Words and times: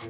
What's 0.00 0.08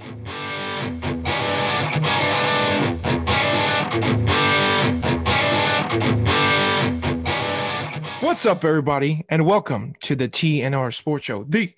up, 8.47 8.65
everybody, 8.65 9.25
and 9.29 9.45
welcome 9.45 9.95
to 10.03 10.15
the 10.15 10.29
TNR 10.29 10.95
Sports 10.95 11.25
Show, 11.25 11.43
the 11.43 11.75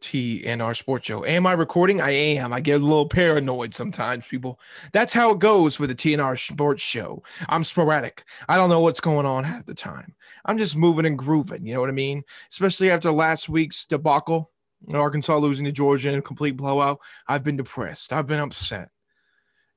TNR 0.00 0.76
Sports 0.76 1.06
Show. 1.06 1.24
Am 1.24 1.44
I 1.44 1.54
recording? 1.54 2.00
I 2.00 2.10
am. 2.10 2.52
I 2.52 2.60
get 2.60 2.80
a 2.80 2.84
little 2.84 3.08
paranoid 3.08 3.74
sometimes, 3.74 4.28
people. 4.28 4.60
That's 4.92 5.12
how 5.12 5.32
it 5.32 5.40
goes 5.40 5.80
with 5.80 5.90
the 5.90 5.96
TNR 5.96 6.38
Sports 6.38 6.84
Show. 6.84 7.24
I'm 7.48 7.64
sporadic. 7.64 8.22
I 8.48 8.56
don't 8.56 8.70
know 8.70 8.78
what's 8.78 9.00
going 9.00 9.26
on 9.26 9.42
half 9.42 9.66
the 9.66 9.74
time. 9.74 10.14
I'm 10.44 10.56
just 10.56 10.76
moving 10.76 11.04
and 11.04 11.18
grooving. 11.18 11.66
You 11.66 11.74
know 11.74 11.80
what 11.80 11.90
I 11.90 11.94
mean? 11.94 12.22
Especially 12.52 12.92
after 12.92 13.10
last 13.10 13.48
week's 13.48 13.86
debacle, 13.86 14.52
Arkansas 14.92 15.36
losing 15.36 15.64
to 15.66 15.72
Georgia 15.72 16.10
in 16.10 16.18
a 16.18 16.22
complete 16.22 16.56
blowout. 16.56 17.00
I've 17.26 17.44
been 17.44 17.56
depressed. 17.56 18.12
I've 18.12 18.26
been 18.26 18.38
upset. 18.40 18.90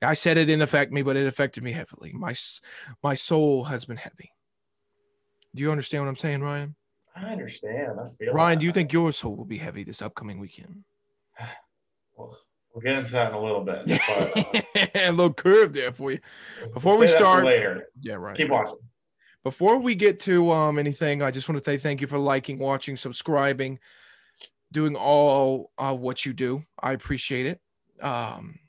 I 0.04 0.14
said 0.16 0.38
it 0.38 0.46
didn't 0.46 0.62
affect 0.64 0.92
me, 0.92 1.02
but 1.04 1.16
it 1.16 1.28
affected 1.28 1.64
me 1.64 1.72
heavily. 1.72 2.12
My 2.14 2.34
my 3.04 3.14
soul 3.16 3.64
has 3.66 3.86
been 3.86 3.98
heavy. 3.98 4.32
Do 5.54 5.62
you 5.62 5.72
understand 5.72 6.04
what 6.04 6.10
I'm 6.10 6.16
saying, 6.16 6.42
Ryan? 6.42 6.76
I 7.16 7.26
understand. 7.32 8.00
I 8.00 8.04
feel 8.18 8.34
Ryan, 8.34 8.60
do 8.60 8.66
you 8.66 8.72
think 8.72 8.94
your 8.94 9.12
soul 9.12 9.36
will 9.36 9.46
be 9.46 9.58
heavy 9.58 9.84
this 9.84 10.02
upcoming 10.02 10.40
weekend? 10.40 10.84
We'll, 12.18 12.38
we'll 12.74 12.82
get 12.82 12.98
into 13.00 13.12
that 13.14 13.30
in 13.32 13.34
a 13.36 13.42
little 13.42 13.64
bit. 13.64 14.02
Uh, 14.10 14.88
a 14.96 15.12
little 15.12 15.34
curve 15.34 15.74
there 15.74 15.92
for 15.92 16.12
you. 16.12 16.20
we'll 16.66 16.74
Before 16.74 17.00
we 17.00 17.08
start- 17.08 17.46
later, 17.46 17.88
Yeah, 18.02 18.16
right. 18.16 18.36
keep 18.36 18.50
watching. 18.50 18.78
Before 19.44 19.78
we 19.80 19.96
get 19.96 20.20
to 20.22 20.52
um 20.52 20.78
anything, 20.78 21.22
I 21.24 21.32
just 21.32 21.50
want 21.50 21.58
to 21.58 21.64
say 21.64 21.78
thank 21.78 22.00
you 22.02 22.08
for 22.08 22.20
liking, 22.20 22.60
watching, 22.60 22.96
subscribing, 22.98 23.80
doing 24.72 24.96
all 24.96 25.72
uh, 25.78 25.94
what 25.94 26.26
you 26.26 26.34
do. 26.34 26.64
I 26.80 26.94
appreciate 26.94 27.46
it. 27.46 27.62
Um, 28.04 28.60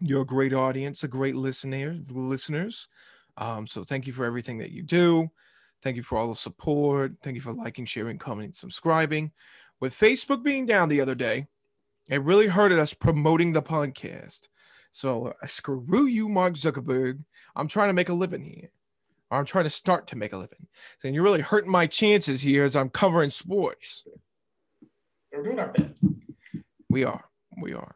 you're 0.00 0.22
a 0.22 0.26
great 0.26 0.52
audience, 0.52 1.04
a 1.04 1.08
great 1.08 1.36
listener, 1.36 1.96
listeners. 2.10 2.88
Um, 3.38 3.66
so 3.66 3.84
thank 3.84 4.06
you 4.06 4.12
for 4.12 4.24
everything 4.24 4.58
that 4.58 4.70
you 4.70 4.82
do. 4.82 5.30
Thank 5.82 5.96
you 5.96 6.02
for 6.02 6.18
all 6.18 6.28
the 6.28 6.36
support. 6.36 7.12
Thank 7.22 7.34
you 7.34 7.40
for 7.40 7.52
liking, 7.52 7.84
sharing, 7.84 8.18
commenting, 8.18 8.52
subscribing. 8.52 9.32
With 9.80 9.98
Facebook 9.98 10.42
being 10.42 10.66
down 10.66 10.88
the 10.88 11.00
other 11.00 11.14
day, 11.14 11.46
it 12.10 12.22
really 12.22 12.46
hurted 12.46 12.78
us 12.78 12.94
promoting 12.94 13.52
the 13.52 13.62
podcast. 13.62 14.48
So 14.90 15.34
uh, 15.42 15.46
screw 15.46 16.06
you, 16.06 16.28
Mark 16.28 16.54
Zuckerberg. 16.54 17.22
I'm 17.54 17.68
trying 17.68 17.88
to 17.88 17.94
make 17.94 18.08
a 18.08 18.14
living 18.14 18.42
here. 18.42 18.70
I'm 19.30 19.44
trying 19.44 19.64
to 19.64 19.70
start 19.70 20.06
to 20.08 20.16
make 20.16 20.32
a 20.32 20.38
living. 20.38 20.66
And 21.04 21.14
you're 21.14 21.24
really 21.24 21.40
hurting 21.40 21.70
my 21.70 21.86
chances 21.86 22.40
here 22.40 22.64
as 22.64 22.76
I'm 22.76 22.90
covering 22.90 23.30
sports. 23.30 24.04
We're 25.36 25.42
doing 25.42 25.58
our 25.58 25.68
best. 25.68 26.06
We 26.88 27.04
are. 27.04 27.24
We 27.60 27.74
are. 27.74 27.94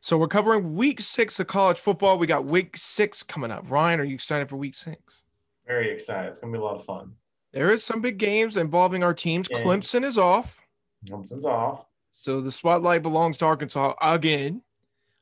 So 0.00 0.16
we're 0.16 0.28
covering 0.28 0.74
week 0.74 1.00
six 1.00 1.40
of 1.40 1.48
college 1.48 1.80
football. 1.80 2.16
We 2.16 2.28
got 2.28 2.44
week 2.44 2.76
six 2.76 3.24
coming 3.24 3.50
up. 3.50 3.70
Ryan, 3.70 4.00
are 4.00 4.04
you 4.04 4.14
excited 4.14 4.48
for 4.48 4.56
week 4.56 4.76
six? 4.76 5.24
Very 5.66 5.90
excited. 5.90 6.28
It's 6.28 6.38
gonna 6.38 6.52
be 6.52 6.58
a 6.58 6.62
lot 6.62 6.76
of 6.76 6.84
fun. 6.84 7.12
There 7.52 7.72
is 7.72 7.82
some 7.82 8.00
big 8.00 8.18
games 8.18 8.56
involving 8.56 9.02
our 9.02 9.14
teams. 9.14 9.48
Yeah. 9.50 9.60
Clemson 9.60 10.04
is 10.04 10.16
off. 10.16 10.60
Clemson's 11.08 11.46
off. 11.46 11.86
So 12.12 12.40
the 12.40 12.52
spotlight 12.52 13.02
belongs 13.02 13.38
to 13.38 13.46
Arkansas 13.46 13.94
again. 14.00 14.62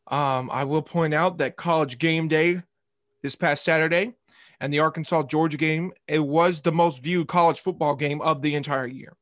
Um, 0.08 0.50
I 0.52 0.64
will 0.64 0.82
point 0.82 1.14
out 1.14 1.38
that 1.38 1.56
college 1.56 1.98
game 1.98 2.28
day 2.28 2.62
this 3.22 3.36
past 3.36 3.64
Saturday 3.64 4.12
and 4.60 4.70
the 4.72 4.80
Arkansas 4.80 5.22
Georgia 5.22 5.56
game, 5.56 5.92
it 6.08 6.18
was 6.18 6.60
the 6.60 6.72
most 6.72 7.02
viewed 7.02 7.28
college 7.28 7.60
football 7.60 7.94
game 7.94 8.20
of 8.20 8.42
the 8.42 8.54
entire 8.54 8.86
year. 8.86 9.16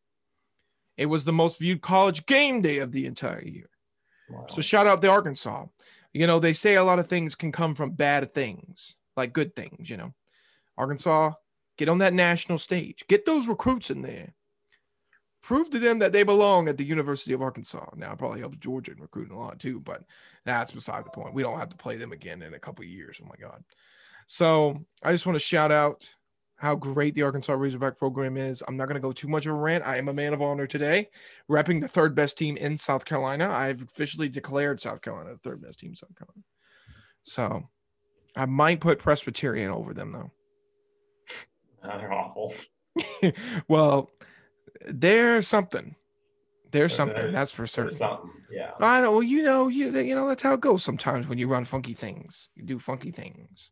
It 1.01 1.07
was 1.07 1.25
the 1.25 1.33
most 1.33 1.59
viewed 1.59 1.81
college 1.81 2.27
game 2.27 2.61
day 2.61 2.77
of 2.77 2.93
the 2.93 3.07
entire 3.07 3.43
year. 3.43 3.71
Wow. 4.29 4.45
So 4.51 4.61
shout 4.61 4.87
out 4.87 5.01
to 5.01 5.09
Arkansas. 5.09 5.65
You 6.13 6.27
know, 6.27 6.39
they 6.39 6.53
say 6.53 6.75
a 6.75 6.85
lot 6.85 6.99
of 6.99 7.07
things 7.07 7.35
can 7.35 7.53
come 7.53 7.75
from 7.75 7.93
bad 7.93 8.31
things, 8.31 8.95
like 9.17 9.33
good 9.33 9.57
things, 9.57 9.89
you 9.89 9.97
know. 9.97 10.13
Arkansas, 10.77 11.33
get 11.79 11.89
on 11.89 11.99
that 11.99 12.13
national 12.13 12.59
stage. 12.59 13.03
Get 13.09 13.25
those 13.25 13.49
recruits 13.49 13.91
in 13.91 14.03
there. 14.03 14.35
Prove 15.43 15.71
to 15.71 15.79
them 15.79 16.01
that 16.01 16.13
they 16.13 16.23
belong 16.23 16.69
at 16.69 16.77
the 16.77 16.85
University 16.85 17.33
of 17.33 17.41
Arkansas. 17.41 17.87
Now, 17.97 18.13
it 18.13 18.19
probably 18.19 18.41
helps 18.41 18.59
Georgia 18.59 18.93
in 18.93 19.01
recruiting 19.01 19.35
a 19.35 19.41
lot 19.41 19.59
too, 19.59 19.81
but 19.81 20.03
that's 20.45 20.71
beside 20.71 21.07
the 21.07 21.11
point. 21.11 21.33
We 21.33 21.43
don't 21.43 21.59
have 21.59 21.71
to 21.71 21.77
play 21.77 21.97
them 21.97 22.13
again 22.13 22.43
in 22.43 22.53
a 22.53 22.59
couple 22.59 22.83
of 22.83 22.91
years. 22.91 23.19
Oh 23.23 23.27
my 23.27 23.37
God. 23.41 23.65
So 24.27 24.85
I 25.03 25.13
just 25.13 25.25
want 25.25 25.37
to 25.37 25.41
shout 25.45 25.73
out 25.73 26.07
how 26.61 26.75
great 26.75 27.15
the 27.15 27.23
Arkansas 27.23 27.55
Razorback 27.55 27.97
program 27.97 28.37
is. 28.37 28.63
I'm 28.69 28.77
not 28.77 28.85
going 28.85 28.95
to 28.97 29.01
go 29.01 29.13
too 29.13 29.29
much 29.29 29.47
of 29.47 29.53
a 29.53 29.59
rant. 29.59 29.83
I 29.87 29.97
am 29.97 30.09
a 30.09 30.13
man 30.13 30.35
of 30.35 30.43
honor 30.43 30.67
today, 30.67 31.09
repping 31.51 31.81
the 31.81 31.89
third 31.89 32.15
best 32.15 32.37
team 32.37 32.59
in 32.59 32.77
South 32.77 33.07
Carolina. 33.07 33.49
I've 33.51 33.81
officially 33.81 34.29
declared 34.29 34.79
South 34.79 35.01
Carolina 35.01 35.31
the 35.31 35.39
third 35.39 35.63
best 35.63 35.81
team 35.81 35.91
in 35.91 35.97
South 35.97 36.15
Carolina. 36.17 36.43
So 37.23 37.63
I 38.37 38.45
might 38.45 38.81
put 38.81 38.99
Presbyterian 38.99 39.71
over 39.71 39.95
them 39.95 40.13
though. 40.13 40.31
They're 41.83 42.13
awful. 42.13 42.53
well, 43.69 44.11
they're 44.87 45.41
something. 45.41 45.97
They're 46.71 46.81
There's- 46.83 46.95
something. 46.95 47.33
That's 47.33 47.53
for 47.53 47.67
certain. 47.67 47.97
Yeah. 48.53 48.73
I 48.81 49.01
know. 49.01 49.13
Well, 49.13 49.23
you 49.23 49.43
know, 49.43 49.69
you 49.69 49.91
you 49.99 50.15
know 50.15 50.29
that's 50.29 50.43
how 50.43 50.53
it 50.53 50.61
goes 50.61 50.85
sometimes 50.85 51.27
when 51.27 51.39
you 51.39 51.49
run 51.49 51.65
funky 51.65 51.95
things. 51.95 52.51
You 52.55 52.65
do 52.65 52.79
funky 52.79 53.11
things. 53.11 53.71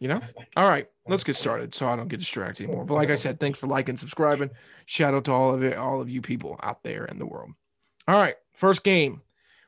You 0.00 0.08
know. 0.08 0.20
All 0.56 0.68
right, 0.68 0.86
let's 1.06 1.24
get 1.24 1.36
started 1.36 1.74
so 1.74 1.86
I 1.86 1.94
don't 1.94 2.08
get 2.08 2.20
distracted 2.20 2.64
anymore. 2.64 2.84
But 2.84 2.94
like 2.94 3.10
I 3.10 3.16
said, 3.16 3.38
thanks 3.38 3.58
for 3.58 3.66
liking, 3.66 3.96
subscribing. 3.96 4.50
Shout 4.86 5.14
out 5.14 5.24
to 5.26 5.32
all 5.32 5.54
of 5.54 5.62
it, 5.62 5.76
all 5.76 6.00
of 6.00 6.08
you 6.08 6.22
people 6.22 6.58
out 6.62 6.82
there 6.82 7.04
in 7.04 7.18
the 7.18 7.26
world. 7.26 7.50
All 8.08 8.18
right, 8.18 8.34
first 8.54 8.82
game, 8.82 9.20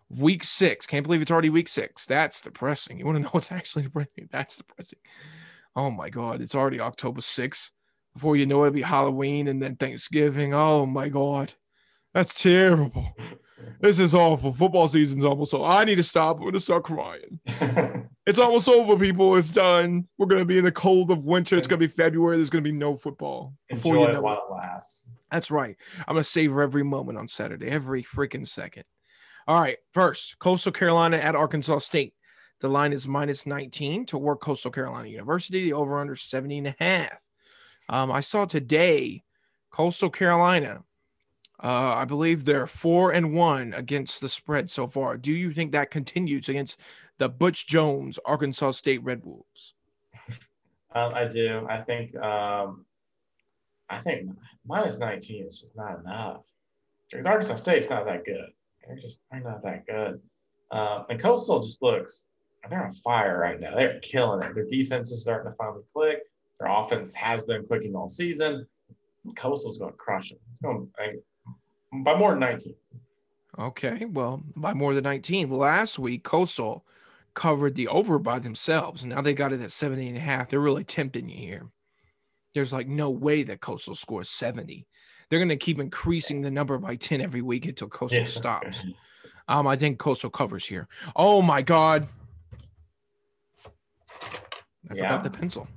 week 0.09 0.43
six. 0.43 0.87
Can't 0.87 1.04
believe 1.04 1.22
it's 1.22 1.31
already 1.31 1.50
week 1.50 1.69
six. 1.69 2.06
That's 2.06 2.41
depressing. 2.41 2.98
You 2.98 3.04
want 3.04 3.16
to 3.16 3.22
know 3.22 3.28
what's 3.31 3.53
actually 3.53 3.82
depressing? 3.84 4.28
That's 4.32 4.56
depressing. 4.56 4.98
Oh 5.76 5.91
my 5.91 6.10
God, 6.10 6.41
it's 6.41 6.54
already 6.54 6.81
October 6.81 7.20
6th. 7.20 7.70
Before 8.14 8.37
you 8.37 8.44
know 8.44 8.64
it, 8.64 8.69
it'll 8.69 8.75
be 8.75 8.82
Halloween 8.82 9.49
and 9.49 9.62
then 9.62 9.76
Thanksgiving. 9.76 10.53
Oh 10.53 10.84
my 10.84 11.09
God, 11.09 11.54
that's 12.12 12.41
terrible. 12.41 13.14
This 13.81 13.99
is 13.99 14.15
awful. 14.15 14.53
Football 14.53 14.89
season's 14.89 15.25
almost 15.25 15.55
over. 15.55 15.65
I 15.65 15.84
need 15.84 15.97
to 15.97 16.03
stop. 16.03 16.39
I'm 16.39 16.45
gonna 16.45 16.61
start 16.61 16.84
crying. 16.84 17.41
It's 18.25 18.39
almost 18.39 18.69
over, 18.69 18.97
people. 18.97 19.37
It's 19.37 19.50
done. 19.50 20.05
We're 20.17 20.27
gonna 20.27 20.45
be 20.45 20.59
in 20.59 20.65
the 20.65 20.71
cold 20.71 21.11
of 21.11 21.25
winter. 21.25 21.56
It's 21.56 21.67
gonna 21.67 21.81
be 21.81 21.89
February. 21.89 22.37
There's 22.37 22.50
gonna 22.50 22.62
be 22.62 22.71
no 22.71 22.97
football. 22.97 23.53
Before 23.69 23.97
Enjoy 23.97 24.06
you 24.06 24.12
know 24.12 24.19
it. 24.19 24.23
while 24.23 24.45
it 24.49 24.53
lasts. 24.53 25.11
That's 25.33 25.50
right. 25.50 25.77
I'm 26.06 26.15
gonna 26.15 26.23
savor 26.23 26.62
every 26.62 26.84
moment 26.84 27.19
on 27.19 27.27
Saturday, 27.27 27.67
every 27.67 28.05
freaking 28.05 28.47
second. 28.47 28.84
All 29.49 29.61
right. 29.61 29.79
First, 29.93 30.39
Coastal 30.39 30.71
Carolina 30.71 31.17
at 31.17 31.34
Arkansas 31.34 31.79
State. 31.79 32.15
The 32.61 32.69
line 32.69 32.93
is 32.93 33.09
minus 33.09 33.44
19 33.44 34.06
to 34.06 34.19
work 34.19 34.41
Coastal 34.41 34.71
Carolina 34.71 35.09
University. 35.09 35.65
The 35.65 35.73
over 35.73 35.99
under 35.99 36.15
70 36.15 36.59
and 36.59 36.67
a 36.69 36.77
half. 36.79 37.19
Um, 37.89 38.12
I 38.12 38.21
saw 38.21 38.44
today 38.44 39.25
Coastal 39.73 40.11
Carolina. 40.11 40.84
Uh, 41.62 41.95
I 41.97 42.05
believe 42.05 42.45
they're 42.45 42.67
four 42.67 43.12
and 43.12 43.33
one 43.33 43.73
against 43.75 44.21
the 44.21 44.28
spread 44.28 44.69
so 44.69 44.89
far. 44.89 45.17
Do 45.17 45.31
you 45.31 45.53
think 45.53 45.73
that 45.73 45.91
continues 45.91 46.49
against 46.49 46.78
the 47.19 47.28
Butch 47.28 47.69
Jones 47.69 48.19
Arkansas 48.25 48.73
State 48.73 49.03
Red 49.05 49.25
Wolves? 49.25 49.75
Um, 50.95 51.15
I 51.15 51.27
do. 51.27 51.67
I 51.71 51.81
think. 51.81 52.15
Um, 52.17 52.84
I 53.89 53.99
think 53.99 54.31
minus 54.67 54.99
19 54.99 55.47
is 55.47 55.61
just 55.61 55.77
not 55.77 56.00
enough. 56.00 56.50
Because 57.11 57.27
Arkansas 57.27 57.55
State's 57.55 57.91
not 57.91 58.06
that 58.06 58.25
good. 58.25 58.50
They're 58.87 58.97
just 58.97 59.21
they're 59.31 59.41
not 59.41 59.62
that 59.62 59.87
good. 59.87 60.21
Uh, 60.71 61.05
and 61.11 61.21
Coastal 61.21 61.61
just 61.61 61.83
looks. 61.83 62.27
They're 62.69 62.84
on 62.84 62.93
fire 62.93 63.39
right 63.39 63.61
now. 63.61 63.77
They're 63.77 64.00
killing 64.00 64.43
it. 64.43 64.55
Their 64.55 64.67
defense 64.67 65.11
is 65.11 65.23
starting 65.23 65.50
to 65.50 65.56
finally 65.56 65.83
click. 65.93 66.21
Their 66.59 66.71
offense 66.71 67.15
has 67.15 67.43
been 67.43 67.67
clicking 67.67 67.94
all 67.94 68.09
season. 68.09 68.67
Coastal's 69.37 69.79
going 69.79 69.93
to 69.93 69.97
crush 69.97 70.31
them. 70.31 70.39
It's 70.53 70.61
going 70.61 70.89
I, 70.99 71.15
by 71.92 72.16
more 72.16 72.30
than 72.30 72.41
19. 72.41 72.75
Okay, 73.58 74.06
well, 74.06 74.43
by 74.56 74.72
more 74.72 74.94
than 74.94 75.05
19. 75.05 75.50
Last 75.50 75.99
week, 75.99 76.25
Coastal 76.25 76.87
covered 77.34 77.75
the 77.75 77.88
over 77.88 78.19
by 78.19 78.38
themselves. 78.38 79.05
Now 79.05 79.20
they 79.20 79.34
got 79.34 79.52
it 79.52 79.61
at 79.61 79.72
70 79.72 80.08
and 80.08 80.17
a 80.17 80.20
half. 80.20 80.49
They're 80.49 80.61
really 80.61 80.84
tempting 80.84 81.28
you 81.28 81.37
here. 81.37 81.67
There's 82.55 82.72
like 82.72 82.88
no 82.88 83.11
way 83.11 83.43
that 83.43 83.61
Coastal 83.61 83.94
scores 83.94 84.31
70. 84.31 84.87
They're 85.28 85.38
going 85.38 85.49
to 85.49 85.56
keep 85.56 85.78
increasing 85.78 86.43
the 86.43 86.50
number 86.50 86.78
by 86.78 86.96
10 86.96 87.20
every 87.20 87.43
week 87.43 87.67
until 87.67 87.88
Coastal 87.88 88.20
Yeah. 88.20 88.25
stops. 88.25 88.87
Um, 89.49 89.67
I 89.67 89.76
think 89.76 89.99
Coastal 89.99 90.31
covers 90.31 90.64
here. 90.67 90.88
Oh 91.17 91.43
my 91.43 91.62
God. 91.62 92.08
I 94.90 94.94
Yeah. 94.94 95.05
forgot 95.05 95.22
the 95.22 95.31
pencil. 95.31 95.69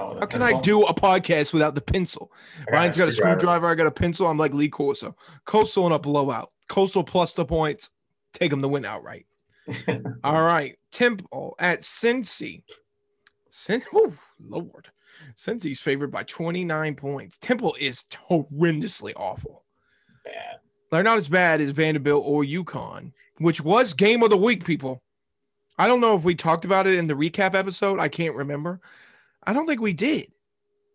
Oh, 0.00 0.18
How 0.18 0.26
can 0.26 0.42
I 0.42 0.58
do 0.60 0.84
a 0.84 0.94
podcast 0.94 1.52
without 1.52 1.74
the 1.74 1.80
pencil? 1.80 2.32
Got 2.66 2.72
Ryan's 2.72 2.98
got 2.98 3.08
a 3.08 3.12
screwdriver. 3.12 3.66
I 3.66 3.74
got 3.74 3.86
a 3.86 3.90
pencil. 3.90 4.26
I'm 4.26 4.38
like 4.38 4.54
Lee 4.54 4.68
Corso. 4.68 5.14
Coastal 5.44 5.86
in 5.86 5.92
a 5.92 5.98
blowout. 5.98 6.50
Coastal 6.68 7.04
plus 7.04 7.34
the 7.34 7.44
points. 7.44 7.90
Take 8.32 8.50
them 8.50 8.62
to 8.62 8.68
win 8.68 8.84
outright. 8.84 9.26
All 10.24 10.42
right. 10.42 10.76
Temple 10.90 11.28
oh, 11.32 11.54
at 11.58 11.80
Cincy. 11.80 12.62
Cin- 13.50 13.82
oh, 13.94 14.12
Lord. 14.40 14.88
Cincy's 15.36 15.80
favored 15.80 16.10
by 16.10 16.22
29 16.22 16.94
points. 16.96 17.36
Temple 17.38 17.76
is 17.78 18.04
horrendously 18.28 19.12
awful. 19.16 19.64
Bad. 20.24 20.60
They're 20.90 21.02
not 21.02 21.18
as 21.18 21.28
bad 21.28 21.60
as 21.60 21.70
Vanderbilt 21.70 22.24
or 22.26 22.42
UConn, 22.42 23.12
which 23.38 23.60
was 23.60 23.94
game 23.94 24.22
of 24.22 24.30
the 24.30 24.36
week, 24.36 24.64
people. 24.64 25.02
I 25.78 25.88
don't 25.88 26.00
know 26.00 26.16
if 26.16 26.24
we 26.24 26.34
talked 26.34 26.64
about 26.64 26.86
it 26.86 26.98
in 26.98 27.06
the 27.06 27.14
recap 27.14 27.54
episode. 27.54 28.00
I 28.00 28.08
can't 28.08 28.34
remember. 28.34 28.80
I 29.44 29.52
don't 29.52 29.66
think 29.66 29.80
we 29.80 29.92
did. 29.92 30.30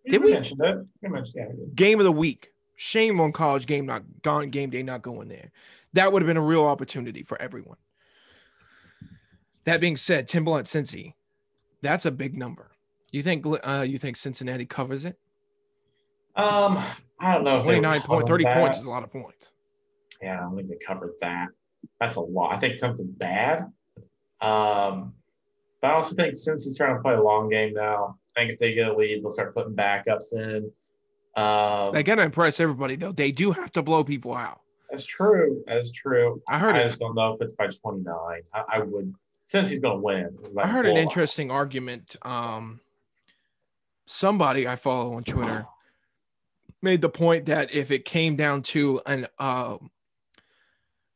Did 0.07 0.23
we? 0.23 0.33
mentioned 0.33 0.61
it. 0.63 0.77
You 1.01 1.09
mentioned, 1.09 1.33
yeah, 1.35 1.47
we 1.49 1.65
did. 1.65 1.75
Game 1.75 1.99
of 1.99 2.03
the 2.03 2.11
week. 2.11 2.51
Shame 2.75 3.21
on 3.21 3.31
college 3.31 3.65
game 3.65 3.85
not 3.85 4.03
gone 4.21 4.49
game 4.49 4.69
day 4.69 4.83
not 4.83 5.01
going 5.01 5.29
there. 5.29 5.51
That 5.93 6.11
would 6.11 6.21
have 6.21 6.27
been 6.27 6.37
a 6.37 6.41
real 6.41 6.65
opportunity 6.65 7.23
for 7.23 7.41
everyone. 7.41 7.77
That 9.63 9.79
being 9.79 9.97
said, 9.97 10.27
Tim 10.27 10.39
Timberland 10.39 10.67
Cincy, 10.67 11.13
that's 11.81 12.05
a 12.05 12.11
big 12.11 12.37
number. 12.37 12.71
You 13.11 13.23
think 13.23 13.45
uh, 13.63 13.85
you 13.87 13.97
think 13.97 14.17
Cincinnati 14.17 14.65
covers 14.65 15.05
it? 15.05 15.17
Um, 16.35 16.77
I 17.19 17.33
don't 17.33 17.45
know. 17.45 17.57
If 17.57 17.65
they 17.65 17.79
would 17.79 17.83
29 17.83 18.01
cover 18.01 18.07
point, 18.07 18.27
30 18.27 18.43
that. 18.43 18.57
points 18.57 18.77
is 18.79 18.83
a 18.83 18.89
lot 18.89 19.03
of 19.03 19.11
points. 19.11 19.51
Yeah, 20.21 20.37
I 20.37 20.41
don't 20.41 20.55
think 20.55 20.69
they 20.69 20.77
covered 20.85 21.13
that. 21.21 21.47
That's 21.99 22.17
a 22.17 22.21
lot. 22.21 22.53
I 22.53 22.57
think 22.57 22.77
Temple's 22.77 23.07
bad. 23.07 23.71
Um, 24.41 25.13
but 25.81 25.91
I 25.91 25.93
also 25.93 26.15
think 26.15 26.33
Cincy's 26.33 26.75
trying 26.75 26.95
to 26.95 27.01
play 27.01 27.13
a 27.13 27.21
long 27.21 27.49
game 27.49 27.73
now, 27.73 28.17
I 28.35 28.41
think 28.41 28.51
if 28.51 28.59
they 28.59 28.73
get 28.73 28.89
a 28.89 28.95
lead, 28.95 29.23
they'll 29.23 29.29
start 29.29 29.55
putting 29.55 29.73
backups 29.73 30.33
in. 30.33 30.71
Um, 31.41 31.93
They 31.93 32.03
gotta 32.03 32.23
impress 32.23 32.59
everybody 32.59 32.95
though. 32.95 33.11
They 33.11 33.31
do 33.31 33.51
have 33.51 33.71
to 33.73 33.81
blow 33.81 34.03
people 34.03 34.35
out. 34.35 34.61
that's 34.89 35.05
true. 35.05 35.63
That's 35.67 35.91
true. 35.91 36.41
I 36.47 36.57
heard 36.59 36.75
I 36.75 36.79
it. 36.81 36.83
just 36.89 36.99
don't 36.99 37.15
know 37.15 37.33
if 37.33 37.41
it's 37.41 37.53
by 37.53 37.67
29. 37.67 38.41
I, 38.53 38.63
I 38.69 38.79
would, 38.79 39.13
Cincy's 39.47 39.79
to 39.81 39.95
win. 39.95 40.37
I 40.57 40.67
heard 40.67 40.85
an 40.85 40.97
interesting 40.97 41.51
argument. 41.51 42.15
Um, 42.21 42.79
somebody 44.05 44.67
I 44.67 44.75
follow 44.75 45.15
on 45.15 45.23
Twitter 45.23 45.65
made 46.81 47.01
the 47.01 47.09
point 47.09 47.45
that 47.47 47.73
if 47.73 47.91
it 47.91 48.05
came 48.05 48.35
down 48.35 48.61
to 48.61 49.01
an 49.05 49.27
uh, 49.39 49.77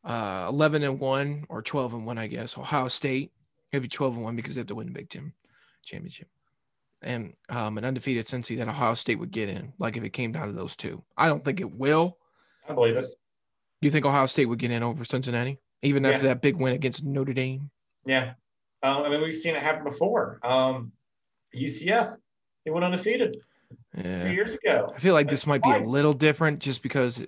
uh, 0.04 0.46
11 0.50 0.84
and 0.84 1.00
1 1.00 1.46
or 1.50 1.62
12 1.62 1.94
and 1.94 2.06
1, 2.06 2.18
I 2.18 2.28
guess, 2.28 2.58
Ohio 2.58 2.88
State, 2.88 3.32
maybe 3.72 3.88
12 3.88 4.16
and 4.16 4.24
1 4.24 4.36
because 4.36 4.56
they 4.56 4.60
have 4.62 4.68
to 4.68 4.76
win 4.76 4.88
the 4.88 4.94
Big 4.94 5.10
Ten 5.10 5.34
championship. 5.84 6.28
And 7.02 7.34
um, 7.48 7.78
an 7.78 7.86
undefeated 7.86 8.26
Cincy 8.26 8.58
that 8.58 8.68
Ohio 8.68 8.94
State 8.94 9.20
would 9.20 9.32
get 9.32 9.48
in, 9.48 9.72
like 9.80 9.96
if 9.96 10.04
it 10.04 10.10
came 10.10 10.34
down 10.34 10.48
to 10.48 10.54
those 10.54 10.76
two. 10.76 11.02
I 11.16 11.28
don't 11.28 11.44
think 11.46 11.62
it 11.62 11.72
will. 11.72 12.18
I 12.68 12.74
believe 12.74 12.98
it. 12.98 13.06
Do 13.06 13.88
you 13.88 13.92
think 13.92 14.06
Ohio 14.06 14.26
State 14.26 14.46
would 14.46 14.60
get 14.60 14.72
in 14.72 14.84
over 14.84 15.06
Cincinnati, 15.06 15.60
even 15.82 16.06
after 16.06 16.28
that 16.28 16.42
big 16.42 16.58
win 16.58 16.74
against 16.74 17.04
Notre 17.04 17.34
Dame? 17.34 17.70
Yeah. 18.06 18.34
Um, 18.84 19.04
I 19.04 19.10
mean, 19.10 19.22
we've 19.22 19.34
seen 19.34 19.56
it 19.56 19.64
happen 19.64 19.84
before. 19.84 20.40
Um, 20.44 20.92
UCF, 21.56 22.16
they 22.66 22.72
went 22.72 22.84
undefeated 22.86 23.38
two 23.98 24.34
years 24.34 24.56
ago. 24.56 24.88
I 24.94 25.00
feel 25.00 25.14
like 25.14 25.30
this 25.30 25.48
might 25.48 25.64
be 25.64 25.72
a 25.72 25.80
little 25.80 26.14
different 26.14 26.60
just 26.60 26.84
because, 26.84 27.26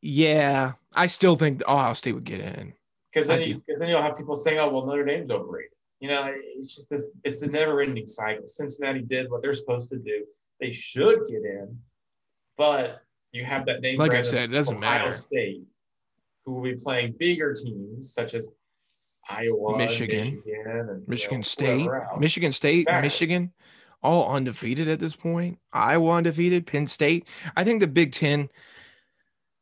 yeah, 0.00 0.72
I 0.94 1.06
still 1.06 1.36
think 1.36 1.66
Ohio 1.66 1.94
State 1.94 2.12
would 2.12 2.24
get 2.24 2.40
in. 2.40 2.74
Because 3.12 3.26
then, 3.26 3.42
you, 3.42 3.62
because 3.66 3.80
then 3.80 3.88
you'll 3.88 4.02
have 4.02 4.16
people 4.16 4.36
saying, 4.36 4.58
"Oh, 4.60 4.70
well, 4.70 4.86
Notre 4.86 5.04
Dame's 5.04 5.30
overrated." 5.30 5.72
You 6.00 6.08
know, 6.08 6.32
it's 6.56 6.74
just 6.74 6.88
this. 6.88 7.10
It's 7.24 7.42
a 7.42 7.46
never-ending 7.46 8.06
cycle. 8.06 8.46
Cincinnati 8.46 9.02
did 9.02 9.30
what 9.30 9.42
they're 9.42 9.54
supposed 9.54 9.90
to 9.90 9.98
do. 9.98 10.24
They 10.58 10.72
should 10.72 11.26
get 11.28 11.42
in, 11.42 11.78
but 12.56 13.02
you 13.32 13.44
have 13.44 13.66
that 13.66 13.82
name. 13.82 13.98
Like 13.98 14.12
I 14.12 14.22
said, 14.22 14.50
it 14.50 14.54
doesn't 14.54 14.78
Ohio 14.78 14.98
matter. 14.98 15.12
State, 15.12 15.62
who 16.44 16.54
will 16.54 16.62
be 16.62 16.74
playing 16.74 17.14
bigger 17.18 17.54
teams 17.54 18.14
such 18.14 18.34
as 18.34 18.48
Iowa, 19.28 19.76
Michigan. 19.76 20.42
Michigan, 20.42 20.42
and 20.66 21.02
you 21.06 21.36
know, 21.36 21.42
State. 21.42 21.88
Michigan 22.18 22.52
State, 22.52 22.80
Exactly. 22.80 23.06
Michigan, 23.06 23.52
all 24.02 24.34
undefeated 24.34 24.88
at 24.88 25.00
this 25.00 25.14
point. 25.14 25.58
Iowa 25.72 26.12
undefeated, 26.14 26.66
Penn 26.66 26.86
State. 26.86 27.26
I 27.56 27.64
think 27.64 27.80
the 27.80 27.86
Big 27.86 28.12
Ten. 28.12 28.48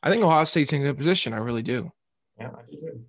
I 0.05 0.11
think 0.11 0.23
Ohio 0.23 0.45
State's 0.45 0.73
in 0.73 0.83
a 0.83 0.85
good 0.85 0.99
position. 0.99 1.33
I 1.33 1.39
really 1.39 1.63
do. 1.63 1.91
Yeah, 2.39 2.51
I 2.51 2.71
do 2.71 2.77
too. 2.77 3.01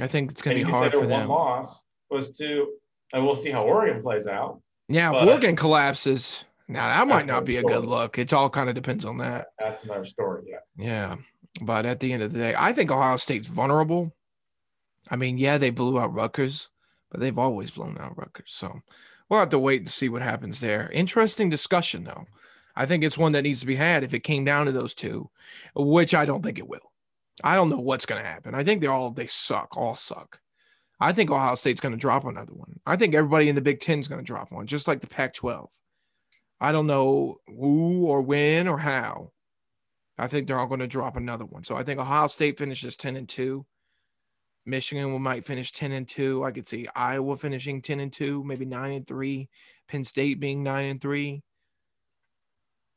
I 0.00 0.06
think 0.06 0.30
it's 0.30 0.42
going 0.42 0.58
to 0.58 0.64
be 0.64 0.70
hard 0.70 0.92
for 0.92 1.00
one 1.00 1.08
them. 1.08 1.28
loss 1.30 1.84
was 2.10 2.30
to, 2.38 2.68
and 3.12 3.24
we'll 3.24 3.36
see 3.36 3.50
how 3.50 3.64
Oregon 3.64 4.00
plays 4.00 4.26
out. 4.26 4.60
Yeah, 4.88 5.10
if 5.14 5.26
Oregon 5.26 5.56
collapses, 5.56 6.44
now 6.68 6.88
that 6.88 7.08
might 7.08 7.26
not 7.26 7.44
be 7.44 7.56
a 7.56 7.62
good 7.62 7.86
look. 7.86 8.18
It 8.18 8.32
all 8.32 8.50
kind 8.50 8.68
of 8.68 8.74
depends 8.74 9.04
on 9.04 9.18
that. 9.18 9.46
That's 9.58 9.84
another 9.84 10.04
story. 10.04 10.44
Yeah. 10.46 10.58
Yeah. 10.76 11.16
But 11.62 11.86
at 11.86 12.00
the 12.00 12.12
end 12.12 12.22
of 12.22 12.32
the 12.32 12.38
day, 12.38 12.54
I 12.56 12.72
think 12.72 12.90
Ohio 12.90 13.16
State's 13.16 13.48
vulnerable. 13.48 14.12
I 15.10 15.16
mean, 15.16 15.38
yeah, 15.38 15.58
they 15.58 15.70
blew 15.70 15.98
out 15.98 16.12
Rutgers, 16.12 16.70
but 17.10 17.20
they've 17.20 17.38
always 17.38 17.70
blown 17.70 17.96
out 18.00 18.18
Rutgers. 18.18 18.52
So 18.52 18.80
we'll 19.28 19.40
have 19.40 19.50
to 19.50 19.58
wait 19.58 19.80
and 19.80 19.90
see 19.90 20.08
what 20.08 20.22
happens 20.22 20.60
there. 20.60 20.90
Interesting 20.92 21.50
discussion, 21.50 22.04
though. 22.04 22.24
I 22.76 22.86
think 22.86 23.04
it's 23.04 23.16
one 23.16 23.32
that 23.32 23.42
needs 23.42 23.60
to 23.60 23.66
be 23.66 23.76
had 23.76 24.02
if 24.02 24.14
it 24.14 24.24
came 24.24 24.44
down 24.44 24.66
to 24.66 24.72
those 24.72 24.94
two, 24.94 25.30
which 25.76 26.14
I 26.14 26.24
don't 26.24 26.42
think 26.42 26.58
it 26.58 26.68
will. 26.68 26.92
I 27.42 27.54
don't 27.54 27.70
know 27.70 27.78
what's 27.78 28.06
going 28.06 28.20
to 28.20 28.28
happen. 28.28 28.54
I 28.54 28.64
think 28.64 28.80
they're 28.80 28.90
all, 28.90 29.10
they 29.10 29.26
suck, 29.26 29.76
all 29.76 29.94
suck. 29.94 30.40
I 31.00 31.12
think 31.12 31.30
Ohio 31.30 31.54
State's 31.56 31.80
going 31.80 31.92
to 31.92 31.98
drop 31.98 32.24
another 32.24 32.54
one. 32.54 32.80
I 32.86 32.96
think 32.96 33.14
everybody 33.14 33.48
in 33.48 33.54
the 33.54 33.60
Big 33.60 33.80
Ten 33.80 33.98
is 33.98 34.08
going 34.08 34.20
to 34.20 34.26
drop 34.26 34.52
one, 34.52 34.66
just 34.66 34.86
like 34.86 35.00
the 35.00 35.06
Pac 35.06 35.34
12. 35.34 35.68
I 36.60 36.72
don't 36.72 36.86
know 36.86 37.38
who 37.46 38.04
or 38.06 38.22
when 38.22 38.68
or 38.68 38.78
how. 38.78 39.32
I 40.16 40.28
think 40.28 40.46
they're 40.46 40.58
all 40.58 40.68
going 40.68 40.80
to 40.80 40.86
drop 40.86 41.16
another 41.16 41.44
one. 41.44 41.64
So 41.64 41.76
I 41.76 41.82
think 41.82 41.98
Ohio 41.98 42.28
State 42.28 42.58
finishes 42.58 42.96
10 42.96 43.16
and 43.16 43.28
2. 43.28 43.66
Michigan 44.66 45.12
will 45.12 45.18
might 45.18 45.44
finish 45.44 45.72
10 45.72 45.92
and 45.92 46.08
2. 46.08 46.44
I 46.44 46.52
could 46.52 46.66
see 46.66 46.86
Iowa 46.94 47.36
finishing 47.36 47.82
10 47.82 48.00
and 48.00 48.12
2, 48.12 48.44
maybe 48.44 48.64
9 48.64 48.92
and 48.92 49.06
3. 49.06 49.48
Penn 49.88 50.04
State 50.04 50.40
being 50.40 50.62
9 50.62 50.84
and 50.86 51.00
3. 51.00 51.42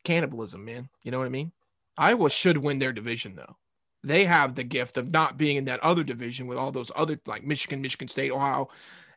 Cannibalism, 0.03 0.63
man. 0.63 0.89
You 1.03 1.11
know 1.11 1.17
what 1.17 1.25
I 1.25 1.29
mean? 1.29 1.51
Iowa 1.97 2.29
should 2.29 2.57
win 2.57 2.77
their 2.77 2.93
division 2.93 3.35
though. 3.35 3.57
They 4.07 4.25
have 4.25 4.55
the 4.55 4.63
gift 4.63 4.97
of 4.97 5.11
not 5.11 5.37
being 5.37 5.57
in 5.57 5.65
that 5.65 5.81
other 5.81 6.03
division 6.03 6.47
with 6.47 6.57
all 6.57 6.71
those 6.71 6.91
other 6.95 7.19
like 7.25 7.43
Michigan, 7.43 7.81
Michigan 7.81 8.07
State, 8.07 8.31
Ohio, 8.31 8.69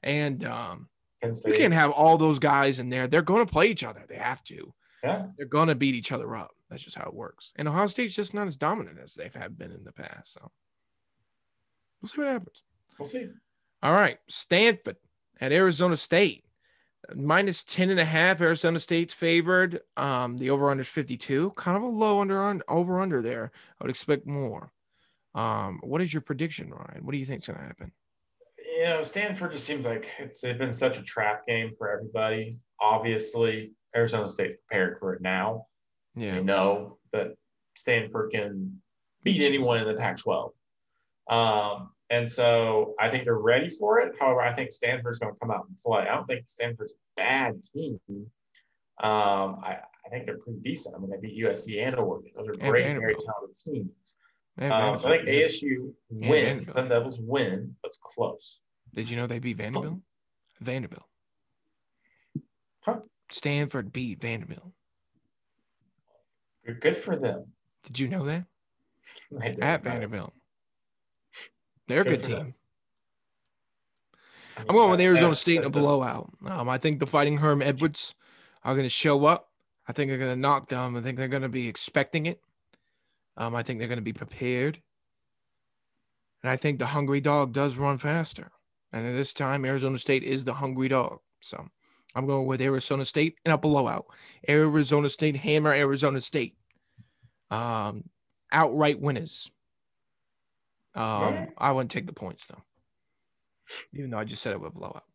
and 0.03 0.45
um, 0.45 0.89
you 1.23 1.55
can't 1.55 1.75
have 1.75 1.91
all 1.91 2.19
those 2.19 2.39
guys 2.39 2.79
in 2.79 2.91
there. 2.91 3.07
They're 3.07 3.23
going 3.23 3.47
to 3.47 3.53
play 3.53 3.67
each 3.67 3.85
other. 3.85 4.05
They 4.09 4.17
have 4.17 4.43
to 4.45 4.75
yeah. 5.03 5.27
they're 5.37 5.47
gonna 5.47 5.75
beat 5.75 5.95
each 5.95 6.13
other 6.13 6.37
up. 6.37 6.51
That's 6.69 6.83
just 6.83 6.97
how 6.97 7.07
it 7.07 7.15
works. 7.15 7.53
And 7.57 7.69
Ohio 7.69 7.87
State's 7.87 8.15
just 8.15 8.35
not 8.35 8.47
as 8.47 8.57
dominant 8.57 8.99
as 9.03 9.15
they've 9.15 9.35
have 9.35 9.59
been 9.59 9.73
in 9.73 9.85
the 9.85 9.93
past. 9.93 10.35
So 10.35 10.51
we'll 12.01 12.09
see 12.09 12.21
what 12.21 12.29
happens. 12.29 12.63
We'll 12.99 13.09
see. 13.09 13.29
All 13.83 13.93
right, 13.93 14.19
Stanford 14.29 14.97
at 15.41 15.53
Arizona 15.53 15.97
State. 15.97 16.45
Minus 17.15 17.65
10 17.65 17.91
and 17.91 17.99
a 17.99 18.05
half. 18.05 18.43
Arizona 18.43 18.79
State's 18.79 19.15
favored. 19.15 19.81
Um, 19.97 20.37
the 20.37 20.51
over 20.51 20.71
under 20.71 20.83
is 20.83 20.89
52. 20.89 21.55
Kind 21.57 21.77
of 21.77 21.83
a 21.83 21.87
low 21.87 22.21
under 22.21 22.41
on 22.43 22.63
over 22.69 23.01
under 23.01 23.23
there. 23.23 23.51
I 23.81 23.85
would 23.85 23.91
expect 23.91 24.27
more. 24.27 24.71
Um, 25.35 25.81
what 25.83 26.03
is 26.03 26.13
your 26.13 26.23
prediction, 26.23 26.71
Ryan? 26.71 27.05
What 27.05 27.13
do 27.13 27.19
you 27.19 27.27
think's 27.27 27.47
gonna 27.47 27.61
happen? 27.61 27.93
You 28.77 28.85
know, 28.85 29.03
Stanford 29.03 29.53
just 29.53 29.67
seems 29.67 29.87
like 29.87 30.11
it's 30.19 30.43
been 30.43 30.73
such 30.73 30.99
a 30.99 31.03
trap 31.03 31.47
game 31.47 31.73
for 31.79 31.91
everybody. 31.91 32.59
Obviously, 32.81 33.73
Arizona 33.95 34.29
State's 34.29 34.57
prepared 34.69 34.99
for 34.99 35.15
it 35.15 35.23
now. 35.23 35.67
Yeah. 36.15 36.37
They 36.37 36.43
know 36.43 36.99
that 37.13 37.35
Stanford 37.77 38.33
can 38.33 38.81
beat 39.23 39.43
anyone 39.43 39.81
in 39.81 39.87
the 39.87 39.95
Pac 39.95 40.17
12. 40.17 40.53
Um, 41.29 41.91
and 42.11 42.29
so 42.29 42.95
I 42.99 43.09
think 43.09 43.25
they're 43.25 43.39
ready 43.39 43.69
for 43.71 44.01
it. 44.01 44.15
However, 44.19 44.41
I 44.41 44.53
think 44.53 44.73
Stanford's 44.73 45.19
going 45.19 45.33
to 45.33 45.39
come 45.39 45.51
out 45.51 45.67
and 45.69 45.77
play. 45.85 46.01
I 46.09 46.15
don't 46.15 46.27
think 46.27 46.49
Stanford's 46.49 46.95
a 46.95 47.21
bad 47.21 47.63
team. 47.63 48.01
Um, 48.09 49.61
I, 49.63 49.79
I 50.05 50.09
think 50.11 50.27
they're 50.27 50.39
pretty 50.39 50.59
decent. 50.61 50.97
I 50.97 50.99
mean, 50.99 51.11
they 51.11 51.19
beat 51.19 51.43
USC 51.43 51.87
and 51.87 51.97
Oregon. 51.97 52.33
Those 52.37 52.49
are 52.49 52.53
And 52.53 52.63
great, 52.63 52.99
very 52.99 53.15
talented 53.15 53.57
teams. 53.65 54.17
Um, 54.61 54.99
so 54.99 55.09
I 55.09 55.19
think. 55.19 55.29
ASU 55.29 55.93
wins. 56.11 56.73
Sun 56.73 56.89
Devils 56.89 57.19
win, 57.19 57.75
but 57.83 57.89
it's 57.89 57.99
close. 58.03 58.61
Did 58.95 59.09
you 59.09 59.17
know 59.17 59.27
they 59.27 59.39
beat 59.39 59.57
Vanderbilt? 59.57 60.01
Vanderbilt. 60.61 61.05
Huh. 62.83 62.99
Stanford 63.31 63.93
beat 63.93 64.21
Vanderbilt. 64.21 64.73
Good, 66.67 66.81
good 66.81 66.97
for 66.97 67.17
them. 67.17 67.47
Did 67.85 67.99
you 67.99 68.09
know 68.09 68.25
that? 68.27 68.45
At. 69.61 69.83
Vanderbilt. 69.83 70.33
They're 71.89 72.03
a 72.03 72.05
Good 72.05 72.21
good 72.21 72.27
team. 72.27 72.37
them. 72.37 72.55
I 74.57 74.61
mean, 74.61 74.67
I'm 74.69 74.77
going 74.77 74.91
with 74.91 75.01
Arizona 75.01 75.35
State 75.35 75.59
in 75.59 75.65
a 75.65 75.71
blowout. 75.71 76.31
Um, 76.47 76.69
I 76.69 76.77
think 76.77 77.01
the 77.01 77.07
Fighting 77.07 77.39
Herm 77.39 77.63
Edwards 77.63 78.15
are 78.63 78.75
going 78.75 78.85
to 78.85 78.91
show 78.91 79.25
up. 79.25 79.49
I 79.89 79.93
think 79.93 80.11
they're 80.11 80.19
going 80.19 80.35
to 80.35 80.41
knock 80.41 80.69
them. 80.69 80.97
I 80.97 81.01
think 81.01 81.17
they're 81.17 81.29
going 81.29 81.43
to 81.43 81.49
be 81.49 81.67
expecting 81.67 82.27
it. 82.27 82.41
Um, 83.41 83.57
I 83.57 83.63
think 83.63 83.79
they're 83.79 83.89
going 83.89 83.99
to 83.99 84.03
be 84.03 84.13
prepared. 84.13 84.81
And 86.43 86.51
I 86.51 86.57
think 86.57 86.79
the 86.79 86.87
hungry 86.87 87.21
dog 87.21 87.53
does 87.53 87.77
run 87.77 87.97
faster. 87.97 88.51
And 88.93 89.07
at 89.07 89.13
this 89.13 89.33
time, 89.33 89.65
Arizona 89.65 89.97
State 89.97 90.23
is 90.23 90.45
the 90.45 90.53
hungry 90.53 90.89
dog. 90.89 91.21
So 91.41 91.67
I'm 92.15 92.27
going 92.27 92.47
with 92.47 92.61
Arizona 92.61 93.05
State 93.07 93.39
in 93.47 93.53
a 93.53 93.59
blowout. 93.59 94.07
Arizona 94.47 95.09
State 95.09 95.37
hammer 95.37 95.73
Arizona 95.73 96.21
State. 96.21 96.55
Um, 97.51 98.05
outright 98.53 99.01
winners. 99.01 99.51
Um, 100.95 101.49
I 101.57 101.73
wouldn't 101.73 101.91
take 101.91 102.07
the 102.07 102.13
points 102.13 102.47
though, 102.47 102.63
even 103.95 104.11
though 104.11 104.19
I 104.19 104.25
just 104.25 104.43
said 104.43 104.53
it 104.53 104.61
would 104.61 104.75
blow 104.75 104.89
up. 104.89 105.07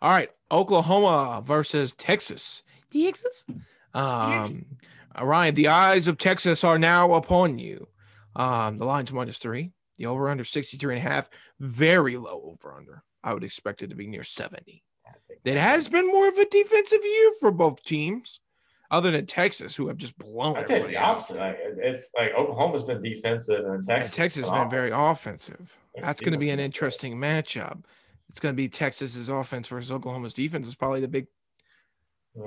All 0.00 0.10
right, 0.10 0.30
Oklahoma 0.50 1.42
versus 1.44 1.94
Texas. 1.94 2.62
Texas. 2.92 3.46
Um, 3.94 4.66
uh, 5.18 5.24
Ryan, 5.24 5.54
the 5.54 5.68
eyes 5.68 6.08
of 6.08 6.18
Texas 6.18 6.64
are 6.64 6.78
now 6.78 7.14
upon 7.14 7.58
you. 7.58 7.88
Um, 8.36 8.78
the 8.78 8.84
line's 8.84 9.12
minus 9.12 9.38
three. 9.38 9.72
The 9.98 10.06
over 10.06 10.28
under 10.28 10.44
63 10.44 10.96
and 10.96 11.06
a 11.06 11.10
half. 11.10 11.28
Very 11.60 12.16
low 12.16 12.42
over 12.52 12.74
under. 12.74 13.02
I 13.22 13.34
would 13.34 13.44
expect 13.44 13.82
it 13.82 13.88
to 13.88 13.94
be 13.94 14.06
near 14.06 14.24
70. 14.24 14.82
It 15.44 15.56
has 15.56 15.88
been 15.88 16.06
more 16.06 16.28
of 16.28 16.38
a 16.38 16.44
defensive 16.46 17.00
year 17.04 17.30
for 17.40 17.50
both 17.50 17.82
teams, 17.84 18.40
other 18.90 19.10
than 19.10 19.26
Texas, 19.26 19.74
who 19.74 19.88
have 19.88 19.96
just 19.96 20.16
blown. 20.18 20.56
I 20.56 20.62
take 20.62 20.86
the 20.86 20.96
opposite. 20.96 21.36
Like, 21.36 21.58
it's 21.78 22.12
like 22.16 22.32
Oklahoma's 22.32 22.84
been 22.84 23.00
defensive, 23.00 23.64
and 23.64 23.82
Texas. 23.82 24.14
Texas 24.14 24.48
has 24.48 24.54
been 24.54 24.70
very 24.70 24.90
offensive. 24.92 25.76
That's 26.00 26.20
going 26.20 26.32
to 26.32 26.38
be 26.38 26.50
an 26.50 26.60
interesting 26.60 27.16
matchup. 27.16 27.84
It's 28.28 28.40
going 28.40 28.54
to 28.54 28.56
be 28.56 28.68
Texas's 28.68 29.28
offense 29.28 29.68
versus 29.68 29.90
Oklahoma's 29.90 30.34
defense. 30.34 30.68
Is 30.68 30.74
probably 30.74 31.00
the 31.00 31.08
big, 31.08 31.26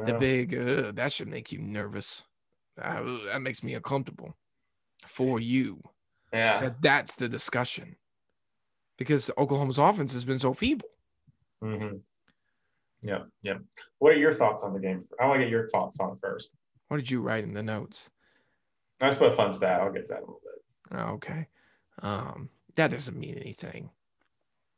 the 0.05 0.13
big. 0.13 0.55
Uh, 0.55 0.91
that 0.93 1.11
should 1.11 1.27
make 1.27 1.51
you 1.51 1.59
nervous. 1.59 2.23
Uh, 2.81 3.17
that 3.25 3.41
makes 3.41 3.63
me 3.63 3.73
uncomfortable 3.73 4.35
for 5.05 5.39
you. 5.39 5.81
Yeah, 6.33 6.61
that, 6.61 6.81
that's 6.81 7.15
the 7.15 7.29
discussion 7.29 7.95
because 8.97 9.31
Oklahoma's 9.37 9.77
offense 9.77 10.13
has 10.13 10.25
been 10.25 10.39
so 10.39 10.53
feeble. 10.53 10.87
Mm-hmm. 11.63 11.97
Yeah, 13.01 13.19
yeah. 13.41 13.57
What 13.99 14.13
are 14.13 14.17
your 14.17 14.33
thoughts 14.33 14.63
on 14.63 14.73
the 14.73 14.79
game? 14.79 15.01
I 15.21 15.27
want 15.27 15.39
to 15.39 15.45
get 15.45 15.51
your 15.51 15.67
thoughts 15.69 15.99
on 15.99 16.17
first. 16.17 16.51
What 16.87 16.97
did 16.97 17.09
you 17.09 17.21
write 17.21 17.43
in 17.43 17.53
the 17.53 17.63
notes? 17.63 18.09
I 19.01 19.07
just 19.07 19.19
put 19.19 19.31
a 19.31 19.35
fun 19.35 19.53
stat. 19.53 19.81
I'll 19.81 19.91
get 19.91 20.05
to 20.07 20.13
that 20.13 20.19
a 20.19 20.21
little 20.21 20.41
bit. 20.43 20.97
Oh, 20.97 21.13
okay. 21.13 21.47
Um, 22.01 22.49
that 22.75 22.91
doesn't 22.91 23.17
mean 23.17 23.35
anything. 23.35 23.89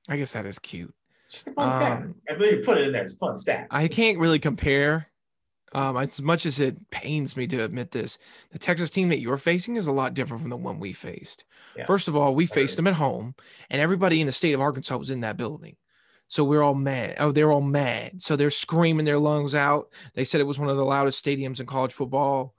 I 0.10 0.18
guess 0.18 0.34
that 0.34 0.46
is 0.46 0.60
cute. 0.60 0.94
Just 1.30 1.48
a 1.48 1.51
fun 1.51 1.66
um, 1.66 1.72
stat. 1.72 2.04
I 2.30 2.38
believe 2.38 2.54
you 2.54 2.63
put 2.63 2.77
it 2.77 2.86
in 2.86 2.94
there. 2.94 3.04
It's 3.04 3.13
a 3.13 3.18
fun 3.18 3.38
stat. 3.38 3.68
I 3.72 3.88
can't 3.88 4.18
really 4.18 4.39
compare. 4.39 5.08
Um, 5.74 5.97
as 5.97 6.21
much 6.21 6.45
as 6.45 6.59
it 6.59 6.89
pains 6.91 7.36
me 7.36 7.45
to 7.47 7.65
admit 7.65 7.91
this, 7.91 8.17
the 8.51 8.59
Texas 8.59 8.89
team 8.89 9.09
that 9.09 9.19
you're 9.19 9.38
facing 9.38 9.75
is 9.75 9.88
a 9.88 9.91
lot 9.91 10.13
different 10.13 10.41
from 10.41 10.50
the 10.50 10.55
one 10.55 10.79
we 10.79 10.93
faced. 10.93 11.43
Yeah. 11.75 11.86
First 11.86 12.07
of 12.07 12.15
all, 12.15 12.33
we 12.33 12.45
faced 12.45 12.77
them 12.77 12.88
at 12.88 12.93
home, 12.93 13.36
and 13.69 13.81
everybody 13.81 14.21
in 14.21 14.27
the 14.27 14.31
state 14.31 14.53
of 14.53 14.62
Arkansas 14.62 14.95
was 14.95 15.09
in 15.09 15.19
that 15.21 15.36
building. 15.36 15.75
So 16.29 16.43
we're 16.43 16.63
all 16.63 16.74
mad. 16.74 17.15
Oh, 17.19 17.31
they're 17.31 17.51
all 17.51 17.62
mad. 17.62 18.21
So 18.21 18.36
they're 18.36 18.50
screaming 18.50 19.05
their 19.05 19.19
lungs 19.19 19.55
out. 19.55 19.91
They 20.13 20.25
said 20.25 20.41
it 20.41 20.45
was 20.45 20.59
one 20.59 20.69
of 20.69 20.77
the 20.77 20.86
loudest 20.86 21.24
stadiums 21.24 21.59
in 21.59 21.65
college 21.65 21.93
football. 21.93 22.53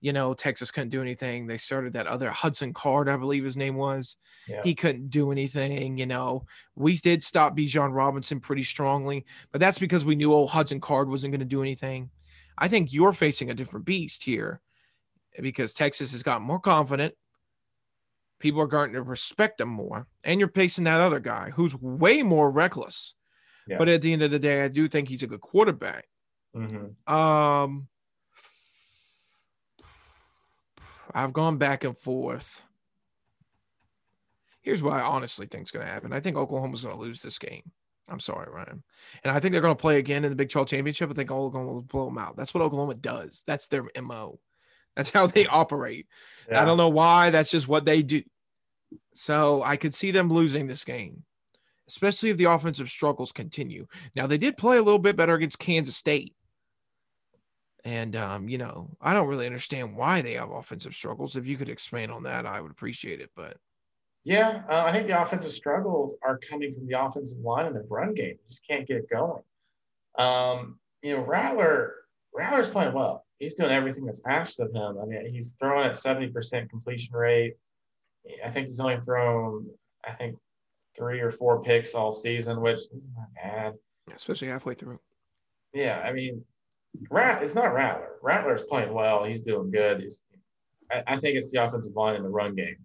You 0.00 0.12
know, 0.12 0.34
Texas 0.34 0.70
couldn't 0.70 0.90
do 0.90 1.00
anything. 1.00 1.46
They 1.46 1.56
started 1.56 1.94
that 1.94 2.06
other 2.06 2.30
Hudson 2.30 2.74
Card, 2.74 3.08
I 3.08 3.16
believe 3.16 3.44
his 3.44 3.56
name 3.56 3.74
was. 3.74 4.16
Yeah. 4.46 4.60
He 4.62 4.74
couldn't 4.74 5.10
do 5.10 5.32
anything. 5.32 5.96
You 5.96 6.06
know, 6.06 6.44
we 6.74 6.98
did 6.98 7.22
stop 7.22 7.56
Bijan 7.56 7.94
Robinson 7.94 8.38
pretty 8.38 8.62
strongly, 8.62 9.24
but 9.50 9.60
that's 9.60 9.78
because 9.78 10.04
we 10.04 10.14
knew 10.14 10.32
old 10.32 10.50
Hudson 10.50 10.80
Card 10.80 11.08
wasn't 11.08 11.32
going 11.32 11.40
to 11.40 11.46
do 11.46 11.62
anything. 11.62 12.10
I 12.58 12.68
think 12.68 12.92
you're 12.92 13.12
facing 13.12 13.50
a 13.50 13.54
different 13.54 13.86
beast 13.86 14.24
here 14.24 14.60
because 15.40 15.74
Texas 15.74 16.12
has 16.12 16.22
gotten 16.22 16.46
more 16.46 16.60
confident. 16.60 17.14
People 18.38 18.60
are 18.60 18.66
going 18.66 18.92
to 18.92 19.02
respect 19.02 19.58
them 19.58 19.68
more. 19.68 20.06
And 20.24 20.40
you're 20.40 20.48
facing 20.48 20.84
that 20.84 21.00
other 21.00 21.20
guy 21.20 21.50
who's 21.54 21.76
way 21.76 22.22
more 22.22 22.50
reckless. 22.50 23.14
Yeah. 23.66 23.78
But 23.78 23.88
at 23.88 24.02
the 24.02 24.12
end 24.12 24.22
of 24.22 24.30
the 24.30 24.38
day, 24.38 24.62
I 24.62 24.68
do 24.68 24.88
think 24.88 25.08
he's 25.08 25.22
a 25.22 25.26
good 25.26 25.40
quarterback. 25.40 26.06
Mm-hmm. 26.54 27.12
Um, 27.12 27.88
I've 31.12 31.32
gone 31.32 31.58
back 31.58 31.84
and 31.84 31.96
forth. 31.98 32.62
Here's 34.62 34.82
what 34.82 34.94
I 34.94 35.00
honestly 35.00 35.46
think 35.46 35.64
is 35.64 35.70
going 35.70 35.86
to 35.86 35.92
happen. 35.92 36.12
I 36.12 36.20
think 36.20 36.36
Oklahoma's 36.36 36.82
going 36.82 36.96
to 36.96 37.00
lose 37.00 37.22
this 37.22 37.38
game. 37.38 37.70
I'm 38.08 38.20
sorry, 38.20 38.50
Ryan. 38.50 38.82
And 39.24 39.36
I 39.36 39.40
think 39.40 39.52
they're 39.52 39.60
going 39.60 39.76
to 39.76 39.80
play 39.80 39.98
again 39.98 40.24
in 40.24 40.30
the 40.30 40.36
Big 40.36 40.50
12 40.50 40.68
championship. 40.68 41.10
I 41.10 41.14
think 41.14 41.30
Oklahoma 41.30 41.72
will 41.72 41.82
blow 41.82 42.06
them 42.06 42.18
out. 42.18 42.36
That's 42.36 42.54
what 42.54 42.62
Oklahoma 42.62 42.94
does. 42.94 43.42
That's 43.46 43.68
their 43.68 43.84
MO. 44.00 44.38
That's 44.94 45.10
how 45.10 45.26
they 45.26 45.46
operate. 45.46 46.06
Yeah. 46.48 46.62
I 46.62 46.64
don't 46.64 46.78
know 46.78 46.88
why. 46.88 47.30
That's 47.30 47.50
just 47.50 47.68
what 47.68 47.84
they 47.84 48.02
do. 48.02 48.22
So 49.14 49.62
I 49.62 49.76
could 49.76 49.92
see 49.92 50.10
them 50.10 50.30
losing 50.30 50.66
this 50.66 50.84
game, 50.84 51.24
especially 51.88 52.30
if 52.30 52.36
the 52.36 52.44
offensive 52.44 52.88
struggles 52.88 53.32
continue. 53.32 53.86
Now, 54.14 54.26
they 54.26 54.38
did 54.38 54.56
play 54.56 54.78
a 54.78 54.82
little 54.82 54.98
bit 54.98 55.16
better 55.16 55.34
against 55.34 55.58
Kansas 55.58 55.96
State. 55.96 56.34
And, 57.84 58.16
um, 58.16 58.48
you 58.48 58.58
know, 58.58 58.90
I 59.00 59.14
don't 59.14 59.28
really 59.28 59.46
understand 59.46 59.96
why 59.96 60.20
they 60.20 60.32
have 60.32 60.50
offensive 60.50 60.94
struggles. 60.94 61.36
If 61.36 61.46
you 61.46 61.56
could 61.56 61.68
expand 61.68 62.10
on 62.10 62.24
that, 62.24 62.46
I 62.46 62.60
would 62.60 62.72
appreciate 62.72 63.20
it. 63.20 63.30
But 63.36 63.58
yeah, 64.26 64.62
uh, 64.68 64.82
I 64.84 64.92
think 64.92 65.06
the 65.06 65.20
offensive 65.20 65.52
struggles 65.52 66.16
are 66.20 66.36
coming 66.38 66.72
from 66.72 66.88
the 66.88 67.00
offensive 67.00 67.38
line 67.38 67.66
and 67.66 67.76
the 67.76 67.86
run 67.88 68.12
game. 68.12 68.34
Just 68.48 68.66
can't 68.66 68.84
get 68.84 69.08
going. 69.08 69.40
Um, 70.18 70.80
you 71.00 71.16
know, 71.16 71.22
Rattler, 71.22 71.94
Rattler's 72.34 72.68
playing 72.68 72.92
well. 72.92 73.24
He's 73.38 73.54
doing 73.54 73.70
everything 73.70 74.04
that's 74.04 74.20
asked 74.26 74.58
of 74.58 74.74
him. 74.74 74.98
I 75.00 75.04
mean, 75.04 75.30
he's 75.30 75.54
throwing 75.60 75.86
at 75.86 75.92
70% 75.92 76.68
completion 76.68 77.14
rate. 77.14 77.54
I 78.44 78.50
think 78.50 78.66
he's 78.66 78.80
only 78.80 78.98
thrown, 79.04 79.68
I 80.04 80.10
think, 80.14 80.34
three 80.96 81.20
or 81.20 81.30
four 81.30 81.62
picks 81.62 81.94
all 81.94 82.10
season, 82.10 82.60
which 82.60 82.80
is 82.96 83.08
not 83.16 83.28
bad. 83.36 83.74
Especially 84.12 84.48
halfway 84.48 84.74
through. 84.74 84.98
Yeah, 85.72 86.02
I 86.04 86.12
mean, 86.12 86.44
Rat, 87.10 87.44
it's 87.44 87.54
not 87.54 87.72
Rattler. 87.72 88.16
Rattler's 88.22 88.62
playing 88.62 88.92
well. 88.92 89.22
He's 89.22 89.40
doing 89.40 89.70
good. 89.70 90.00
He's, 90.00 90.24
I, 90.90 91.04
I 91.06 91.16
think 91.16 91.36
it's 91.36 91.52
the 91.52 91.64
offensive 91.64 91.94
line 91.94 92.16
and 92.16 92.24
the 92.24 92.28
run 92.28 92.56
game. 92.56 92.78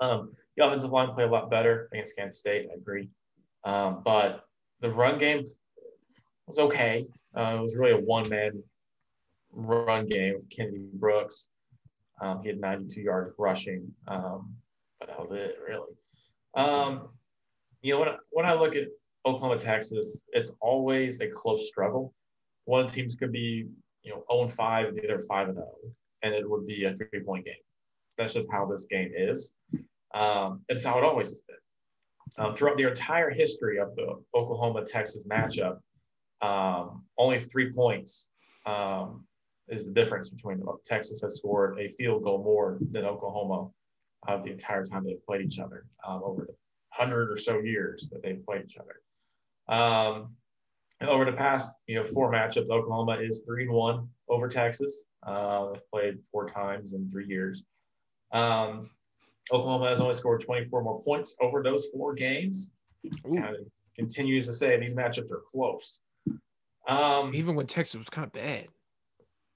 Um, 0.00 0.32
the 0.58 0.66
offensive 0.66 0.90
line 0.90 1.14
played 1.14 1.28
a 1.28 1.30
lot 1.30 1.50
better 1.50 1.88
against 1.92 2.16
Kansas 2.16 2.40
State. 2.40 2.68
I 2.70 2.74
agree. 2.74 3.08
Um, 3.64 4.02
but 4.04 4.44
the 4.80 4.90
run 4.90 5.18
game 5.18 5.44
was 6.46 6.58
okay. 6.58 7.06
Uh, 7.36 7.56
it 7.58 7.62
was 7.62 7.76
really 7.76 7.92
a 7.92 8.04
one 8.04 8.28
man 8.28 8.62
run 9.52 10.06
game 10.06 10.34
with 10.34 10.50
Kennedy 10.50 10.84
Brooks. 10.94 11.48
Um, 12.20 12.42
he 12.42 12.48
had 12.48 12.60
92 12.60 13.00
yards 13.00 13.30
rushing, 13.38 13.92
um, 14.08 14.52
but 14.98 15.08
that 15.08 15.20
was 15.20 15.30
it, 15.32 15.58
really. 15.66 15.92
Um, 16.56 17.08
you 17.82 17.94
know, 17.94 18.00
when 18.00 18.08
I, 18.08 18.16
when 18.30 18.46
I 18.46 18.54
look 18.54 18.74
at 18.74 18.88
Oklahoma, 19.24 19.58
Texas, 19.58 20.24
it's 20.32 20.50
always 20.60 21.20
a 21.20 21.28
close 21.28 21.68
struggle. 21.68 22.12
One 22.64 22.84
of 22.84 22.88
the 22.88 22.94
teams 22.94 23.14
could 23.14 23.30
be, 23.30 23.66
you 24.02 24.10
know, 24.10 24.24
0 24.32 24.48
5, 24.48 24.88
and 24.88 24.96
the 24.96 25.04
other 25.04 25.20
5 25.20 25.48
and 25.48 25.56
0, 25.56 25.68
and 26.22 26.34
it 26.34 26.48
would 26.48 26.66
be 26.66 26.84
a 26.84 26.92
three 26.92 27.20
point 27.24 27.44
game. 27.44 27.54
That's 28.16 28.34
just 28.34 28.50
how 28.50 28.66
this 28.66 28.86
game 28.86 29.12
is. 29.16 29.54
Um, 30.14 30.62
it's 30.68 30.84
how 30.84 30.98
it 30.98 31.04
always 31.04 31.28
has 31.28 31.42
been. 31.42 31.56
Um, 32.36 32.54
throughout 32.54 32.76
the 32.76 32.88
entire 32.88 33.30
history 33.30 33.78
of 33.78 33.94
the 33.96 34.22
Oklahoma 34.34 34.84
Texas 34.84 35.26
matchup, 35.26 35.78
um, 36.40 37.04
only 37.16 37.38
three 37.38 37.72
points 37.72 38.28
um, 38.66 39.24
is 39.68 39.86
the 39.86 39.92
difference 39.92 40.30
between 40.30 40.62
Texas 40.84 41.20
has 41.22 41.36
scored 41.36 41.78
a 41.78 41.88
field 41.90 42.22
goal 42.22 42.42
more 42.42 42.78
than 42.90 43.04
Oklahoma 43.04 43.70
of 44.26 44.42
the 44.42 44.50
entire 44.50 44.84
time 44.84 45.04
they've 45.04 45.24
played 45.24 45.42
each 45.42 45.58
other 45.58 45.86
um, 46.06 46.22
over 46.24 46.44
the 46.44 46.54
hundred 46.90 47.30
or 47.30 47.36
so 47.36 47.60
years 47.60 48.08
that 48.10 48.22
they've 48.22 48.44
played 48.44 48.64
each 48.64 48.76
other. 48.76 49.74
Um, 49.74 50.34
over 51.00 51.24
the 51.24 51.32
past, 51.32 51.72
you 51.86 51.94
know, 51.94 52.04
four 52.04 52.32
matchups, 52.32 52.70
Oklahoma 52.70 53.18
is 53.20 53.42
three 53.46 53.64
and 53.64 53.72
one 53.72 54.08
over 54.28 54.48
Texas. 54.48 55.04
Uh, 55.24 55.72
they've 55.72 55.90
played 55.92 56.18
four 56.30 56.48
times 56.48 56.94
in 56.94 57.08
three 57.08 57.26
years. 57.26 57.62
Um, 58.32 58.90
Oklahoma 59.52 59.88
has 59.88 60.00
only 60.00 60.14
scored 60.14 60.40
24 60.40 60.82
more 60.82 61.02
points 61.02 61.36
over 61.40 61.62
those 61.62 61.86
four 61.92 62.14
games. 62.14 62.70
And 63.24 63.56
continues 63.98 64.46
to 64.46 64.52
say 64.52 64.78
these 64.78 64.94
matchups 64.94 65.30
are 65.30 65.42
close. 65.50 66.00
Um, 66.88 67.34
Even 67.34 67.54
when 67.54 67.66
Texas 67.66 67.96
was 67.96 68.08
kind 68.08 68.26
of 68.26 68.32
bad. 68.32 68.68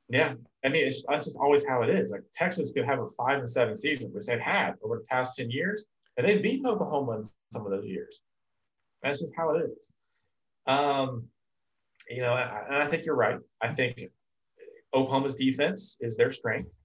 Yeah, 0.08 0.34
I 0.64 0.68
mean, 0.68 0.84
it's, 0.84 1.06
that's 1.08 1.24
just 1.24 1.36
always 1.38 1.66
how 1.66 1.82
it 1.82 1.88
is. 1.88 2.10
Like 2.10 2.22
Texas 2.34 2.70
could 2.72 2.84
have 2.84 2.98
a 2.98 3.06
five 3.06 3.38
and 3.38 3.48
seven 3.48 3.76
season, 3.76 4.10
which 4.12 4.26
they've 4.26 4.38
had 4.38 4.74
over 4.82 4.98
the 4.98 5.04
past 5.08 5.38
10 5.38 5.50
years, 5.50 5.86
and 6.16 6.26
they've 6.26 6.42
beaten 6.42 6.66
Oklahoma 6.66 7.18
in 7.18 7.24
some 7.50 7.64
of 7.64 7.70
those 7.70 7.86
years. 7.86 8.20
That's 9.02 9.20
just 9.20 9.34
how 9.36 9.54
it 9.54 9.70
is. 9.70 9.94
Um, 10.66 11.24
you 12.10 12.20
know, 12.20 12.34
and 12.34 12.76
I 12.76 12.86
think 12.86 13.06
you're 13.06 13.16
right. 13.16 13.38
I 13.62 13.68
think 13.68 14.04
Oklahoma's 14.92 15.34
defense 15.34 15.96
is 16.00 16.16
their 16.16 16.30
strength, 16.30 16.76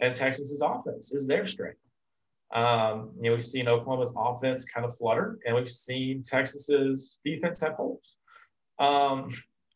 and 0.00 0.12
Texas's 0.12 0.62
offense 0.62 1.12
is 1.12 1.26
their 1.26 1.46
strength. 1.46 1.78
Um, 2.54 3.10
you 3.16 3.24
know, 3.24 3.32
we've 3.32 3.42
seen 3.42 3.68
Oklahoma's 3.68 4.14
offense 4.16 4.64
kind 4.64 4.86
of 4.86 4.96
flutter, 4.96 5.38
and 5.44 5.56
we've 5.56 5.68
seen 5.68 6.22
Texas's 6.22 7.18
defense 7.24 7.60
have 7.62 7.74
holes. 7.74 8.16
Um, 8.78 9.28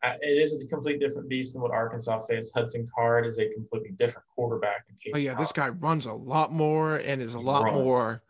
it 0.05 0.43
is 0.43 0.63
a 0.63 0.67
completely 0.69 1.05
different 1.05 1.29
beast 1.29 1.55
than 1.55 1.63
what 1.63 1.73
Arkansas 1.73 2.21
faced. 2.21 2.53
Hudson 2.55 2.89
Card 2.95 3.27
is 3.27 3.39
a 3.41 3.49
completely 3.53 3.91
different 3.91 4.27
quarterback. 4.35 4.85
oh 5.13 5.19
yeah, 5.19 5.35
this 5.35 5.53
guy 5.53 5.71
runs 5.71 6.07
a 6.07 6.13
lot 6.13 6.53
more 6.53 6.97
and 6.97 7.21
is 7.21 7.35
a 7.35 7.41
lot 7.41 7.65
runs. 7.65 7.75
more. 7.75 8.23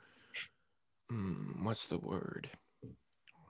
Hmm, 1.10 1.64
what's 1.64 1.86
the 1.86 1.98
word? 1.98 2.48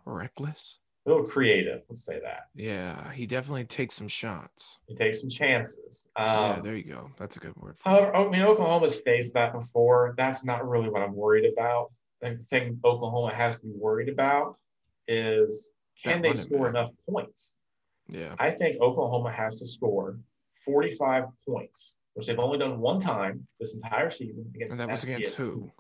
Reckless. 0.05 0.79
A 1.09 1.11
little 1.11 1.27
creative. 1.27 1.81
Let's 1.89 2.05
say 2.05 2.21
that. 2.21 2.49
Yeah, 2.55 3.11
he 3.13 3.27
definitely 3.27 3.65
takes 3.65 3.95
some 3.95 4.09
shots. 4.09 4.77
He 4.87 4.95
takes 4.95 5.21
some 5.21 5.31
chances. 5.31 6.07
Um, 6.17 6.27
yeah, 6.27 6.61
there 6.61 6.77
you 6.77 6.85
go. 6.85 7.11
That's 7.19 7.37
a 7.39 7.41
good 7.41 7.57
word. 7.57 7.77
However, 7.81 8.15
I 8.15 8.29
mean, 8.29 8.43
Oklahoma's 8.43 9.01
faced 9.01 9.33
that 9.33 9.55
before. 9.55 10.15
That's 10.19 10.45
not 10.45 10.69
really 10.69 10.91
what 10.91 11.01
I'm 11.01 11.15
worried 11.15 11.51
about. 11.51 11.93
The 12.21 12.37
thing 12.37 12.79
Oklahoma 12.85 13.35
has 13.35 13.61
to 13.61 13.67
be 13.67 13.73
worried 13.75 14.11
about 14.11 14.59
is 15.07 15.73
can 16.03 16.21
they 16.21 16.35
score 16.35 16.67
back. 16.67 16.71
enough 16.75 16.91
points? 17.09 17.59
Yeah. 18.07 18.35
I 18.39 18.51
think 18.51 18.77
Oklahoma 18.83 19.33
has 19.33 19.61
to 19.61 19.67
score 19.67 20.19
45 20.53 21.25
points 21.49 21.95
which 22.19 22.27
they've 22.27 22.39
only 22.41 22.59
done 22.59 22.81
one 22.81 22.99
time 22.99 23.47
this 23.61 23.77
entire 23.77 24.11
season 24.11 24.45
against 24.53 24.73
And 24.73 24.81
that 24.81 24.91
was 24.91 25.05
against 25.05 25.37
who? 25.37 25.71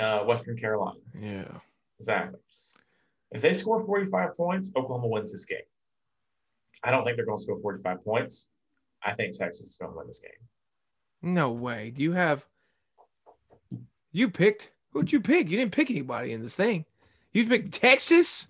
uh, 0.00 0.20
Western 0.20 0.56
Carolina. 0.56 1.00
Yeah. 1.20 1.48
Exactly. 1.98 2.38
If 3.32 3.40
they 3.40 3.52
score 3.52 3.84
45 3.84 4.36
points, 4.36 4.72
Oklahoma 4.76 5.08
wins 5.08 5.32
this 5.32 5.44
game. 5.44 5.58
I 6.84 6.90
don't 6.90 7.04
think 7.04 7.16
they're 7.16 7.26
going 7.26 7.38
to 7.38 7.42
score 7.42 7.60
45 7.60 8.04
points. 8.04 8.50
I 9.04 9.12
think 9.12 9.36
Texas 9.36 9.70
is 9.70 9.76
going 9.76 9.92
to 9.92 9.98
win 9.98 10.06
this 10.06 10.20
game. 10.20 10.30
No 11.22 11.50
way. 11.50 11.90
Do 11.90 12.02
you 12.02 12.12
have 12.12 12.44
you 14.10 14.28
picked 14.28 14.70
who'd 14.92 15.10
you 15.10 15.20
pick? 15.20 15.48
You 15.48 15.56
didn't 15.56 15.72
pick 15.72 15.90
anybody 15.90 16.32
in 16.32 16.42
this 16.42 16.54
thing. 16.54 16.84
You 17.32 17.46
picked 17.46 17.72
Texas? 17.72 18.48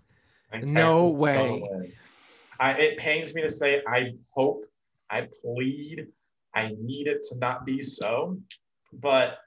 No 0.53 0.59
Texas 0.61 0.73
gonna 0.73 1.19
way. 1.19 1.93
I, 2.61 2.73
it 2.73 2.97
pains 2.99 3.35
me 3.35 3.43
to 3.43 3.49
say. 3.49 3.83
I 3.87 4.12
hope, 4.35 4.65
I 5.11 5.29
plead, 5.43 6.07
I 6.55 6.73
need 6.81 7.09
it 7.09 7.23
to 7.31 7.39
not 7.39 7.65
be 7.65 7.81
so, 7.81 8.39
but 8.93 9.39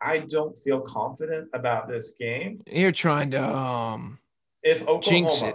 I 0.00 0.18
don't 0.18 0.58
feel 0.58 0.80
confident 0.80 1.48
about 1.54 1.88
this 1.88 2.12
game. 2.12 2.62
You're 2.66 2.92
trying 2.92 3.30
to 3.32 3.56
um 3.56 4.18
If 4.62 4.86
Oklahoma, 4.86 5.54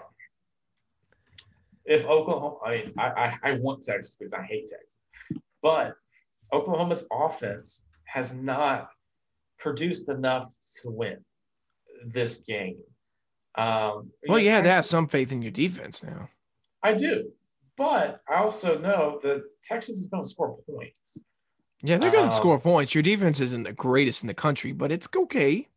if 1.86 2.06
Oklahoma, 2.06 2.58
I 2.66 2.72
mean, 2.72 2.94
I, 2.98 3.08
I, 3.08 3.38
I 3.44 3.52
want 3.60 3.84
Texas 3.84 4.16
because 4.18 4.34
I 4.34 4.44
hate 4.44 4.70
Texas, 4.70 4.98
but 5.62 5.96
Oklahoma's 6.54 7.08
offense 7.12 7.86
has 8.06 8.34
not 8.34 8.90
produced 9.60 10.10
enough 10.10 10.54
to 10.82 10.90
win 10.92 11.18
this 12.06 12.38
game. 12.38 12.78
Um, 13.56 14.12
well 14.28 14.40
you 14.40 14.50
to 14.50 14.56
Texas- 14.56 14.72
have 14.72 14.86
some 14.86 15.08
faith 15.08 15.32
in 15.32 15.42
your 15.42 15.52
defense 15.52 16.04
now. 16.04 16.30
I 16.82 16.94
do, 16.94 17.32
but 17.78 18.22
I 18.30 18.36
also 18.36 18.78
know 18.78 19.20
that 19.24 19.44
Texas 19.64 20.00
is 20.00 20.08
going 20.08 20.24
to 20.24 20.30
score 20.30 20.58
points. 20.70 21.22
Yeah, 21.86 21.98
they're 21.98 22.12
gonna 22.12 22.28
Um, 22.28 22.32
score 22.32 22.60
points. 22.60 22.96
Your 22.96 23.04
defense 23.04 23.42
isn't 23.42 23.64
the 23.64 23.74
greatest 23.74 24.24
in 24.24 24.28
the 24.28 24.34
country, 24.34 24.72
but 24.72 24.90
it's 24.92 25.08
okay. 25.14 25.68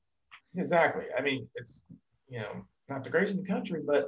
Exactly. 0.54 1.04
I 1.18 1.20
mean, 1.20 1.48
it's 1.56 1.84
you 2.28 2.38
know 2.38 2.64
not 2.88 3.04
the 3.04 3.10
greatest 3.10 3.34
in 3.36 3.42
the 3.42 3.48
country, 3.48 3.82
but 3.84 4.06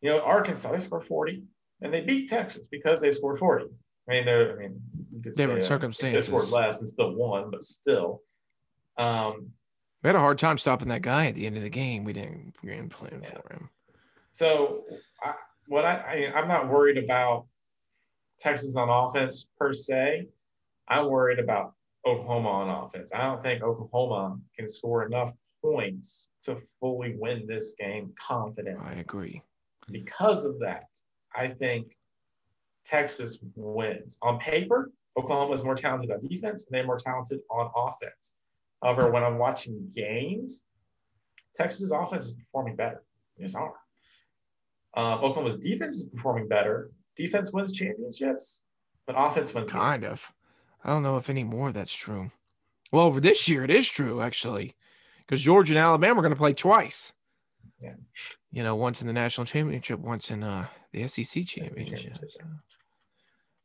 you 0.00 0.10
know 0.10 0.20
Arkansas 0.20 0.72
they 0.72 0.78
scored 0.78 1.04
forty 1.04 1.42
and 1.80 1.92
they 1.92 2.00
beat 2.00 2.28
Texas 2.28 2.68
because 2.68 3.00
they 3.00 3.10
scored 3.10 3.38
forty. 3.38 3.66
I 4.08 4.12
mean, 4.12 4.24
they're 4.24 4.56
I 4.56 4.56
mean 4.62 4.80
you 5.12 5.22
could 5.22 5.34
say 5.36 5.42
Different 5.44 5.60
that. 5.62 5.66
circumstances. 5.66 6.26
They 6.26 6.30
scored 6.36 6.50
less 6.50 6.80
and 6.80 6.88
still 6.88 7.14
won, 7.14 7.50
but 7.50 7.62
still. 7.62 8.22
Um, 8.98 9.50
We 10.02 10.08
had 10.08 10.16
a 10.16 10.20
hard 10.20 10.38
time 10.38 10.58
stopping 10.58 10.88
that 10.88 11.02
guy 11.02 11.26
at 11.26 11.34
the 11.34 11.46
end 11.46 11.56
of 11.56 11.62
the 11.62 11.70
game. 11.70 12.04
We 12.04 12.12
didn't 12.12 12.54
we 12.62 12.70
didn't 12.70 12.90
plan 12.90 13.20
Yeah. 13.22 13.30
for 13.40 13.52
him. 13.52 13.68
so 14.32 14.84
I, 15.22 15.34
what 15.68 15.84
I, 15.84 15.96
I 16.02 16.16
mean, 16.16 16.32
I'm 16.34 16.48
not 16.48 16.68
worried 16.68 16.98
about 16.98 17.46
Texas 18.40 18.76
on 18.76 18.88
offense 18.88 19.46
per 19.58 19.72
se. 19.72 20.26
I'm 20.88 21.06
worried 21.08 21.38
about 21.38 21.74
Oklahoma 22.04 22.48
on 22.50 22.84
offense. 22.84 23.12
I 23.14 23.22
don't 23.22 23.40
think 23.40 23.62
Oklahoma 23.62 24.38
can 24.58 24.68
score 24.68 25.06
enough 25.06 25.32
points 25.62 26.30
to 26.42 26.58
fully 26.80 27.14
win 27.18 27.46
this 27.46 27.74
game 27.78 28.12
confidently. 28.16 28.84
I 28.84 28.98
agree. 28.98 29.42
Because 29.90 30.44
of 30.44 30.58
that, 30.60 30.88
I 31.34 31.48
think 31.48 31.94
Texas 32.84 33.38
wins. 33.54 34.18
On 34.22 34.38
paper, 34.38 34.90
Oklahoma 35.16 35.52
is 35.52 35.62
more 35.62 35.74
talented 35.74 36.10
on 36.10 36.26
defense 36.26 36.64
and 36.64 36.74
they're 36.74 36.86
more 36.86 36.98
talented 36.98 37.40
on 37.50 37.70
offense. 37.76 38.36
However, 38.82 39.10
when 39.10 39.22
I'm 39.22 39.38
watching 39.38 39.90
games, 39.94 40.62
Texas' 41.54 41.92
offense 41.92 42.26
is 42.26 42.34
performing 42.34 42.76
better. 42.76 43.02
They 43.36 43.44
just 43.44 43.56
are. 43.56 43.74
Um, 44.94 45.20
Oklahoma's 45.20 45.56
defense 45.56 45.96
is 45.96 46.04
performing 46.04 46.48
better. 46.48 46.90
Defense 47.16 47.52
wins 47.52 47.72
championships, 47.72 48.64
but 49.06 49.14
offense 49.18 49.54
wins. 49.54 49.70
Kind 49.70 50.02
games. 50.02 50.12
of. 50.12 50.32
I 50.84 50.90
don't 50.90 51.02
know 51.02 51.16
if 51.16 51.30
any 51.30 51.44
more 51.44 51.72
that's 51.72 51.94
true. 51.94 52.30
Well, 52.90 53.10
this 53.12 53.48
year, 53.48 53.64
it 53.64 53.70
is 53.70 53.88
true 53.88 54.20
actually, 54.20 54.74
because 55.32 55.42
Georgia 55.42 55.72
and 55.72 55.78
Alabama 55.78 56.18
are 56.20 56.22
going 56.22 56.34
to 56.34 56.36
play 56.38 56.52
twice. 56.52 57.14
Yeah. 57.80 57.94
You 58.50 58.62
know, 58.62 58.76
once 58.76 59.00
in 59.00 59.06
the 59.06 59.14
national 59.14 59.46
championship, 59.46 59.98
once 59.98 60.30
in 60.30 60.42
uh, 60.42 60.66
the 60.92 61.08
SEC 61.08 61.46
championship. 61.46 62.00
championship, 62.00 62.30
so. 62.32 62.40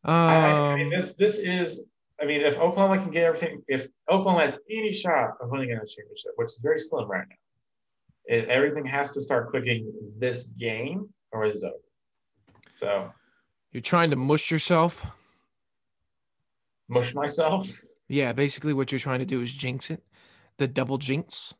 I, 0.05 0.13
I- 0.13 0.51
I 0.51 0.75
mean, 0.77 0.85
Um, 0.85 0.91
this 0.91 1.15
this 1.15 1.39
is. 1.39 1.81
I 2.21 2.25
mean, 2.25 2.39
if 2.41 2.57
Oklahoma 2.57 3.01
can 3.03 3.11
get 3.11 3.25
everything, 3.25 3.61
if 3.67 3.87
Oklahoma 4.09 4.43
has 4.43 4.57
any 4.71 4.93
shot 4.93 5.31
of 5.41 5.49
winning 5.49 5.71
a 5.71 5.75
championship, 5.75 6.31
which 6.37 6.45
is 6.47 6.59
very 6.63 6.79
slim 6.79 7.09
right 7.09 7.25
now, 7.29 7.35
it, 8.37 8.47
everything 8.47 8.85
has 8.85 9.11
to 9.15 9.21
start 9.21 9.51
clicking 9.51 9.91
this 10.17 10.45
game 10.53 11.09
or 11.33 11.43
it's 11.45 11.63
over. 11.65 11.75
So 12.75 13.11
you're 13.73 13.81
trying 13.81 14.09
to 14.11 14.15
mush 14.15 14.49
yourself. 14.51 15.05
mush 16.87 17.13
myself. 17.13 17.69
Yeah, 18.07 18.31
basically 18.31 18.71
what 18.73 18.89
you're 18.93 18.99
trying 18.99 19.19
to 19.19 19.25
do 19.25 19.41
is 19.41 19.51
jinx 19.51 19.91
it, 19.91 20.01
the 20.57 20.67
double 20.67 20.97
jinx, 20.97 21.53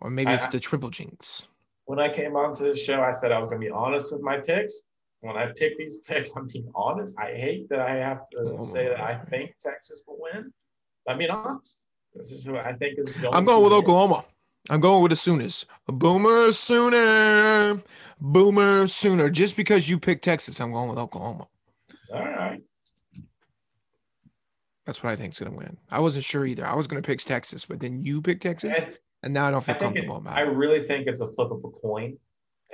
or 0.00 0.10
maybe 0.10 0.30
I- 0.30 0.34
it's 0.36 0.48
the 0.48 0.60
triple 0.60 0.90
jinx. 0.90 1.48
When 1.86 1.98
I 1.98 2.08
came 2.12 2.36
onto 2.36 2.64
the 2.68 2.76
show, 2.76 3.00
I 3.02 3.10
said 3.10 3.32
I 3.32 3.38
was 3.38 3.48
going 3.48 3.60
to 3.60 3.66
be 3.66 3.70
honest 3.70 4.12
with 4.12 4.22
my 4.22 4.38
picks. 4.38 4.82
When 5.22 5.36
I 5.36 5.50
pick 5.56 5.76
these 5.76 5.98
picks, 5.98 6.34
I'm 6.36 6.46
being 6.46 6.70
honest. 6.74 7.18
I 7.18 7.32
hate 7.34 7.68
that 7.68 7.80
I 7.80 7.96
have 7.96 8.20
to 8.30 8.38
Oh, 8.58 8.62
say 8.62 8.86
that 8.88 9.00
I 9.00 9.16
think 9.28 9.56
Texas 9.58 10.02
will 10.06 10.18
win. 10.20 10.52
I'm 11.08 11.18
being 11.18 11.30
honest. 11.30 11.88
This 12.14 12.30
is 12.32 12.44
who 12.44 12.56
I 12.56 12.74
think 12.74 12.98
is 12.98 13.08
going. 13.10 13.34
I'm 13.34 13.44
going 13.44 13.62
with 13.64 13.72
win. 13.72 13.82
Oklahoma. 13.82 14.24
I'm 14.70 14.80
going 14.80 15.02
with 15.02 15.10
the 15.10 15.16
Sooners. 15.16 15.66
Boomer 15.86 16.52
Sooner. 16.52 17.82
Boomer 18.20 18.86
Sooner. 18.86 19.28
Just 19.28 19.56
because 19.56 19.88
you 19.88 19.98
picked 19.98 20.22
Texas, 20.24 20.60
I'm 20.60 20.72
going 20.72 20.90
with 20.90 20.98
Oklahoma. 20.98 21.48
All 22.12 22.20
right. 22.24 22.62
That's 24.90 25.04
what 25.04 25.12
I 25.12 25.14
think 25.14 25.32
is 25.34 25.38
going 25.38 25.52
to 25.52 25.56
win. 25.56 25.76
I 25.88 26.00
wasn't 26.00 26.24
sure 26.24 26.44
either. 26.44 26.66
I 26.66 26.74
was 26.74 26.88
going 26.88 27.00
to 27.00 27.06
pick 27.06 27.20
Texas, 27.20 27.64
but 27.64 27.78
then 27.78 28.04
you 28.04 28.20
picked 28.20 28.42
Texas, 28.42 28.76
And 28.76 28.98
and 29.22 29.32
now 29.32 29.46
I 29.46 29.52
don't 29.52 29.60
I 29.60 29.66
feel 29.66 29.76
it, 29.76 29.78
comfortable 29.78 30.16
about 30.16 30.36
it. 30.36 30.40
I 30.40 30.40
really 30.40 30.84
think 30.84 31.06
it's 31.06 31.20
a 31.20 31.28
flip 31.28 31.52
of 31.52 31.62
a 31.64 31.70
coin. 31.70 32.18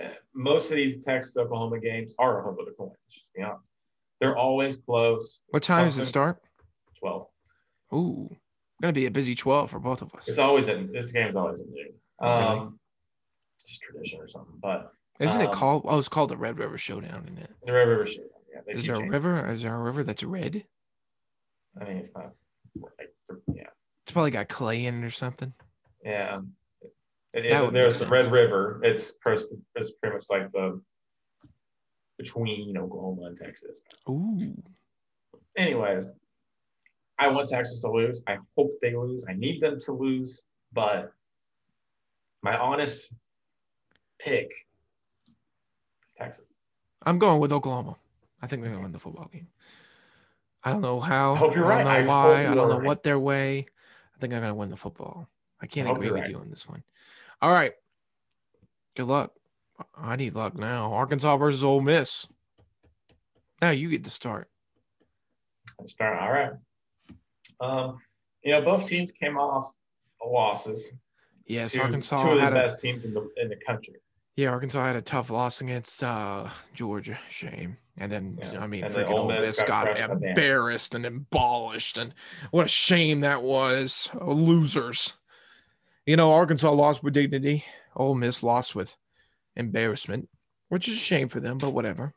Uh, 0.03 0.09
Most 0.33 0.71
of 0.71 0.77
these 0.77 1.05
Texas 1.05 1.37
Oklahoma 1.37 1.79
games 1.79 2.15
are 2.19 2.41
a 2.41 2.43
flip 2.43 2.67
of 2.67 2.73
a 2.73 2.75
coin. 2.75 2.93
Just 3.11 3.27
be 3.37 3.43
honest. 3.43 3.69
They're 4.19 4.35
always 4.35 4.79
close. 4.79 5.43
What 5.51 5.63
time 5.63 5.85
does 5.85 5.99
it 5.99 6.07
start? 6.07 6.41
Twelve. 6.99 7.27
Ooh, 7.93 8.35
going 8.81 8.95
to 8.95 8.99
be 8.99 9.05
a 9.05 9.11
busy 9.11 9.35
12 9.35 9.71
for 9.71 9.79
both 9.79 10.01
of 10.01 10.15
us. 10.15 10.27
It's 10.27 10.39
always 10.39 10.69
in 10.69 10.91
this 10.93 11.13
game's 11.13 11.37
always 11.37 11.61
in 11.61 11.67
noon. 11.67 11.89
Oh, 12.23 12.39
really? 12.49 12.61
Um, 12.61 12.81
just 13.67 13.83
tradition 13.83 14.21
or 14.23 14.29
something. 14.29 14.57
But 14.63 14.91
Isn't 15.21 15.43
it 15.43 15.49
um, 15.49 15.53
called? 15.53 15.83
Oh, 15.85 15.99
it's 15.99 16.09
called 16.09 16.31
the 16.31 16.39
Red 16.39 16.57
River 16.59 16.79
Showdown, 16.79 17.25
isn't 17.27 17.41
it? 17.41 17.51
the 17.63 17.75
Red 17.75 17.89
River 17.89 18.07
Showdown. 18.07 18.31
Yeah, 18.55 18.75
Is 18.75 18.87
there 18.87 18.97
a 18.97 19.07
river? 19.07 19.47
Is 19.51 19.61
there 19.61 19.75
a 19.75 19.83
river 19.83 20.03
that's 20.03 20.25
red? 20.25 20.65
I 21.81 21.85
mean, 21.85 21.97
it's 21.99 22.11
not. 22.15 22.33
Like, 22.81 23.12
yeah, 23.55 23.69
It's 24.03 24.12
probably 24.12 24.31
got 24.31 24.49
clay 24.49 24.85
in 24.87 25.03
it 25.03 25.07
or 25.07 25.11
something. 25.11 25.53
yeah. 26.05 26.41
It- 27.33 27.45
it- 27.47 27.73
there's 27.73 27.99
the 27.99 28.07
Red. 28.07 28.31
River. 28.33 28.81
It's 28.83 29.15
it's 29.75 29.93
pretty 29.93 30.15
much 30.15 30.25
like 30.31 30.51
the 30.53 30.81
between 32.17 32.77
Oklahoma 32.79 33.25
and 33.27 33.37
Texas. 33.37 33.83
Ooh. 34.09 34.39
anyways, 35.57 36.07
I 37.19 37.29
want 37.29 37.49
Texas 37.49 37.81
to 37.83 37.91
lose. 37.91 38.23
I 38.27 38.39
hope 38.57 38.71
they 38.81 38.95
lose. 38.95 39.25
I 39.29 39.35
need 39.35 39.61
them 39.61 39.79
to 39.81 39.93
lose, 39.93 40.45
but 40.73 41.12
my 42.43 42.57
honest 42.57 43.12
pick 44.19 44.51
is 46.07 46.15
Texas. 46.17 46.51
I'm 47.05 47.19
going 47.19 47.39
with 47.41 47.53
Oklahoma. 47.53 47.97
I 48.41 48.47
think 48.47 48.62
they're 48.62 48.71
going 48.71 48.81
to 48.81 48.85
win 48.85 48.93
the 48.93 48.99
football 48.99 49.29
game. 49.33 49.49
I 50.67 50.73
don't 50.73 50.81
know 50.81 50.99
how. 50.99 51.35
I 51.35 51.37
hope 51.37 51.55
you're 51.55 51.65
right. 51.65 51.87
I 51.87 52.01
don't 52.01 52.07
right. 52.07 52.07
know 52.07 52.13
I 52.13 52.25
why. 52.25 52.41
I 52.41 52.55
don't 52.55 52.69
know 52.69 52.79
right. 52.79 52.87
what 52.87 53.05
their 53.05 53.21
way. 53.21 53.67
I 54.15 54.19
think 54.19 54.35
I'm 54.35 54.41
going 54.41 54.51
to 54.51 54.55
win 54.55 54.69
the 54.69 54.77
football. 54.77 55.29
I 55.61 55.67
can't 55.69 55.87
I 55.87 55.93
agree 55.93 56.11
with 56.11 56.23
right. 56.23 56.31
you 56.31 56.39
on 56.39 56.51
this 56.51 56.69
one. 56.69 56.83
All 57.41 57.53
right. 57.53 57.73
Good 58.97 59.07
luck. 59.07 59.31
I 59.97 60.17
need 60.17 60.35
luck 60.35 60.57
now. 60.57 60.93
Arkansas 60.93 61.37
versus 61.37 61.63
Ole 61.63 61.83
Miss. 61.83 62.27
Now 63.63 63.71
you 63.71 63.89
get 63.89 64.03
to 64.05 64.11
start. 64.11 64.51
Start 65.87 66.21
all 66.21 66.33
right. 66.33 66.51
Um, 67.61 67.99
you 68.43 68.51
know, 68.51 68.63
both 68.63 68.89
teams 68.89 69.13
came 69.13 69.39
off 69.39 69.73
losses. 70.25 70.93
Yes, 71.47 71.77
Arkansas 71.79 72.25
two 72.25 72.31
of 72.31 72.37
the 72.37 72.43
had 72.43 72.53
a 72.53 72.57
best 72.57 72.81
teams 72.81 73.07
in 73.07 73.15
the 73.15 73.29
in 73.37 73.49
the 73.49 73.57
country. 73.65 73.95
yeah. 74.35 74.49
Arkansas 74.49 74.85
had 74.85 74.97
a 74.97 75.03
tough 75.03 75.31
loss 75.31 75.61
against 75.61 76.03
uh, 76.03 76.49
Georgia. 76.75 77.19
Shame. 77.29 77.77
And 77.99 78.13
then 78.13 78.39
Yeah. 78.41 78.63
I 78.63 78.67
mean, 78.67 78.85
And 78.85 78.95
freaking 78.95 79.11
Ole 79.11 79.29
Miss 79.29 79.47
Miss 79.47 79.59
got 79.61 79.69
got 79.69 79.87
crushed 79.87 80.01
by 80.09 80.15
Bama. 80.15 80.29
embarrassed 80.29 80.95
and 80.95 81.07
abolished, 81.07 81.97
and 81.97 82.15
what 82.51 82.67
a 82.67 82.69
shame 82.69 83.21
that 83.21 83.43
was. 83.43 84.11
Losers. 84.21 85.17
You 86.05 86.17
know, 86.17 86.33
Arkansas 86.33 86.71
lost 86.71 87.03
with 87.03 87.15
dignity. 87.15 87.65
Ole 87.97 88.15
Miss 88.15 88.43
lost 88.43 88.75
with 88.75 88.97
embarrassment, 89.57 90.29
which 90.69 90.89
is 90.89 90.95
a 90.95 91.01
shame 91.01 91.29
for 91.29 91.41
them, 91.41 91.57
but 91.59 91.71
whatever. 91.71 92.15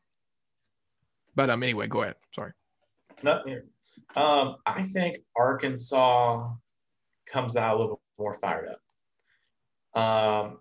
But 1.35 1.49
um, 1.49 1.63
anyway, 1.63 1.87
go 1.87 2.01
ahead. 2.01 2.15
Sorry. 2.33 2.51
Here. 3.45 3.65
Um, 4.15 4.57
I 4.65 4.83
think 4.83 5.17
Arkansas 5.35 6.49
comes 7.25 7.55
out 7.55 7.77
a 7.77 7.79
little 7.79 8.01
more 8.17 8.33
fired 8.33 8.69
up. 8.69 8.81
Um, 10.01 10.59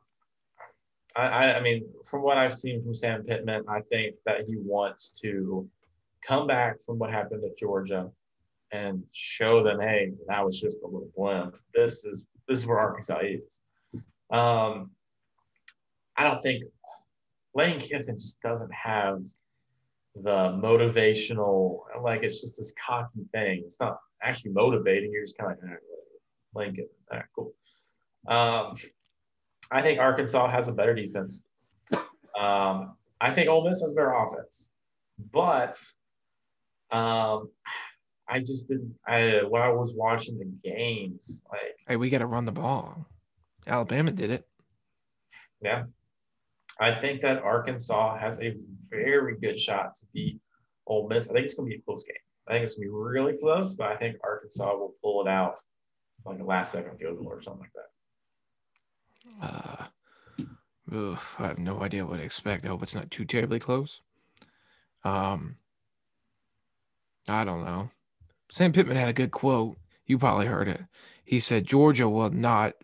I, 1.16 1.54
I, 1.54 1.60
mean, 1.60 1.84
from 2.04 2.22
what 2.22 2.38
I've 2.38 2.52
seen 2.52 2.82
from 2.82 2.94
Sam 2.94 3.24
Pittman, 3.24 3.64
I 3.68 3.80
think 3.80 4.16
that 4.26 4.44
he 4.46 4.56
wants 4.56 5.10
to 5.22 5.68
come 6.22 6.46
back 6.46 6.82
from 6.82 6.98
what 6.98 7.10
happened 7.10 7.42
at 7.44 7.56
Georgia 7.56 8.10
and 8.70 9.02
show 9.12 9.62
them, 9.62 9.80
hey, 9.80 10.12
that 10.28 10.44
was 10.44 10.60
just 10.60 10.78
a 10.82 10.86
little 10.86 11.10
blimp. 11.16 11.56
This 11.74 12.04
is 12.04 12.24
this 12.46 12.58
is 12.58 12.66
where 12.66 12.78
Arkansas 12.78 13.20
is. 13.22 13.62
Um, 14.30 14.90
I 16.16 16.24
don't 16.24 16.40
think 16.40 16.64
Lane 17.54 17.78
Kiffin 17.78 18.18
just 18.18 18.40
doesn't 18.40 18.72
have 18.72 19.22
the 20.14 20.58
motivational, 20.62 21.80
like 22.02 22.22
it's 22.22 22.40
just 22.40 22.56
this 22.56 22.72
cocky 22.84 23.26
thing. 23.32 23.62
It's 23.64 23.80
not 23.80 23.98
actually 24.22 24.52
motivating. 24.52 25.12
You're 25.12 25.22
just 25.22 25.38
kind 25.38 25.52
of 25.52 25.58
like, 25.58 25.64
all 25.64 25.70
right, 25.70 25.80
Lane 26.54 26.74
Kiffin, 26.74 26.90
all 27.12 27.18
right, 27.18 27.26
cool. 27.34 27.52
Um, 28.26 28.74
I 29.70 29.82
think 29.82 29.98
Arkansas 29.98 30.48
has 30.48 30.68
a 30.68 30.72
better 30.72 30.94
defense. 30.94 31.44
Um, 32.38 32.96
I 33.20 33.30
think 33.30 33.48
Ole 33.48 33.64
Miss 33.64 33.80
has 33.80 33.90
a 33.90 33.94
better 33.94 34.14
offense, 34.14 34.70
but 35.32 35.76
um, 36.90 37.50
I 38.28 38.38
just 38.38 38.68
didn't. 38.68 38.94
I 39.06 39.42
when 39.48 39.60
I 39.62 39.70
was 39.70 39.92
watching 39.94 40.38
the 40.38 40.68
games, 40.68 41.42
like 41.50 41.76
Hey, 41.86 41.96
we 41.96 42.10
got 42.10 42.18
to 42.18 42.26
run 42.26 42.44
the 42.44 42.52
ball. 42.52 43.06
Alabama 43.66 44.10
did 44.12 44.30
it. 44.30 44.48
yeah, 45.60 45.84
I 46.80 47.00
think 47.00 47.20
that 47.22 47.42
Arkansas 47.42 48.18
has 48.18 48.40
a 48.40 48.54
very 48.88 49.36
good 49.38 49.58
shot 49.58 49.94
to 49.96 50.06
beat 50.14 50.40
Ole 50.86 51.08
Miss. 51.08 51.28
I 51.28 51.34
think 51.34 51.44
it's 51.44 51.54
going 51.54 51.68
to 51.68 51.76
be 51.76 51.80
a 51.80 51.84
close 51.84 52.04
game. 52.04 52.14
I 52.46 52.52
think 52.52 52.64
it's 52.64 52.74
going 52.74 52.88
to 52.88 52.92
be 52.92 52.96
really 52.96 53.36
close, 53.36 53.74
but 53.74 53.88
I 53.88 53.96
think 53.96 54.16
Arkansas 54.24 54.74
will 54.74 54.94
pull 55.02 55.26
it 55.26 55.28
out 55.28 55.58
like 56.24 56.40
a 56.40 56.44
last 56.44 56.72
second 56.72 56.98
field 56.98 57.18
goal 57.18 57.28
or 57.28 57.42
something 57.42 57.60
like 57.60 57.72
that. 57.74 57.90
Uh, 59.40 59.84
ugh, 60.92 61.18
I 61.38 61.48
have 61.48 61.58
no 61.58 61.82
idea 61.82 62.06
what 62.06 62.16
to 62.18 62.22
expect. 62.22 62.66
I 62.66 62.68
hope 62.68 62.82
it's 62.82 62.94
not 62.94 63.10
too 63.10 63.24
terribly 63.24 63.58
close. 63.58 64.00
Um, 65.04 65.56
I 67.28 67.44
don't 67.44 67.64
know. 67.64 67.90
Sam 68.50 68.72
Pittman 68.72 68.96
had 68.96 69.08
a 69.08 69.14
good 69.14 69.30
quote. 69.30 69.76
You 70.06 70.18
probably 70.18 70.46
heard 70.46 70.68
it. 70.68 70.80
He 71.24 71.40
said 71.40 71.66
Georgia 71.66 72.08
will 72.08 72.30
not 72.30 72.74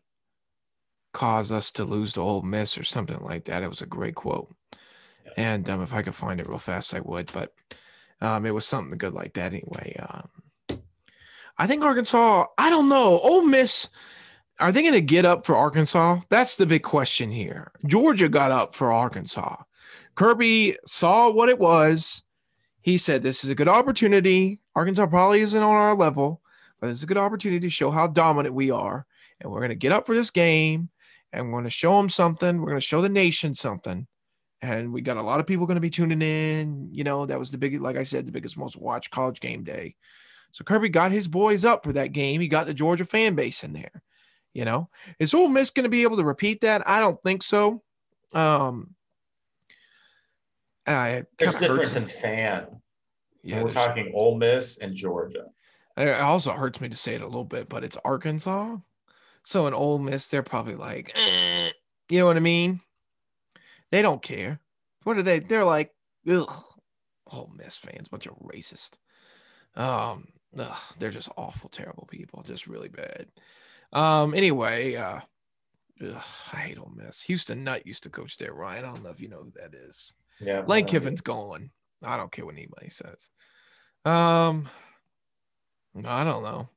cause 1.13 1.51
us 1.51 1.73
to 1.73 1.85
lose 1.85 2.13
to 2.15 2.21
Ole 2.21 2.43
Miss 2.43 2.77
or 2.77 2.85
something 2.85 3.21
like 3.21 3.47
that. 3.47 3.63
It 3.63 3.69
was 3.69 3.81
a 3.81 3.87
great 3.87 4.15
quote. 4.15 4.55
Yeah. 5.25 5.33
And 5.37 5.71
um, 5.71 5.83
if 5.83 5.95
I 5.95 6.03
could 6.03 6.15
find 6.15 6.41
it 6.41 6.49
real 6.49 6.59
fast, 6.59 6.93
I 6.93 7.01
would. 7.01 7.33
But 7.33 7.55
um, 8.21 8.45
it 8.45 8.55
was 8.55 8.67
something 8.67 8.99
good 8.99 9.15
like 9.15 9.35
that 9.35 9.55
anyway. 9.55 9.97
Um, 9.99 10.29
I 11.57 11.67
think 11.67 11.83
Arkansas. 11.83 12.47
I 12.59 12.69
don't 12.69 12.89
know. 12.89 13.19
Ole 13.21 13.43
Miss. 13.43 13.89
Are 14.61 14.71
they 14.71 14.83
going 14.83 14.95
to 14.95 15.01
get 15.01 15.25
up 15.25 15.45
for 15.45 15.57
Arkansas? 15.57 16.21
That's 16.29 16.55
the 16.55 16.67
big 16.67 16.83
question 16.83 17.31
here. 17.31 17.73
Georgia 17.87 18.29
got 18.29 18.53
up 18.53 18.75
for 18.75 18.93
Arkansas. 18.93 19.57
Kirby 20.15 20.77
saw 20.87 21.31
what 21.31 21.49
it 21.49 21.59
was. 21.59 22.23
He 22.81 22.99
said, 22.99 23.23
This 23.23 23.43
is 23.43 23.51
a 23.51 23.55
good 23.55 23.69
opportunity. 23.69 24.63
Arkansas 24.77 25.07
probably 25.07 25.41
isn't 25.41 25.63
on 25.63 25.75
our 25.75 25.95
level, 25.95 26.41
but 26.81 26.91
it's 26.91 27.03
a 27.03 27.07
good 27.07 27.17
opportunity 27.17 27.61
to 27.61 27.71
show 27.71 27.91
how 27.91 28.07
dominant 28.07 28.55
we 28.55 28.71
are. 28.71 29.07
And 29.41 29.51
we're 29.51 29.61
going 29.61 29.71
to 29.71 29.75
get 29.75 29.93
up 29.93 30.07
for 30.07 30.15
this 30.15 30.31
game 30.31 30.89
and 31.33 31.47
we're 31.47 31.59
going 31.59 31.65
to 31.65 31.71
show 31.71 31.97
them 31.97 32.09
something. 32.09 32.59
We're 32.61 32.69
going 32.69 32.81
to 32.81 32.87
show 32.87 33.01
the 33.01 33.09
nation 33.09 33.55
something. 33.55 34.07
And 34.63 34.93
we 34.93 35.03
got 35.03 35.17
a 35.17 35.23
lot 35.23 35.41
of 35.41 35.47
people 35.47 35.67
going 35.67 35.75
to 35.75 35.81
be 35.81 35.91
tuning 35.91 36.23
in. 36.23 36.89
You 36.93 37.05
know, 37.05 37.27
that 37.27 37.39
was 37.39 37.51
the 37.51 37.59
big, 37.59 37.81
like 37.81 37.97
I 37.97 38.05
said, 38.05 38.25
the 38.25 38.33
biggest, 38.33 38.57
most 38.57 38.79
watched 38.79 39.11
college 39.11 39.41
game 39.41 39.65
day. 39.65 39.97
So 40.53 40.65
Kirby 40.65 40.89
got 40.89 41.11
his 41.11 41.27
boys 41.27 41.65
up 41.65 41.85
for 41.85 41.93
that 41.95 42.13
game. 42.13 42.41
He 42.41 42.49
got 42.49 42.67
the 42.67 42.73
Georgia 42.75 43.05
fan 43.05 43.35
base 43.35 43.65
in 43.65 43.73
there. 43.73 44.03
You 44.55 44.65
know, 44.65 44.89
is 45.19 45.35
Ole 45.35 45.49
Miss 45.49 45.71
going 45.71 45.85
to 45.85 45.91
be 45.91 46.05
able 46.05 46.17
to 46.17 46.25
repeat 46.25 46.61
that? 46.61 46.89
I 46.89 47.01
don't 47.01 47.21
think 47.23 47.43
so. 47.43 47.83
Um, 48.33 48.95
uh, 50.87 51.23
There's 51.39 51.57
difference 51.57 51.97
in 51.97 52.07
fan. 52.07 52.67
Yeah, 53.43 53.63
we're 53.63 53.71
talking 53.71 54.13
Ole 54.15 54.39
Miss 54.39 54.79
and 54.79 54.95
Georgia. 54.95 55.47
It 55.97 56.21
also 56.21 56.53
hurts 56.53 56.81
me 56.81 56.89
to 56.89 56.97
say 56.97 57.15
it 57.15 57.21
a 57.21 57.27
little 57.27 57.45
bit, 57.45 57.69
but 57.69 57.85
it's 57.85 57.97
Arkansas. 58.05 58.77
So 59.45 59.67
in 59.67 59.75
Ole 59.75 59.99
Miss, 59.99 60.29
they're 60.29 60.43
probably 60.43 60.77
like, 60.77 61.13
eh, 61.15 61.71
you 62.09 62.19
know 62.19 62.27
what 62.27 62.37
I 62.37 62.41
mean? 62.41 62.81
They 63.91 64.03
don't 64.03 64.23
care. 64.23 64.61
What 65.03 65.19
are 65.19 65.23
they? 65.23 65.41
They're 65.41 65.65
like, 65.65 65.93
ugh, 66.29 66.65
Ole 67.31 67.53
Miss 67.55 67.77
fans, 67.77 68.09
bunch 68.09 68.27
of 68.27 68.35
racist. 68.39 68.99
Um, 69.77 70.29
ugh, 70.59 70.79
they're 70.99 71.11
just 71.11 71.29
awful, 71.37 71.69
terrible 71.69 72.07
people, 72.11 72.43
just 72.43 72.67
really 72.67 72.89
bad. 72.89 73.27
Um, 73.95 74.35
anyway, 74.35 74.97
uh, 74.97 75.21
ugh, 76.05 76.23
I 76.53 76.57
hate 76.57 76.79
Ole 76.79 76.93
Miss. 76.95 77.23
Houston 77.23 77.63
Nutt 77.65 77.87
used 77.87 78.03
to 78.03 78.11
coach 78.11 78.37
there, 78.39 78.53
Ryan. 78.53 78.85
I 78.85 78.89
don't 78.89 79.03
know 79.05 79.11
if 79.11 79.21
you 79.21 79.29
know 79.29 79.43
who 79.45 79.53
that 79.61 79.75
is. 79.75 80.15
Yeah, 80.41 80.63
Lane 80.67 80.87
Kiffin's 80.87 81.21
gone. 81.21 81.71
I 82.05 82.17
don't 82.17 82.33
care 82.33 82.45
what 82.45 82.55
anybody 82.57 82.91
says. 82.91 83.31
Um, 84.05 84.69
I 86.05 86.25
don't 86.25 86.43
know. 86.43 86.69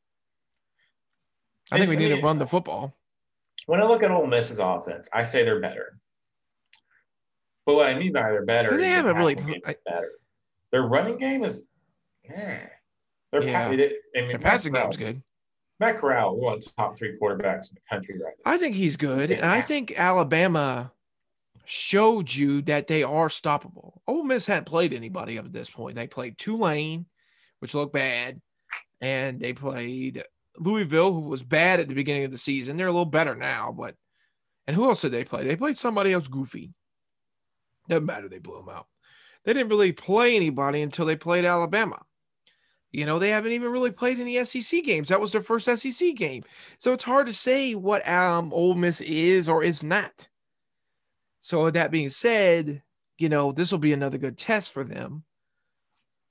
I 1.72 1.78
think 1.78 1.84
It's- 1.84 1.98
we 1.98 2.06
I 2.06 2.10
need 2.10 2.16
to 2.22 2.26
run 2.26 2.38
the 2.38 2.48
football. 2.48 2.96
When 3.66 3.82
I 3.82 3.86
look 3.86 4.04
at 4.04 4.12
Ole 4.12 4.28
Miss's 4.28 4.60
offense, 4.60 5.10
I 5.12 5.24
say 5.24 5.44
they're 5.44 5.60
better. 5.60 6.00
But 7.66 7.76
what 7.76 7.88
I 7.90 7.96
mean 8.00 8.14
by 8.14 8.22
they're 8.22 8.46
better, 8.46 8.78
they 8.78 8.90
haven't 8.90 9.18
really- 9.18 9.36
passing 9.36 9.52
game 9.54 9.62
is 9.68 9.78
better. 9.86 10.12
Their 10.72 10.84
running 10.84 11.18
game 11.18 11.44
is, 11.44 11.68
eh. 12.30 12.68
Their 13.32 13.44
Yeah. 13.44 13.70
pa- 13.70 13.76
they- 13.76 13.96
I 14.16 14.22
mean, 14.22 14.28
Their 14.30 14.40
passing 14.40 14.72
game's 14.74 14.96
good. 14.96 15.22
Matt 15.80 15.98
Corral, 15.98 16.36
one 16.36 16.56
of 16.56 16.64
the 16.64 16.72
top 16.78 16.98
three 16.98 17.18
quarterbacks 17.22 17.72
in 17.72 17.76
the 17.76 17.82
country 17.90 18.16
right 18.16 18.34
now. 18.44 18.52
I 18.52 18.58
think 18.58 18.76
he's 18.76 18.98
good, 18.98 19.32
and 19.32 19.46
I 19.46 19.62
think 19.62 19.94
Alabama 19.96 20.92
showed 21.66 22.34
you 22.34 22.62
that 22.64 22.88
they 22.88 23.04
are 23.04 23.28
stoppable. 23.28 24.00
Ole 24.08 24.24
Miss 24.24 24.46
hadn't 24.46 24.66
played 24.66 24.94
anybody 24.94 25.38
up 25.38 25.46
at 25.46 25.54
this 25.54 25.70
point. 25.70 25.96
They 25.96 26.08
played 26.08 26.38
Tulane, 26.38 27.06
which 27.60 27.76
looked 27.76 27.94
bad, 27.94 28.42
and 29.02 29.40
they 29.40 29.54
played 29.54 30.24
Louisville, 30.58 31.14
who 31.14 31.22
was 31.22 31.44
bad 31.44 31.80
at 31.80 31.88
the 31.88 31.96
beginning 31.96 32.24
of 32.24 32.32
the 32.32 32.38
season. 32.38 32.78
They're 32.78 32.88
a 32.88 32.92
little 32.92 33.06
better 33.06 33.36
now, 33.36 33.72
but 33.78 33.96
and 34.66 34.76
who 34.76 34.86
else 34.86 35.02
did 35.02 35.12
they 35.12 35.24
play? 35.24 35.44
They 35.44 35.56
played 35.56 35.78
somebody 35.78 36.12
else 36.12 36.28
goofy. 36.28 36.74
Doesn't 37.88 38.06
matter. 38.06 38.28
They 38.28 38.40
blew 38.40 38.58
them 38.58 38.70
out. 38.70 38.88
They 39.46 39.54
didn't 39.54 39.70
really 39.70 39.94
play 39.94 40.36
anybody 40.36 40.82
until 40.82 41.06
they 41.06 41.16
played 41.16 41.46
Alabama. 41.46 42.02
You 42.98 43.06
know, 43.06 43.20
they 43.20 43.30
haven't 43.30 43.52
even 43.52 43.72
really 43.72 43.92
played 43.92 44.20
any 44.20 44.44
SEC 44.44 44.84
games. 44.84 45.10
That 45.10 45.22
was 45.22 45.32
their 45.32 45.44
first 45.44 45.68
SEC 45.68 46.16
game. 46.16 46.44
So 46.80 46.94
it's 46.94 47.04
hard 47.04 47.28
to 47.28 47.34
say 47.34 47.76
what 47.76 48.08
um 48.10 48.52
Ole 48.52 48.74
Miss 48.74 49.02
is 49.02 49.48
or 49.48 49.64
is 49.64 49.84
not. 49.84 50.28
So 51.40 51.66
with 51.66 51.76
that 51.76 51.92
being 51.92 52.10
said, 52.10 52.82
you 53.20 53.30
know, 53.30 53.52
this 53.52 53.72
will 53.72 53.78
be 53.78 53.94
another 53.94 54.18
good 54.18 54.36
test 54.36 54.74
for 54.74 54.84
them. 54.84 55.26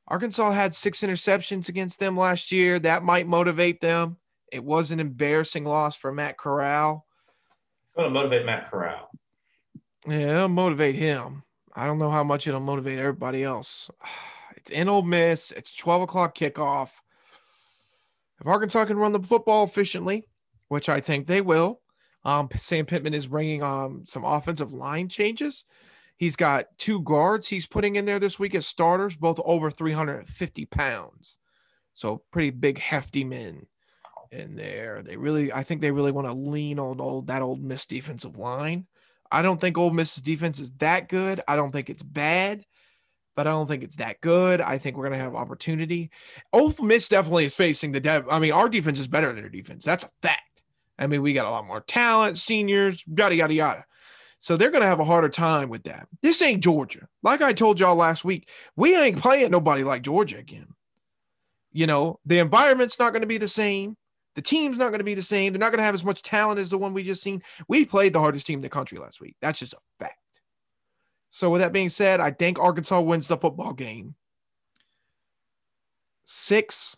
Arkansas 0.09 0.51
had 0.51 0.75
six 0.75 1.03
interceptions 1.03 1.69
against 1.69 2.01
them 2.01 2.17
last 2.17 2.51
year. 2.51 2.81
That 2.81 3.05
might 3.05 3.29
motivate 3.29 3.81
them. 3.81 4.17
It 4.51 4.65
was 4.65 4.91
an 4.91 4.99
embarrassing 4.99 5.65
loss 5.65 5.95
for 5.95 6.11
Matt 6.11 6.37
Corral. 6.37 7.07
It's 7.85 7.97
going 7.97 8.13
to 8.13 8.15
motivate 8.15 8.45
Matt 8.45 8.73
Corral. 8.73 9.09
Yeah, 10.05 10.35
it'll 10.35 10.49
motivate 10.49 10.97
him. 10.97 11.45
I 11.77 11.87
don't 11.87 12.01
know 12.01 12.11
how 12.11 12.25
much 12.25 12.49
it'll 12.49 12.59
motivate 12.59 12.99
everybody 12.99 13.45
else. 13.45 13.89
It's 14.67 14.77
in 14.77 14.89
Ole 14.89 15.03
Miss. 15.03 15.53
It's 15.53 15.77
12 15.77 16.03
o'clock 16.03 16.37
kickoff. 16.37 16.91
If 18.41 18.47
Arkansas 18.49 18.87
can 18.87 18.97
run 18.97 19.13
the 19.13 19.23
football 19.23 19.63
efficiently, 19.63 20.27
which 20.67 20.89
I 20.89 21.01
think 21.01 21.27
they 21.27 21.41
will, 21.41 21.81
um, 22.25 22.49
Sam 22.57 22.85
Pittman 22.85 23.15
is 23.15 23.29
bringing 23.29 23.63
um, 23.63 24.03
some 24.09 24.25
offensive 24.25 24.73
line 24.73 25.09
changes. 25.09 25.65
He's 26.17 26.35
got 26.35 26.67
two 26.79 27.01
guards 27.03 27.47
he's 27.47 27.69
putting 27.69 27.95
in 27.95 28.07
there 28.07 28.19
this 28.19 28.41
week 28.41 28.57
as 28.57 28.67
starters, 28.67 29.17
both 29.17 29.39
over 29.45 29.71
350 29.71 30.67
pounds. 30.67 31.39
So 31.93 32.23
pretty 32.33 32.51
big, 32.51 32.79
hefty 32.79 33.23
men 33.23 33.69
in 34.33 34.57
there. 34.57 35.05
They 35.05 35.17
really, 35.17 35.53
I 35.53 35.63
think 35.63 35.81
they 35.81 35.93
really 35.93 36.11
want 36.11 36.27
to 36.27 36.35
lean 36.35 36.81
on 36.81 37.01
old 37.01 37.29
that 37.29 37.43
Ole 37.43 37.55
Miss 37.55 37.87
defensive 37.87 38.37
line. 38.37 38.89
I 39.31 39.43
don't 39.43 39.61
think 39.61 39.79
Ole 39.79 39.91
Miss's 39.91 40.23
defense 40.23 40.59
is 40.59 40.73
that 40.79 41.09
good. 41.09 41.41
I 41.47 41.55
don't 41.55 41.71
think 41.71 41.89
it's 41.89 42.03
bad, 42.03 42.65
but 43.37 43.47
I 43.47 43.51
don't 43.51 43.67
think 43.67 43.85
it's 43.85 43.97
that 43.97 44.21
good. 44.21 44.61
I 44.61 44.79
think 44.79 44.97
we're 44.97 45.05
gonna 45.05 45.23
have 45.23 45.37
opportunity. 45.37 46.11
Ole 46.53 46.75
Miss 46.83 47.09
definitely 47.09 47.45
is 47.45 47.55
facing 47.55 47.93
the 47.93 48.01
dev. 48.01 48.27
I 48.29 48.39
mean, 48.39 48.53
our 48.53 48.69
defense 48.69 48.99
is 48.99 49.07
better 49.07 49.29
than 49.29 49.37
their 49.37 49.49
defense. 49.49 49.85
That's 49.85 50.05
a 50.05 50.11
fact. 50.23 50.63
I 50.99 51.07
mean, 51.07 51.23
we 51.23 51.35
got 51.35 51.47
a 51.47 51.51
lot 51.51 51.67
more 51.67 51.83
talent, 51.83 52.39
seniors, 52.39 53.05
yada 53.07 53.37
yada 53.37 53.55
yada. 53.55 53.85
So 54.39 54.57
they're 54.57 54.71
gonna 54.71 54.87
have 54.87 55.01
a 55.01 55.05
harder 55.05 55.29
time 55.29 55.69
with 55.69 55.85
that. 55.85 56.09
This 56.23 56.41
ain't 56.43 56.65
Georgia. 56.65 57.07
Like 57.23 57.43
I 57.43 57.53
told 57.53 57.79
y'all 57.79 57.95
last 57.95 58.25
week, 58.25 58.49
we 58.75 58.97
ain't 58.97 59.21
playing 59.21 59.51
nobody 59.51 59.85
like 59.85 60.03
Georgia 60.03 60.39
again. 60.39 60.69
You 61.73 61.87
know, 61.87 62.19
the 62.25 62.39
environment's 62.39 62.99
not 62.99 63.13
gonna 63.13 63.27
be 63.27 63.39
the 63.39 63.49
same. 63.49 63.97
The 64.35 64.43
team's 64.43 64.77
not 64.77 64.89
going 64.89 64.99
to 64.99 65.05
be 65.05 65.15
the 65.15 65.23
same. 65.23 65.55
They're 65.55 65.59
not 65.59 65.71
going 65.71 65.79
to 65.79 65.85
have 65.85 65.95
as 65.95 66.05
much 66.05 66.21
talent 66.21 66.61
as 66.61 66.69
the 66.69 66.77
one 66.77 66.93
we 66.93 67.03
just 67.03 67.23
seen. 67.23 67.43
We 67.69 67.87
played 67.87 68.13
the 68.13 68.21
hardest 68.21 68.47
team 68.47 68.59
in 68.59 68.63
the 68.63 68.69
country 68.69 68.99
last 68.99 69.19
week. 69.19 69.35
That's 69.41 69.59
just 69.59 69.73
a 69.73 69.79
fact. 69.99 70.19
So, 71.37 71.51
with 71.51 71.61
that 71.61 71.75
being 71.75 71.91
said, 71.91 72.19
I 72.19 72.31
think 72.31 72.59
Arkansas 72.59 72.99
wins 72.99 73.29
the 73.29 73.37
football 73.37 73.75
game. 73.75 74.15
Six 76.25 76.97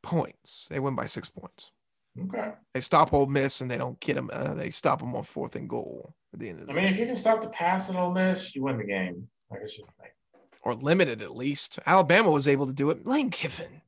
points. 0.00 0.68
They 0.70 0.78
win 0.78 0.94
by 0.94 1.06
six 1.06 1.28
points. 1.28 1.72
Okay. 2.16 2.52
They 2.72 2.80
stop 2.80 3.12
Ole 3.12 3.26
Miss 3.26 3.62
and 3.62 3.68
they 3.68 3.78
don't 3.78 3.98
get 3.98 4.14
them. 4.14 4.30
Uh, 4.32 4.54
they 4.54 4.70
stop 4.70 5.00
them 5.00 5.16
on 5.16 5.24
fourth 5.24 5.56
and 5.56 5.68
goal 5.68 6.14
at 6.32 6.38
the 6.38 6.50
end 6.50 6.60
of 6.60 6.68
the 6.68 6.72
I 6.72 6.76
mean, 6.76 6.84
if 6.84 6.98
you 6.98 7.06
can 7.06 7.16
stop 7.16 7.40
the 7.40 7.48
pass 7.48 7.90
at 7.90 7.96
Ole 7.96 8.12
Miss, 8.12 8.54
you 8.54 8.62
win 8.62 8.78
the 8.78 8.84
game. 8.84 9.26
It's 9.54 9.74
just 9.74 9.88
like 9.98 10.14
or 10.62 10.76
limited 10.76 11.20
at 11.20 11.34
least. 11.34 11.80
Alabama 11.86 12.30
was 12.30 12.46
able 12.46 12.68
to 12.68 12.72
do 12.72 12.90
it. 12.90 13.04
Lane 13.08 13.30
Kiffin, 13.30 13.82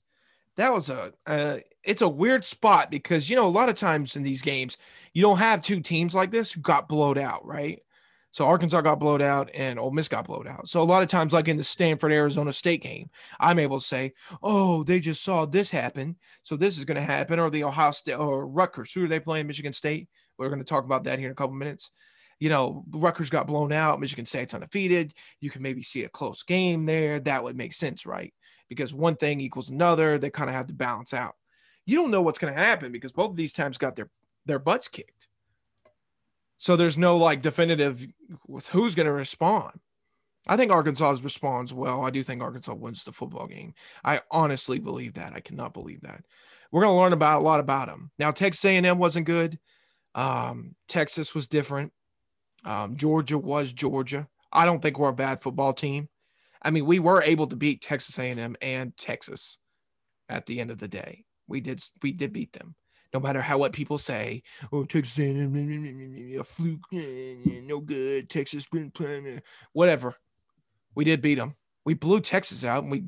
that 0.56 0.72
was 0.72 0.90
a 0.90 1.12
uh, 1.28 1.58
it's 1.84 2.02
a 2.02 2.08
weird 2.08 2.44
spot 2.44 2.90
because 2.90 3.30
you 3.30 3.36
know 3.36 3.46
a 3.46 3.48
lot 3.48 3.68
of 3.68 3.76
times 3.76 4.16
in 4.16 4.24
these 4.24 4.42
games 4.42 4.78
you 5.12 5.22
don't 5.22 5.38
have 5.38 5.62
two 5.62 5.80
teams 5.80 6.12
like 6.12 6.32
this 6.32 6.50
who 6.50 6.60
got 6.60 6.88
blowed 6.88 7.18
out, 7.18 7.46
right? 7.46 7.84
So 8.32 8.46
Arkansas 8.46 8.80
got 8.80 8.98
blowed 8.98 9.20
out 9.20 9.50
and 9.52 9.78
Ole 9.78 9.90
Miss 9.90 10.08
got 10.08 10.26
blowed 10.26 10.48
out. 10.48 10.66
So 10.66 10.80
a 10.80 10.84
lot 10.84 11.02
of 11.02 11.08
times, 11.10 11.34
like 11.34 11.48
in 11.48 11.58
the 11.58 11.64
Stanford 11.64 12.12
Arizona 12.12 12.50
State 12.50 12.82
game, 12.82 13.10
I'm 13.38 13.58
able 13.58 13.78
to 13.78 13.84
say, 13.84 14.14
"Oh, 14.42 14.82
they 14.84 15.00
just 15.00 15.22
saw 15.22 15.44
this 15.44 15.70
happen, 15.70 16.16
so 16.42 16.56
this 16.56 16.78
is 16.78 16.86
going 16.86 16.96
to 16.96 17.02
happen." 17.02 17.38
Or 17.38 17.50
the 17.50 17.64
Ohio 17.64 17.90
State 17.90 18.14
or 18.14 18.46
Rutgers, 18.46 18.90
who 18.92 19.04
are 19.04 19.08
they 19.08 19.20
playing? 19.20 19.46
Michigan 19.46 19.74
State. 19.74 20.08
We're 20.38 20.48
going 20.48 20.60
to 20.60 20.64
talk 20.64 20.84
about 20.84 21.04
that 21.04 21.18
here 21.18 21.28
in 21.28 21.32
a 21.32 21.36
couple 21.36 21.54
minutes. 21.54 21.90
You 22.40 22.48
know, 22.48 22.84
Rutgers 22.90 23.28
got 23.28 23.46
blown 23.46 23.70
out. 23.70 24.00
Michigan 24.00 24.24
State's 24.24 24.54
undefeated. 24.54 25.12
You 25.40 25.50
can 25.50 25.60
maybe 25.60 25.82
see 25.82 26.04
a 26.04 26.08
close 26.08 26.42
game 26.42 26.86
there. 26.86 27.20
That 27.20 27.44
would 27.44 27.56
make 27.56 27.74
sense, 27.74 28.06
right? 28.06 28.32
Because 28.70 28.94
one 28.94 29.16
thing 29.16 29.40
equals 29.40 29.68
another. 29.68 30.18
They 30.18 30.30
kind 30.30 30.48
of 30.48 30.56
have 30.56 30.68
to 30.68 30.74
balance 30.74 31.12
out. 31.12 31.34
You 31.84 31.96
don't 31.96 32.10
know 32.10 32.22
what's 32.22 32.38
going 32.38 32.54
to 32.54 32.58
happen 32.58 32.92
because 32.92 33.12
both 33.12 33.30
of 33.30 33.36
these 33.36 33.52
times 33.52 33.76
got 33.76 33.94
their 33.94 34.08
their 34.46 34.58
butts 34.58 34.88
kicked. 34.88 35.28
So 36.62 36.76
there's 36.76 36.96
no 36.96 37.16
like 37.16 37.42
definitive 37.42 38.06
who's 38.70 38.94
going 38.94 39.06
to 39.06 39.12
respond. 39.12 39.80
I 40.46 40.56
think 40.56 40.70
Arkansas 40.70 41.16
responds 41.20 41.74
well. 41.74 42.04
I 42.04 42.10
do 42.10 42.22
think 42.22 42.40
Arkansas 42.40 42.74
wins 42.74 43.02
the 43.02 43.10
football 43.10 43.48
game. 43.48 43.74
I 44.04 44.20
honestly 44.30 44.78
believe 44.78 45.14
that. 45.14 45.32
I 45.32 45.40
cannot 45.40 45.74
believe 45.74 46.02
that. 46.02 46.22
We're 46.70 46.82
going 46.82 46.94
to 46.94 47.00
learn 47.00 47.12
about 47.12 47.40
a 47.40 47.44
lot 47.44 47.58
about 47.58 47.88
them. 47.88 48.12
Now 48.16 48.30
Texas 48.30 48.64
A&M 48.64 48.96
wasn't 48.96 49.26
good. 49.26 49.58
Um, 50.14 50.76
Texas 50.86 51.34
was 51.34 51.48
different. 51.48 51.92
Um, 52.64 52.96
Georgia 52.96 53.38
was 53.38 53.72
Georgia. 53.72 54.28
I 54.52 54.64
don't 54.64 54.80
think 54.80 55.00
we're 55.00 55.08
a 55.08 55.12
bad 55.12 55.42
football 55.42 55.72
team. 55.72 56.08
I 56.62 56.70
mean, 56.70 56.86
we 56.86 57.00
were 57.00 57.24
able 57.24 57.48
to 57.48 57.56
beat 57.56 57.82
Texas 57.82 58.16
A&M 58.20 58.54
and 58.62 58.96
Texas 58.96 59.58
at 60.28 60.46
the 60.46 60.60
end 60.60 60.70
of 60.70 60.78
the 60.78 60.86
day. 60.86 61.24
We 61.48 61.60
did 61.60 61.82
we 62.02 62.12
did 62.12 62.32
beat 62.32 62.52
them 62.52 62.76
no 63.12 63.20
matter 63.20 63.40
how 63.40 63.58
what 63.58 63.72
people 63.72 63.98
say. 63.98 64.42
Oh, 64.72 64.84
Texas 64.84 65.18
a 65.18 66.44
fluke, 66.44 66.80
eh, 66.92 67.60
no 67.62 67.80
good. 67.80 68.30
Texas 68.30 68.66
been 68.66 68.90
playing, 68.90 69.42
whatever. 69.72 70.16
We 70.94 71.04
did 71.04 71.22
beat 71.22 71.36
them. 71.36 71.56
We 71.84 71.94
blew 71.94 72.20
Texas 72.20 72.64
out, 72.64 72.82
and 72.82 72.92
we 72.92 73.04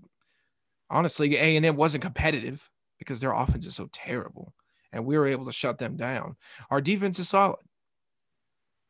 honestly 0.90 1.36
A 1.36 1.56
and 1.56 1.64
M 1.64 1.76
wasn't 1.76 2.02
competitive 2.02 2.68
because 2.98 3.20
their 3.20 3.32
offense 3.32 3.66
is 3.66 3.76
so 3.76 3.88
terrible, 3.92 4.52
and 4.92 5.04
we 5.04 5.16
were 5.16 5.26
able 5.26 5.46
to 5.46 5.52
shut 5.52 5.78
them 5.78 5.96
down. 5.96 6.36
Our 6.70 6.80
defense 6.80 7.18
is 7.18 7.28
solid, 7.28 7.60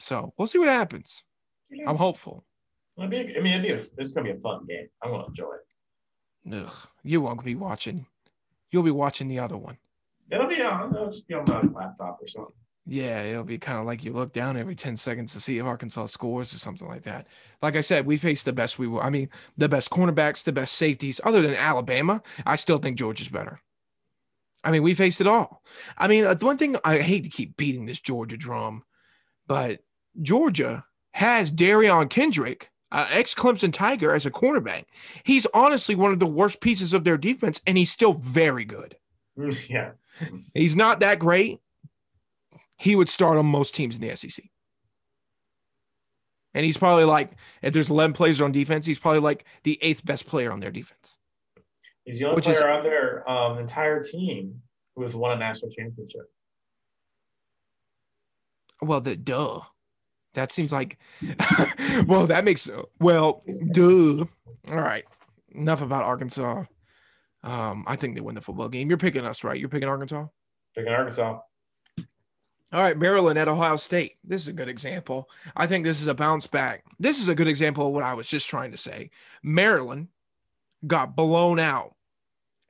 so 0.00 0.32
we'll 0.36 0.46
see 0.46 0.58
what 0.58 0.68
happens. 0.68 1.22
I'm 1.86 1.96
hopeful. 1.96 2.44
It'll 2.96 3.10
be, 3.10 3.36
I 3.36 3.40
mean, 3.40 3.64
a, 3.64 3.74
it's 3.74 3.90
going 3.90 4.06
to 4.14 4.22
be 4.22 4.30
a 4.30 4.40
fun 4.40 4.66
game. 4.68 4.86
I'm 5.02 5.10
to 5.10 5.26
enjoy 5.26 5.52
it. 5.54 6.54
Ugh, 6.54 6.88
you 7.02 7.20
won't 7.20 7.44
be 7.44 7.54
watching. 7.54 8.06
You'll 8.70 8.82
be 8.84 8.90
watching 8.90 9.28
the 9.28 9.40
other 9.40 9.56
one. 9.56 9.78
It'll 10.30 10.46
be 10.46 10.62
on. 10.62 10.94
It'll 10.94 11.06
just 11.06 11.28
be 11.28 11.34
on 11.34 11.44
my 11.46 11.62
laptop 11.80 12.18
or 12.20 12.26
something. 12.26 12.54
Yeah, 12.86 13.22
it'll 13.22 13.44
be 13.44 13.56
kind 13.56 13.78
of 13.78 13.86
like 13.86 14.04
you 14.04 14.12
look 14.12 14.32
down 14.32 14.58
every 14.58 14.74
10 14.74 14.96
seconds 14.98 15.32
to 15.32 15.40
see 15.40 15.58
if 15.58 15.64
Arkansas 15.64 16.06
scores 16.06 16.52
or 16.52 16.58
something 16.58 16.86
like 16.86 17.02
that. 17.02 17.26
Like 17.62 17.76
I 17.76 17.80
said, 17.80 18.04
we 18.04 18.18
faced 18.18 18.44
the 18.44 18.52
best 18.52 18.78
we 18.78 18.86
were. 18.86 19.02
I 19.02 19.08
mean, 19.08 19.30
the 19.56 19.70
best 19.70 19.90
cornerbacks, 19.90 20.44
the 20.44 20.52
best 20.52 20.74
safeties, 20.74 21.18
other 21.24 21.40
than 21.40 21.54
Alabama. 21.54 22.22
I 22.44 22.56
still 22.56 22.78
think 22.78 22.98
Georgia's 22.98 23.30
better. 23.30 23.60
I 24.62 24.70
mean, 24.70 24.82
we 24.82 24.94
faced 24.94 25.20
it 25.20 25.26
all. 25.26 25.62
I 25.96 26.08
mean, 26.08 26.26
uh, 26.26 26.34
the 26.34 26.44
one 26.44 26.58
thing 26.58 26.76
I 26.84 26.98
hate 26.98 27.24
to 27.24 27.30
keep 27.30 27.56
beating 27.56 27.86
this 27.86 28.00
Georgia 28.00 28.36
drum, 28.36 28.82
but 29.46 29.80
Georgia 30.20 30.84
has 31.12 31.52
Derion 31.52 32.10
Kendrick, 32.10 32.70
uh, 32.92 33.06
ex 33.10 33.34
Clemson 33.34 33.72
Tiger, 33.72 34.12
as 34.12 34.26
a 34.26 34.30
cornerback. 34.30 34.84
He's 35.24 35.46
honestly 35.54 35.94
one 35.94 36.12
of 36.12 36.18
the 36.18 36.26
worst 36.26 36.60
pieces 36.60 36.92
of 36.92 37.04
their 37.04 37.18
defense, 37.18 37.62
and 37.66 37.78
he's 37.78 37.90
still 37.90 38.12
very 38.12 38.66
good. 38.66 38.96
Yeah. 39.68 39.92
He's 40.54 40.76
not 40.76 41.00
that 41.00 41.18
great. 41.18 41.60
He 42.76 42.96
would 42.96 43.08
start 43.08 43.38
on 43.38 43.46
most 43.46 43.74
teams 43.74 43.96
in 43.96 44.02
the 44.02 44.16
SEC. 44.16 44.44
And 46.54 46.64
he's 46.64 46.78
probably 46.78 47.04
like, 47.04 47.32
if 47.62 47.72
there's 47.72 47.90
11 47.90 48.14
players 48.14 48.40
on 48.40 48.52
defense, 48.52 48.86
he's 48.86 48.98
probably 48.98 49.20
like 49.20 49.44
the 49.64 49.78
eighth 49.82 50.04
best 50.04 50.26
player 50.26 50.52
on 50.52 50.60
their 50.60 50.70
defense. 50.70 51.18
He's 52.04 52.20
the 52.20 52.26
only 52.26 52.42
player 52.42 52.56
is, 52.56 52.62
on 52.62 52.80
their 52.80 53.28
um, 53.28 53.58
entire 53.58 54.02
team 54.02 54.62
who 54.94 55.02
has 55.02 55.16
won 55.16 55.32
a 55.32 55.36
national 55.36 55.72
championship. 55.72 56.30
Well, 58.80 59.00
the 59.00 59.16
duh. 59.16 59.60
That 60.34 60.52
seems 60.52 60.72
like, 60.72 60.98
well, 62.06 62.26
that 62.26 62.44
makes, 62.44 62.68
well, 63.00 63.42
duh. 63.72 64.24
All 64.70 64.76
right. 64.76 65.04
Enough 65.52 65.82
about 65.82 66.02
Arkansas. 66.02 66.64
Um, 67.44 67.84
I 67.86 67.96
think 67.96 68.14
they 68.14 68.22
win 68.22 68.34
the 68.34 68.40
football 68.40 68.68
game. 68.68 68.88
You're 68.88 68.98
picking 68.98 69.24
us, 69.24 69.44
right? 69.44 69.60
You're 69.60 69.68
picking 69.68 69.88
Arkansas? 69.88 70.26
Picking 70.74 70.92
Arkansas. 70.92 71.40
All 72.72 72.82
right, 72.82 72.98
Maryland 72.98 73.38
at 73.38 73.46
Ohio 73.46 73.76
State. 73.76 74.14
This 74.24 74.42
is 74.42 74.48
a 74.48 74.52
good 74.52 74.68
example. 74.68 75.28
I 75.54 75.68
think 75.68 75.84
this 75.84 76.00
is 76.00 76.08
a 76.08 76.14
bounce 76.14 76.48
back. 76.48 76.84
This 76.98 77.20
is 77.20 77.28
a 77.28 77.34
good 77.34 77.46
example 77.46 77.86
of 77.86 77.92
what 77.92 78.02
I 78.02 78.14
was 78.14 78.26
just 78.26 78.48
trying 78.48 78.72
to 78.72 78.78
say. 78.78 79.10
Maryland 79.42 80.08
got 80.84 81.14
blown 81.14 81.60
out 81.60 81.94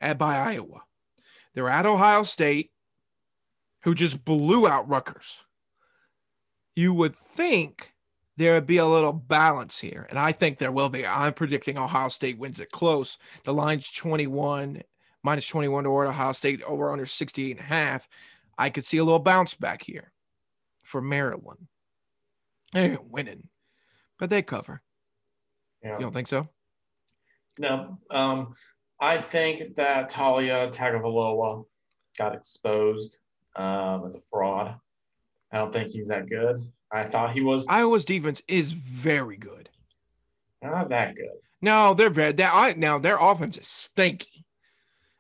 at 0.00 0.18
by 0.18 0.37
Iowa. 0.37 0.82
They're 1.54 1.70
at 1.70 1.87
Ohio 1.87 2.24
State, 2.24 2.72
who 3.84 3.94
just 3.94 4.24
blew 4.24 4.66
out 4.66 4.88
Rutgers. 4.88 5.37
You 6.74 6.92
would 6.92 7.14
think 7.14 7.93
there 8.36 8.54
would 8.54 8.66
be 8.66 8.78
a 8.78 8.86
little 8.86 9.12
balance 9.12 9.78
here. 9.78 10.06
And 10.10 10.18
I 10.18 10.32
think 10.32 10.58
there 10.58 10.72
will 10.72 10.88
be. 10.88 11.06
I'm 11.06 11.32
predicting 11.34 11.78
Ohio 11.78 12.08
State 12.08 12.38
wins 12.38 12.60
it 12.60 12.70
close. 12.70 13.16
The 13.44 13.54
line's 13.54 13.90
21, 13.90 14.82
minus 15.22 15.46
21 15.46 15.84
to 15.84 15.90
Ohio 15.90 16.32
State 16.32 16.62
over 16.62 16.90
under 16.90 17.06
68 17.06 17.50
and 17.52 17.60
a 17.60 17.62
half. 17.62 18.08
I 18.58 18.70
could 18.70 18.84
see 18.84 18.98
a 18.98 19.04
little 19.04 19.20
bounce 19.20 19.54
back 19.54 19.82
here 19.82 20.12
for 20.82 21.00
Maryland. 21.00 21.66
They're 22.72 22.98
winning, 23.02 23.48
but 24.18 24.30
they 24.30 24.42
cover. 24.42 24.82
Yeah. 25.82 25.94
You 25.94 26.00
don't 26.00 26.12
think 26.12 26.28
so? 26.28 26.48
No. 27.58 27.98
Um, 28.10 28.54
I 29.00 29.18
think 29.18 29.76
that 29.76 30.10
Taulia 30.10 30.72
Tagovailoa 30.72 31.64
got 32.18 32.34
exposed 32.34 33.20
um, 33.56 34.06
as 34.06 34.14
a 34.14 34.20
fraud. 34.20 34.74
I 35.52 35.58
don't 35.58 35.72
think 35.72 35.90
he's 35.90 36.08
that 36.08 36.28
good. 36.28 36.66
I 36.94 37.02
thought 37.02 37.33
he 37.33 37.40
was. 37.40 37.66
Iowa's 37.68 38.04
defense 38.04 38.40
is 38.46 38.70
very 38.70 39.37
good. 39.37 39.68
Not 40.62 40.88
that 40.90 41.16
good. 41.16 41.26
No, 41.61 41.92
they're 41.92 42.09
very. 42.09 42.33
That 42.33 42.52
I 42.54 42.74
now 42.74 42.98
their 42.98 43.18
offense 43.18 43.59
is 43.59 43.66
stinky, 43.66 44.46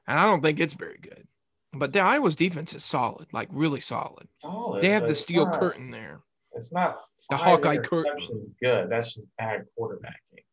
and 0.06 0.18
I 0.18 0.24
don't 0.24 0.40
think 0.40 0.60
it's 0.60 0.74
very 0.74 0.98
good. 1.02 1.26
But 1.72 1.92
the 1.92 1.98
Iowa's 1.98 2.36
defense 2.36 2.72
is 2.74 2.84
solid, 2.84 3.26
like 3.32 3.48
really 3.50 3.80
solid. 3.80 4.28
Solid. 4.36 4.82
They 4.82 4.90
have 4.90 5.08
the 5.08 5.16
steel 5.16 5.46
not, 5.46 5.58
curtain 5.58 5.90
there. 5.90 6.20
It's 6.52 6.72
not 6.72 7.00
the 7.28 7.36
Hawkeye 7.36 7.78
curtain. 7.78 8.54
Good. 8.62 8.88
That's 8.88 9.14
just 9.14 9.26
bad 9.36 9.64
quarterbacking. 9.76 10.44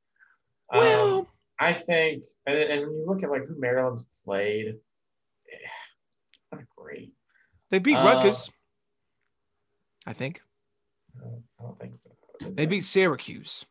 Well, 0.74 1.20
um, 1.20 1.28
I 1.60 1.74
think, 1.74 2.24
and, 2.48 2.58
and 2.58 2.82
when 2.88 3.00
you 3.00 3.06
look 3.06 3.24
at 3.24 3.30
like 3.30 3.46
who 3.46 3.60
Maryland's 3.60 4.08
played, 4.26 4.78
it's 5.46 6.52
not 6.52 6.64
great. 6.76 7.14
They 7.70 7.78
beat 7.78 7.96
uh, 7.96 8.04
Rutgers. 8.04 8.50
I 10.08 10.14
think. 10.14 10.42
I 11.20 11.64
don't 11.64 11.80
think 11.80 11.96
so. 11.96 12.12
They 12.50 12.66
beat 12.66 12.84
Syracuse. 12.84 13.66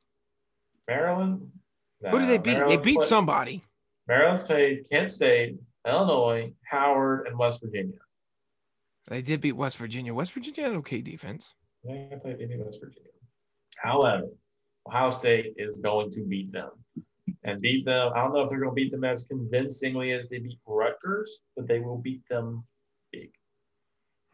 Maryland. 0.88 1.50
No, 2.00 2.10
Who 2.10 2.18
did 2.20 2.28
they 2.28 2.38
beat? 2.38 2.54
Maryland's 2.54 2.84
they 2.84 2.90
beat 2.90 2.96
played, 2.96 3.08
somebody. 3.08 3.62
Maryland's 4.08 4.42
played 4.42 4.88
Kent 4.90 5.12
State, 5.12 5.56
Illinois, 5.86 6.52
Howard, 6.64 7.26
and 7.26 7.38
West 7.38 7.62
Virginia. 7.62 7.98
They 9.08 9.22
did 9.22 9.40
beat 9.40 9.52
West 9.52 9.76
Virginia. 9.76 10.14
West 10.14 10.32
Virginia 10.32 10.64
had 10.64 10.72
okay 10.78 11.00
defense. 11.00 11.54
Yeah, 11.84 12.08
they 12.10 12.16
played 12.16 12.64
West 12.64 12.80
Virginia. 12.80 13.10
However, 13.76 14.28
Ohio 14.86 15.10
State 15.10 15.54
is 15.56 15.78
going 15.78 16.10
to 16.12 16.22
beat 16.22 16.52
them 16.52 16.70
and 17.44 17.60
beat 17.60 17.84
them. 17.84 18.12
I 18.14 18.20
don't 18.20 18.32
know 18.32 18.40
if 18.40 18.50
they're 18.50 18.58
going 18.58 18.70
to 18.70 18.74
beat 18.74 18.90
them 18.90 19.04
as 19.04 19.24
convincingly 19.24 20.12
as 20.12 20.28
they 20.28 20.38
beat 20.38 20.58
Rutgers, 20.66 21.40
but 21.56 21.66
they 21.66 21.80
will 21.80 21.98
beat 21.98 22.22
them 22.28 22.64
big. 23.12 23.30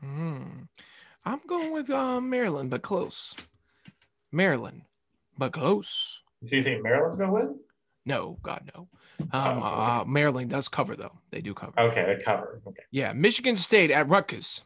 Hmm. 0.01 0.63
I'm 1.27 1.41
going 1.49 1.73
with 1.73 1.91
uh, 1.91 2.21
Maryland, 2.21 2.71
but 2.71 2.83
close. 2.83 3.35
Maryland, 4.31 4.83
but 5.37 5.53
close. 5.53 6.23
Do 6.49 6.57
you 6.57 6.63
think 6.63 6.85
Maryland's 6.85 7.17
going 7.17 7.31
to 7.31 7.35
win? 7.35 7.59
No, 8.05 8.39
God, 8.43 8.71
no. 8.73 8.89
Um, 9.19 9.29
oh, 9.33 9.67
okay. 9.67 10.01
uh, 10.01 10.05
Maryland 10.05 10.51
does 10.51 10.69
cover 10.69 10.95
though. 10.95 11.19
They 11.33 11.41
do 11.41 11.53
cover. 11.53 11.79
Okay, 11.79 12.05
they 12.07 12.23
cover. 12.23 12.61
Okay. 12.65 12.83
Yeah, 12.93 13.13
Michigan 13.13 13.57
State 13.57 13.91
at 13.91 14.09
Rutgers. 14.09 14.63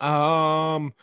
Um, 0.00 0.94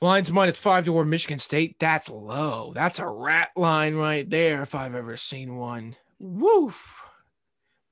lines 0.00 0.32
minus 0.32 0.56
five 0.56 0.84
to 0.84 0.90
toward 0.90 1.06
Michigan 1.06 1.38
State. 1.38 1.76
That's 1.78 2.10
low. 2.10 2.72
That's 2.74 2.98
a 2.98 3.06
rat 3.06 3.50
line 3.54 3.94
right 3.94 4.28
there. 4.28 4.62
If 4.62 4.74
I've 4.74 4.96
ever 4.96 5.16
seen 5.16 5.56
one. 5.56 5.94
Woof. 6.18 7.04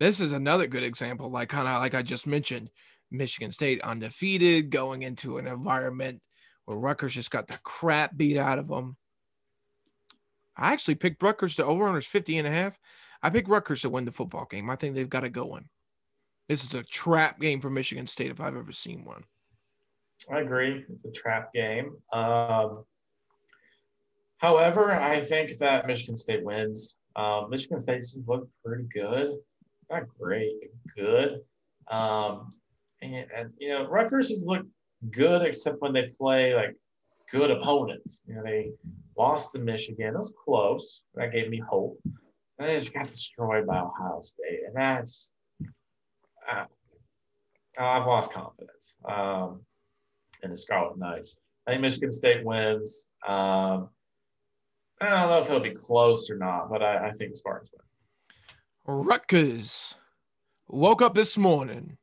This 0.01 0.19
is 0.19 0.33
another 0.33 0.67
good 0.67 0.83
example, 0.83 1.31
like 1.31 1.51
kind 1.51 1.69
of 1.69 1.81
like 1.81 1.95
I 1.95 2.03
just 2.03 2.27
mentioned. 2.27 2.71
Michigan 3.11 3.53
State 3.53 3.81
undefeated, 3.83 4.71
going 4.71 5.03
into 5.03 5.39
an 5.39 5.47
environment 5.47 6.23
where 6.65 6.79
Rutgers 6.79 7.15
just 7.15 7.31
got 7.31 7.49
the 7.49 7.59
crap 7.63 8.17
beat 8.17 8.37
out 8.37 8.59
of 8.59 8.69
them. 8.69 8.97
I 10.57 10.73
actually 10.73 10.97
picked 10.97 11.23
Rutgers 11.23 11.57
to 11.57 11.65
over 11.65 11.85
unders 11.85 12.07
50 12.07 12.39
and 12.39 12.47
a 12.47 12.51
half. 12.51 12.79
I 13.23 13.31
picked 13.31 13.49
Rutgers 13.49 13.83
to 13.83 13.91
win 13.91 14.05
the 14.05 14.13
football 14.13 14.47
game. 14.49 14.71
I 14.71 14.77
think 14.77 14.95
they've 14.95 15.09
got 15.09 15.25
it 15.25 15.31
going. 15.31 15.69
This 16.49 16.65
is 16.65 16.75
a 16.75 16.83
trap 16.83 17.41
game 17.41 17.61
for 17.61 17.71
Michigan 17.71 18.07
State 18.07 18.31
if 18.31 18.41
I've 18.41 18.57
ever 18.57 18.73
seen 18.73 19.05
one. 19.05 19.25
I 20.31 20.41
agree. 20.41 20.85
It's 20.89 21.05
a 21.19 21.21
trap 21.21 21.53
game. 21.55 21.97
Um, 22.13 22.85
however, 24.39 24.93
I 24.93 25.21
think 25.21 25.57
that 25.59 25.87
Michigan 25.87 26.17
State 26.17 26.45
wins. 26.45 26.97
Um, 27.17 27.51
Michigan 27.51 27.81
State 27.81 27.99
just 27.99 28.19
looked 28.27 28.51
pretty 28.65 28.87
good. 28.93 29.37
Not 29.91 30.05
great, 30.19 30.71
good. 30.97 31.41
Um, 31.91 32.55
and, 33.03 33.27
and, 33.37 33.51
you 33.59 33.71
know, 33.71 33.87
Rutgers 33.87 34.29
has 34.29 34.45
looked 34.45 34.69
good 35.11 35.43
except 35.43 35.81
when 35.81 35.93
they 35.93 36.13
play 36.19 36.55
like 36.55 36.77
good 37.31 37.51
opponents. 37.51 38.23
You 38.27 38.37
know, 38.37 38.43
they 38.43 38.73
lost 39.17 39.53
to 39.53 39.59
Michigan. 39.59 40.15
It 40.15 40.19
was 40.19 40.33
close. 40.45 41.03
That 41.15 41.33
gave 41.33 41.49
me 41.49 41.59
hope. 41.59 41.99
And 42.05 42.69
they 42.69 42.75
just 42.77 42.93
got 42.93 43.09
destroyed 43.09 43.67
by 43.67 43.81
Ohio 43.81 44.21
State. 44.23 44.61
And 44.67 44.77
that's, 44.77 45.33
uh, 46.51 46.65
I've 47.79 48.07
lost 48.07 48.33
confidence 48.33 48.97
um, 49.09 49.63
in 50.43 50.51
the 50.51 50.57
Scarlet 50.57 50.99
Knights. 50.99 51.39
I 51.67 51.73
think 51.73 51.83
Michigan 51.83 52.13
State 52.13 52.45
wins. 52.45 53.11
Um, 53.27 53.89
I 55.01 55.09
don't 55.09 55.31
know 55.31 55.39
if 55.39 55.47
it'll 55.47 55.61
be 55.61 55.71
close 55.71 56.29
or 56.29 56.37
not, 56.37 56.69
but 56.71 56.83
I, 56.83 57.09
I 57.09 57.13
think 57.13 57.35
Spartans 57.37 57.71
win. 57.73 59.05
Rutgers 59.07 59.95
woke 60.69 61.01
up 61.01 61.15
this 61.15 61.39
morning, 61.39 61.97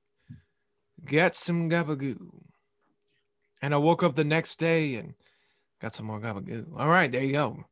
got 1.09 1.35
some 1.35 1.69
gabagoo. 1.69 2.29
And 3.61 3.73
I 3.73 3.77
woke 3.77 4.03
up 4.03 4.15
the 4.15 4.23
next 4.23 4.57
day 4.57 4.95
and 4.95 5.13
got 5.81 5.93
some 5.95 6.05
more 6.05 6.19
gabagoo. 6.19 6.67
All 6.77 6.87
right, 6.87 7.11
there 7.11 7.23
you 7.23 7.33
go. 7.33 7.63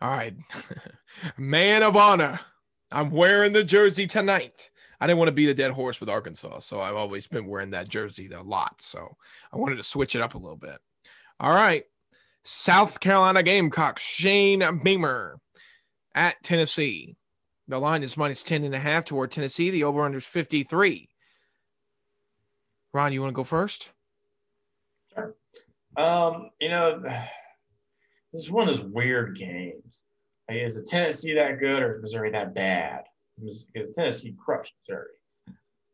All 0.00 0.10
right. 0.10 0.34
Man 1.36 1.82
of 1.82 1.96
honor. 1.96 2.40
I'm 2.92 3.10
wearing 3.10 3.52
the 3.52 3.64
jersey 3.64 4.06
tonight. 4.06 4.70
I 5.00 5.06
didn't 5.06 5.18
want 5.18 5.28
to 5.28 5.32
beat 5.32 5.50
a 5.50 5.54
dead 5.54 5.70
horse 5.70 6.00
with 6.00 6.08
Arkansas, 6.08 6.60
so 6.60 6.80
I've 6.80 6.96
always 6.96 7.26
been 7.26 7.46
wearing 7.46 7.70
that 7.70 7.88
jersey 7.88 8.28
a 8.32 8.42
lot. 8.42 8.80
So 8.80 9.16
I 9.52 9.56
wanted 9.56 9.76
to 9.76 9.82
switch 9.82 10.16
it 10.16 10.22
up 10.22 10.34
a 10.34 10.38
little 10.38 10.56
bit. 10.56 10.78
All 11.38 11.52
right. 11.52 11.84
South 12.42 12.98
Carolina 13.00 13.42
Gamecocks, 13.42 14.02
Shane 14.02 14.64
Beamer 14.82 15.38
at 16.14 16.42
Tennessee. 16.42 17.14
The 17.68 17.78
line 17.78 18.02
is 18.02 18.16
minus 18.16 18.42
10 18.42 18.64
and 18.64 18.74
a 18.74 18.78
half 18.78 19.04
toward 19.04 19.30
Tennessee. 19.30 19.70
The 19.70 19.84
over 19.84 20.02
under 20.02 20.18
is 20.18 20.24
53. 20.24 21.07
Ron, 22.92 23.12
you 23.12 23.20
want 23.20 23.32
to 23.32 23.36
go 23.36 23.44
first? 23.44 23.90
Sure. 25.14 25.34
Um, 25.96 26.50
you 26.60 26.68
know, 26.68 27.00
this 28.32 28.42
is 28.42 28.50
one 28.50 28.68
of 28.68 28.76
those 28.76 28.86
weird 28.86 29.36
games. 29.36 30.04
Like, 30.48 30.58
is 30.58 30.82
Tennessee 30.88 31.34
that 31.34 31.58
good 31.58 31.82
or 31.82 31.96
is 31.96 32.02
Missouri 32.02 32.30
that 32.30 32.54
bad? 32.54 33.04
Because 33.36 33.66
Tennessee 33.94 34.34
crushed 34.42 34.74
Missouri. 34.88 35.06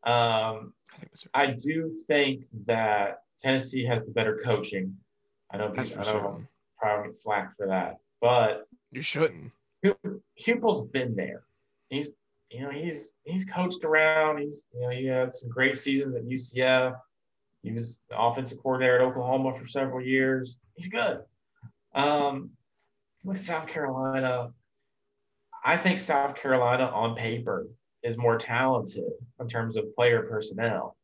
Um, 0.05 0.73
I, 0.93 0.97
think 0.99 1.11
Missouri. 1.11 1.31
I 1.33 1.45
do 1.51 1.91
think 2.07 2.45
that 2.65 3.19
Tennessee 3.39 3.85
has 3.85 4.03
the 4.03 4.11
better 4.11 4.39
coaching. 4.43 4.95
I 5.51 5.57
know, 5.57 5.73
That's 5.75 5.95
I 5.95 6.03
know 6.03 6.41
probably 6.79 7.11
get 7.11 7.21
flack 7.21 7.55
for 7.55 7.67
that, 7.67 7.97
but 8.21 8.67
you 8.91 9.01
shouldn't. 9.01 9.51
Heupel's 10.39 10.87
been 10.87 11.15
there. 11.15 11.43
He's 11.89 12.09
you 12.49 12.61
know 12.61 12.69
he's 12.69 13.13
he's 13.23 13.45
coached 13.45 13.83
around. 13.83 14.39
He's 14.39 14.65
you 14.73 14.81
know 14.81 14.89
he 14.89 15.05
had 15.05 15.33
some 15.33 15.49
great 15.49 15.77
seasons 15.77 16.15
at 16.15 16.25
UCF. 16.25 16.95
He 17.63 17.71
was 17.71 17.99
the 18.09 18.19
offensive 18.19 18.59
coordinator 18.61 18.99
at 18.99 19.01
Oklahoma 19.01 19.53
for 19.53 19.65
several 19.65 20.05
years. 20.05 20.57
He's 20.75 20.87
good. 20.87 21.21
Um, 21.95 22.51
with 23.23 23.41
South 23.41 23.65
Carolina, 23.65 24.51
I 25.63 25.77
think 25.77 25.99
South 25.99 26.35
Carolina 26.35 26.85
on 26.85 27.15
paper 27.15 27.67
is 28.03 28.17
more 28.17 28.37
talented 28.37 29.11
in 29.39 29.47
terms 29.47 29.77
of 29.77 29.95
player 29.95 30.21
personnel. 30.23 30.95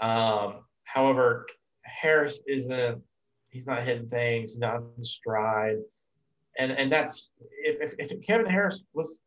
Um, 0.00 0.60
however, 0.84 1.46
Harris 1.82 2.42
isn't 2.46 3.02
He's 3.54 3.68
not 3.68 3.84
hitting 3.84 4.08
things. 4.08 4.50
He's 4.50 4.58
not 4.58 4.82
in 4.98 5.04
stride. 5.04 5.76
And 6.58 6.72
and 6.72 6.90
that's 6.90 7.30
if, 7.62 7.80
if, 7.80 8.10
if 8.10 8.20
Kevin 8.26 8.46
Harris 8.46 8.84
was 8.92 9.22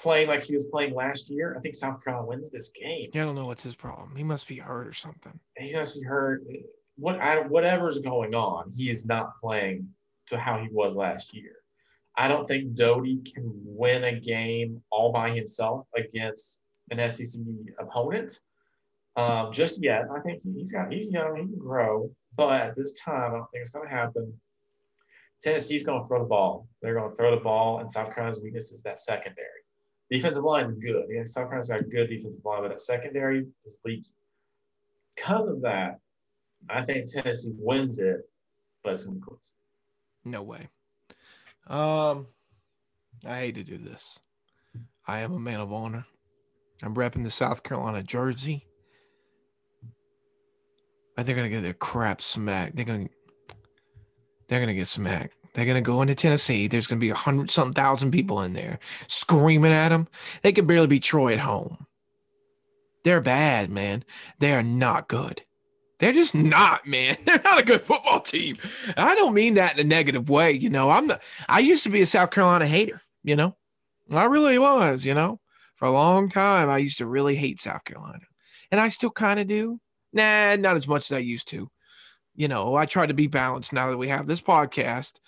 playing 0.00 0.28
like 0.28 0.42
he 0.42 0.54
was 0.54 0.64
playing 0.64 0.94
last 0.94 1.30
year, 1.30 1.54
I 1.56 1.60
think 1.60 1.74
South 1.74 2.02
Carolina 2.02 2.26
wins 2.26 2.50
this 2.50 2.70
game. 2.70 3.10
Yeah, 3.12 3.22
I 3.22 3.24
don't 3.26 3.34
know 3.34 3.44
what's 3.44 3.62
his 3.62 3.74
problem. 3.74 4.16
He 4.16 4.24
must 4.24 4.48
be 4.48 4.56
hurt 4.56 4.86
or 4.86 4.94
something. 4.94 5.38
He 5.56 5.74
must 5.76 6.00
be 6.00 6.04
hurt. 6.04 6.42
What 6.96 7.16
I, 7.16 7.40
whatever's 7.40 7.98
going 7.98 8.34
on, 8.34 8.70
he 8.74 8.90
is 8.90 9.06
not 9.06 9.38
playing 9.40 9.88
to 10.28 10.38
how 10.38 10.58
he 10.58 10.68
was 10.70 10.96
last 10.96 11.34
year. 11.34 11.56
I 12.16 12.28
don't 12.28 12.46
think 12.46 12.74
Doty 12.74 13.20
can 13.34 13.44
win 13.64 14.04
a 14.04 14.18
game 14.18 14.82
all 14.90 15.12
by 15.12 15.30
himself 15.30 15.86
against 15.96 16.60
an 16.90 17.08
SEC 17.08 17.40
opponent 17.78 18.40
um, 19.16 19.52
just 19.52 19.82
yet. 19.82 20.04
I 20.14 20.20
think 20.20 20.42
he's 20.42 20.72
got 20.72 20.92
he's 20.92 21.10
young, 21.10 21.36
he 21.36 21.42
can 21.42 21.58
grow. 21.58 22.10
But 22.36 22.62
at 22.62 22.76
this 22.76 22.92
time, 22.94 23.34
I 23.34 23.38
don't 23.38 23.50
think 23.50 23.62
it's 23.62 23.70
going 23.70 23.88
to 23.88 23.94
happen. 23.94 24.32
Tennessee's 25.42 25.82
going 25.82 26.02
to 26.02 26.06
throw 26.06 26.20
the 26.20 26.28
ball. 26.28 26.68
They're 26.82 26.94
going 26.94 27.10
to 27.10 27.16
throw 27.16 27.34
the 27.34 27.42
ball, 27.42 27.80
and 27.80 27.90
South 27.90 28.14
Carolina's 28.14 28.40
weakness 28.42 28.72
is 28.72 28.82
that 28.82 28.98
secondary. 28.98 29.46
Defensive 30.10 30.44
line 30.44 30.64
is 30.64 30.72
good. 30.72 31.04
Yeah, 31.08 31.22
South 31.24 31.44
Carolina's 31.44 31.68
got 31.68 31.80
a 31.80 31.84
good 31.84 32.08
defensive 32.08 32.44
line, 32.44 32.62
but 32.62 32.68
that 32.68 32.80
secondary 32.80 33.46
is 33.64 33.78
leaky. 33.84 34.10
Because 35.14 35.48
of 35.48 35.62
that, 35.62 35.98
I 36.68 36.82
think 36.82 37.10
Tennessee 37.10 37.52
wins 37.56 37.98
it, 37.98 38.28
but 38.82 38.94
it's 38.94 39.04
going 39.04 39.16
to 39.16 39.20
be 39.20 39.26
close. 39.26 39.52
No 40.24 40.42
way. 40.42 40.68
Um, 41.66 42.26
I 43.24 43.38
hate 43.38 43.54
to 43.56 43.62
do 43.62 43.78
this. 43.78 44.18
I 45.06 45.20
am 45.20 45.32
a 45.32 45.38
man 45.38 45.60
of 45.60 45.72
honor. 45.72 46.04
I'm 46.82 46.94
repping 46.94 47.24
the 47.24 47.30
South 47.30 47.62
Carolina 47.62 48.02
jersey 48.02 48.66
they're 51.24 51.36
gonna 51.36 51.48
get 51.48 51.62
their 51.62 51.74
crap 51.74 52.20
smacked. 52.20 52.76
They're 52.76 52.84
gonna 52.84 53.08
they're 54.48 54.60
gonna 54.60 54.74
get 54.74 54.86
smacked. 54.86 55.34
They're 55.54 55.66
gonna 55.66 55.80
go 55.80 56.02
into 56.02 56.14
Tennessee. 56.14 56.68
There's 56.68 56.86
gonna 56.86 57.00
be 57.00 57.10
a 57.10 57.14
hundred 57.14 57.50
something 57.50 57.72
thousand 57.72 58.10
people 58.10 58.42
in 58.42 58.52
there 58.52 58.78
screaming 59.08 59.72
at 59.72 59.88
them. 59.88 60.08
They 60.42 60.52
could 60.52 60.66
barely 60.66 60.86
beat 60.86 61.02
Troy 61.02 61.32
at 61.32 61.40
home. 61.40 61.86
They're 63.04 63.20
bad, 63.20 63.70
man. 63.70 64.04
They 64.38 64.52
are 64.52 64.62
not 64.62 65.08
good. 65.08 65.42
They're 65.98 66.12
just 66.12 66.34
not, 66.34 66.86
man. 66.86 67.16
They're 67.24 67.42
not 67.42 67.60
a 67.60 67.64
good 67.64 67.82
football 67.82 68.20
team. 68.20 68.56
I 68.96 69.14
don't 69.14 69.34
mean 69.34 69.54
that 69.54 69.74
in 69.74 69.80
a 69.80 69.84
negative 69.88 70.30
way. 70.30 70.52
You 70.52 70.70
know, 70.70 70.90
I'm 70.90 71.08
the 71.08 71.20
I 71.48 71.60
used 71.60 71.84
to 71.84 71.90
be 71.90 72.00
a 72.00 72.06
South 72.06 72.30
Carolina 72.30 72.66
hater, 72.66 73.02
you 73.22 73.36
know. 73.36 73.56
I 74.12 74.24
really 74.24 74.58
was, 74.58 75.04
you 75.04 75.14
know. 75.14 75.40
For 75.76 75.86
a 75.86 75.92
long 75.92 76.28
time, 76.28 76.68
I 76.68 76.78
used 76.78 76.98
to 76.98 77.06
really 77.06 77.36
hate 77.36 77.60
South 77.60 77.84
Carolina. 77.84 78.24
And 78.70 78.80
I 78.80 78.88
still 78.88 79.10
kind 79.10 79.40
of 79.40 79.46
do. 79.46 79.80
Nah, 80.12 80.56
not 80.56 80.76
as 80.76 80.88
much 80.88 81.10
as 81.10 81.16
I 81.16 81.20
used 81.20 81.48
to. 81.48 81.70
You 82.34 82.48
know, 82.48 82.74
I 82.74 82.86
try 82.86 83.06
to 83.06 83.14
be 83.14 83.26
balanced 83.26 83.72
now 83.72 83.90
that 83.90 83.96
we 83.96 84.08
have 84.08 84.26
this 84.26 84.40
podcast. 84.40 85.20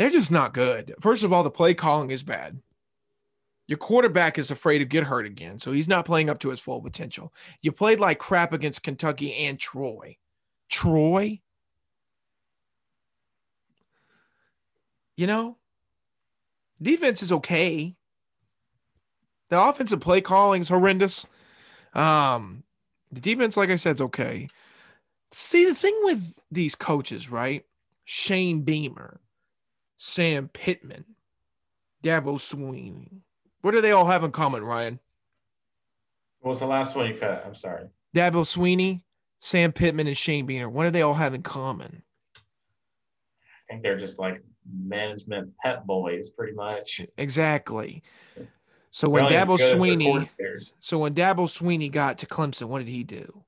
They're 0.00 0.08
just 0.08 0.30
not 0.30 0.54
good. 0.54 0.94
First 0.98 1.24
of 1.24 1.32
all, 1.34 1.42
the 1.42 1.50
play 1.50 1.74
calling 1.74 2.10
is 2.10 2.22
bad. 2.22 2.58
Your 3.66 3.76
quarterback 3.76 4.38
is 4.38 4.50
afraid 4.50 4.78
to 4.78 4.86
get 4.86 5.04
hurt 5.04 5.26
again, 5.26 5.58
so 5.58 5.72
he's 5.72 5.88
not 5.88 6.06
playing 6.06 6.30
up 6.30 6.38
to 6.38 6.48
his 6.48 6.58
full 6.58 6.80
potential. 6.80 7.34
You 7.60 7.70
played 7.70 8.00
like 8.00 8.18
crap 8.18 8.54
against 8.54 8.82
Kentucky 8.82 9.34
and 9.34 9.58
Troy. 9.58 10.16
Troy? 10.70 11.42
You 15.18 15.26
know, 15.26 15.58
defense 16.80 17.22
is 17.22 17.30
okay. 17.30 17.94
The 19.50 19.62
offensive 19.62 20.00
play 20.00 20.22
calling 20.22 20.62
is 20.62 20.70
horrendous. 20.70 21.26
Um, 21.92 22.62
the 23.12 23.20
defense, 23.20 23.54
like 23.54 23.68
I 23.68 23.76
said, 23.76 23.96
is 23.96 24.00
okay. 24.00 24.48
See, 25.32 25.66
the 25.66 25.74
thing 25.74 25.94
with 26.04 26.38
these 26.50 26.74
coaches, 26.74 27.30
right? 27.30 27.66
Shane 28.06 28.62
Beamer, 28.62 29.20
Sam 30.02 30.48
Pittman, 30.48 31.04
Dabo 32.02 32.38
Swinney. 32.38 33.20
What 33.60 33.72
do 33.72 33.82
they 33.82 33.90
all 33.90 34.06
have 34.06 34.24
in 34.24 34.32
common, 34.32 34.64
Ryan? 34.64 34.98
What 36.40 36.48
was 36.48 36.60
the 36.60 36.66
last 36.66 36.96
one 36.96 37.06
you 37.06 37.14
cut? 37.14 37.44
I'm 37.44 37.54
sorry. 37.54 37.84
Dabo 38.16 38.46
Swinney, 38.46 39.02
Sam 39.40 39.72
Pittman, 39.72 40.06
and 40.06 40.16
Shane 40.16 40.46
Beamer. 40.46 40.70
What 40.70 40.84
do 40.84 40.90
they 40.90 41.02
all 41.02 41.12
have 41.12 41.34
in 41.34 41.42
common? 41.42 42.02
I 42.34 42.40
think 43.68 43.82
they're 43.82 43.98
just 43.98 44.18
like 44.18 44.42
management 44.72 45.52
pet 45.62 45.86
boys, 45.86 46.30
pretty 46.30 46.54
much. 46.54 47.02
Exactly. 47.18 48.02
So 48.92 49.06
when 49.06 49.26
Dabo 49.26 49.58
Swinney, 49.58 50.30
so 50.80 50.98
when 50.98 51.12
Dabo 51.12 51.40
Swinney 51.40 51.92
got 51.92 52.16
to 52.18 52.26
Clemson, 52.26 52.68
what 52.68 52.78
did 52.78 52.88
he 52.88 53.04
do? 53.04 53.44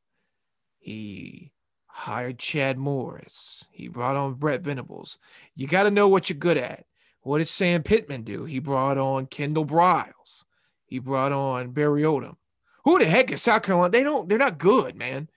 He 0.80 1.50
hired 1.92 2.38
Chad 2.38 2.78
Morris. 2.78 3.64
He 3.70 3.86
brought 3.86 4.16
on 4.16 4.34
Brent 4.34 4.64
Venables. 4.64 5.18
You 5.54 5.66
got 5.66 5.82
to 5.82 5.90
know 5.90 6.08
what 6.08 6.30
you're 6.30 6.38
good 6.38 6.56
at. 6.56 6.86
What 7.20 7.38
did 7.38 7.48
Sam 7.48 7.82
Pittman 7.82 8.22
do? 8.22 8.44
He 8.44 8.58
brought 8.58 8.98
on 8.98 9.26
Kendall 9.26 9.66
Briles. 9.66 10.44
He 10.86 10.98
brought 10.98 11.32
on 11.32 11.70
Barry 11.70 12.02
Odom. 12.02 12.36
Who 12.84 12.98
the 12.98 13.04
heck 13.04 13.30
is 13.30 13.42
South 13.42 13.62
Carolina? 13.62 13.90
They 13.90 14.02
don't. 14.02 14.28
They're 14.28 14.38
not 14.38 14.58
good, 14.58 14.96
man. 14.96 15.28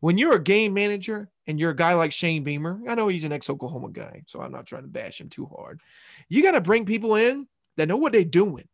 When 0.00 0.18
you're 0.18 0.36
a 0.36 0.42
game 0.42 0.74
manager 0.74 1.30
and 1.46 1.58
you're 1.58 1.70
a 1.70 1.76
guy 1.76 1.94
like 1.94 2.12
Shane 2.12 2.44
Beamer, 2.44 2.80
I 2.86 2.94
know 2.94 3.08
he's 3.08 3.24
an 3.24 3.32
ex-Oklahoma 3.32 3.90
guy, 3.90 4.22
so 4.26 4.40
I'm 4.40 4.52
not 4.52 4.66
trying 4.66 4.82
to 4.82 4.88
bash 4.88 5.20
him 5.20 5.28
too 5.28 5.46
hard. 5.46 5.80
You 6.28 6.42
got 6.42 6.52
to 6.52 6.60
bring 6.60 6.84
people 6.84 7.16
in 7.16 7.48
that 7.76 7.88
know 7.88 7.96
what 7.96 8.12
they're 8.12 8.24
doing 8.24 8.68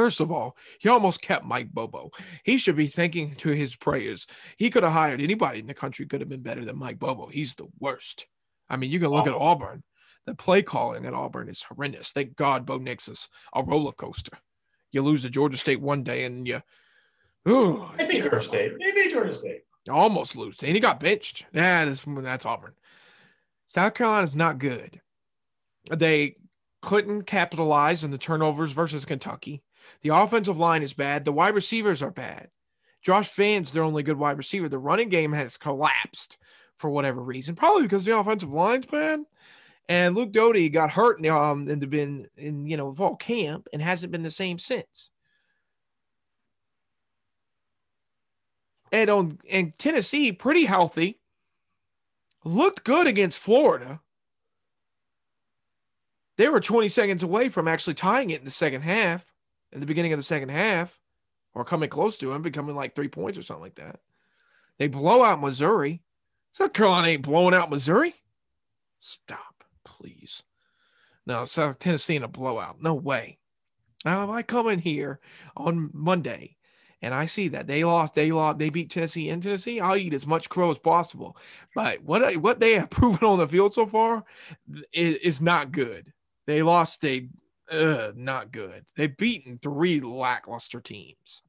First 0.00 0.22
of 0.22 0.32
all, 0.32 0.56
he 0.78 0.88
almost 0.88 1.20
kept 1.20 1.44
Mike 1.44 1.72
Bobo. 1.72 2.10
He 2.42 2.56
should 2.56 2.74
be 2.74 2.86
thinking 2.86 3.34
to 3.34 3.50
his 3.50 3.76
prayers. 3.76 4.26
He 4.56 4.70
could 4.70 4.82
have 4.82 4.94
hired 4.94 5.20
anybody 5.20 5.58
in 5.58 5.66
the 5.66 5.74
country 5.74 6.06
could 6.06 6.22
have 6.22 6.30
been 6.30 6.40
better 6.40 6.64
than 6.64 6.78
Mike 6.78 6.98
Bobo. 6.98 7.26
He's 7.26 7.54
the 7.54 7.66
worst. 7.80 8.26
I 8.70 8.78
mean, 8.78 8.90
you 8.90 8.98
can 8.98 9.10
look 9.10 9.26
at 9.26 9.34
Auburn. 9.34 9.82
The 10.24 10.34
play 10.34 10.62
calling 10.62 11.04
at 11.04 11.12
Auburn 11.12 11.50
is 11.50 11.62
horrendous. 11.62 12.12
Thank 12.12 12.34
God 12.34 12.64
Bo 12.64 12.78
Nix 12.78 13.08
is 13.08 13.28
a 13.54 13.62
roller 13.62 13.92
coaster. 13.92 14.38
You 14.90 15.02
lose 15.02 15.20
to 15.20 15.28
Georgia 15.28 15.58
State 15.58 15.82
one 15.82 16.02
day 16.02 16.24
and 16.24 16.48
you 16.48 16.62
Ooh, 17.46 17.84
maybe 17.98 18.20
Georgia 18.20 18.40
State. 18.40 18.72
Maybe 18.78 19.10
Georgia 19.10 19.34
State. 19.34 19.64
Almost 19.90 20.34
lose. 20.34 20.62
And 20.62 20.74
he 20.74 20.80
got 20.80 20.98
benched. 20.98 21.44
Yeah, 21.52 21.84
that's, 21.84 22.06
that's 22.06 22.46
Auburn. 22.46 22.72
South 23.66 23.92
Carolina's 23.92 24.34
not 24.34 24.56
good. 24.56 25.02
They 25.94 26.36
couldn't 26.80 27.24
capitalize 27.24 28.02
on 28.02 28.10
the 28.10 28.16
turnovers 28.16 28.72
versus 28.72 29.04
Kentucky. 29.04 29.62
The 30.02 30.10
offensive 30.10 30.58
line 30.58 30.82
is 30.82 30.92
bad. 30.92 31.24
The 31.24 31.32
wide 31.32 31.54
receivers 31.54 32.02
are 32.02 32.10
bad. 32.10 32.48
Josh 33.02 33.30
Vann's 33.34 33.72
their 33.72 33.82
only 33.82 34.02
good 34.02 34.18
wide 34.18 34.38
receiver. 34.38 34.68
The 34.68 34.78
running 34.78 35.08
game 35.08 35.32
has 35.32 35.56
collapsed 35.56 36.36
for 36.76 36.90
whatever 36.90 37.22
reason, 37.22 37.54
probably 37.54 37.82
because 37.82 38.04
the 38.04 38.16
offensive 38.16 38.52
line's 38.52 38.86
bad. 38.86 39.20
And 39.88 40.14
Luke 40.14 40.32
Doty 40.32 40.68
got 40.68 40.90
hurt 40.90 41.18
in, 41.18 41.26
um, 41.30 41.68
and 41.68 41.82
the 41.82 41.86
been 41.86 42.28
in 42.36 42.66
you 42.66 42.76
know 42.76 42.92
fall 42.92 43.16
camp 43.16 43.68
and 43.72 43.82
hasn't 43.82 44.12
been 44.12 44.22
the 44.22 44.30
same 44.30 44.58
since. 44.58 45.10
And 48.92 49.10
on 49.10 49.38
and 49.50 49.76
Tennessee, 49.78 50.32
pretty 50.32 50.64
healthy, 50.64 51.20
looked 52.44 52.84
good 52.84 53.06
against 53.06 53.42
Florida. 53.42 54.00
They 56.36 56.48
were 56.48 56.60
20 56.60 56.88
seconds 56.88 57.22
away 57.22 57.48
from 57.48 57.68
actually 57.68 57.94
tying 57.94 58.30
it 58.30 58.38
in 58.38 58.44
the 58.44 58.50
second 58.50 58.82
half 58.82 59.26
in 59.72 59.80
the 59.80 59.86
beginning 59.86 60.12
of 60.12 60.18
the 60.18 60.24
second 60.24 60.50
half, 60.50 61.00
or 61.54 61.64
coming 61.64 61.88
close 61.88 62.18
to 62.18 62.32
him, 62.32 62.42
becoming 62.42 62.76
like 62.76 62.94
three 62.94 63.08
points 63.08 63.38
or 63.38 63.42
something 63.42 63.62
like 63.62 63.76
that. 63.76 64.00
They 64.78 64.88
blow 64.88 65.24
out 65.24 65.40
Missouri. 65.40 66.02
South 66.52 66.72
Carolina 66.72 67.08
ain't 67.08 67.22
blowing 67.22 67.54
out 67.54 67.70
Missouri. 67.70 68.14
Stop, 69.00 69.64
please. 69.84 70.42
No, 71.26 71.44
South 71.44 71.78
Tennessee 71.78 72.16
in 72.16 72.22
a 72.22 72.28
blowout. 72.28 72.82
No 72.82 72.94
way. 72.94 73.38
Now, 74.04 74.24
if 74.24 74.30
I 74.30 74.42
come 74.42 74.68
in 74.68 74.78
here 74.78 75.20
on 75.56 75.90
Monday 75.92 76.56
and 77.02 77.14
I 77.14 77.26
see 77.26 77.48
that 77.48 77.66
they 77.66 77.84
lost, 77.84 78.14
they 78.14 78.32
lost, 78.32 78.58
they 78.58 78.70
beat 78.70 78.90
Tennessee 78.90 79.28
in 79.28 79.40
Tennessee, 79.40 79.80
I'll 79.80 79.96
eat 79.96 80.14
as 80.14 80.26
much 80.26 80.48
crow 80.48 80.70
as 80.70 80.78
possible. 80.78 81.36
But 81.74 82.02
what 82.02 82.36
what 82.38 82.60
they 82.60 82.72
have 82.74 82.90
proven 82.90 83.26
on 83.26 83.38
the 83.38 83.46
field 83.46 83.74
so 83.74 83.86
far 83.86 84.24
is, 84.92 85.16
is 85.18 85.40
not 85.40 85.72
good. 85.72 86.12
They 86.46 86.62
lost 86.62 87.04
a 87.04 87.28
Ugh, 87.70 88.16
not 88.16 88.52
good. 88.52 88.84
They've 88.96 89.16
beaten 89.16 89.58
three 89.58 90.00
lackluster 90.00 90.80
teams. 90.80 91.42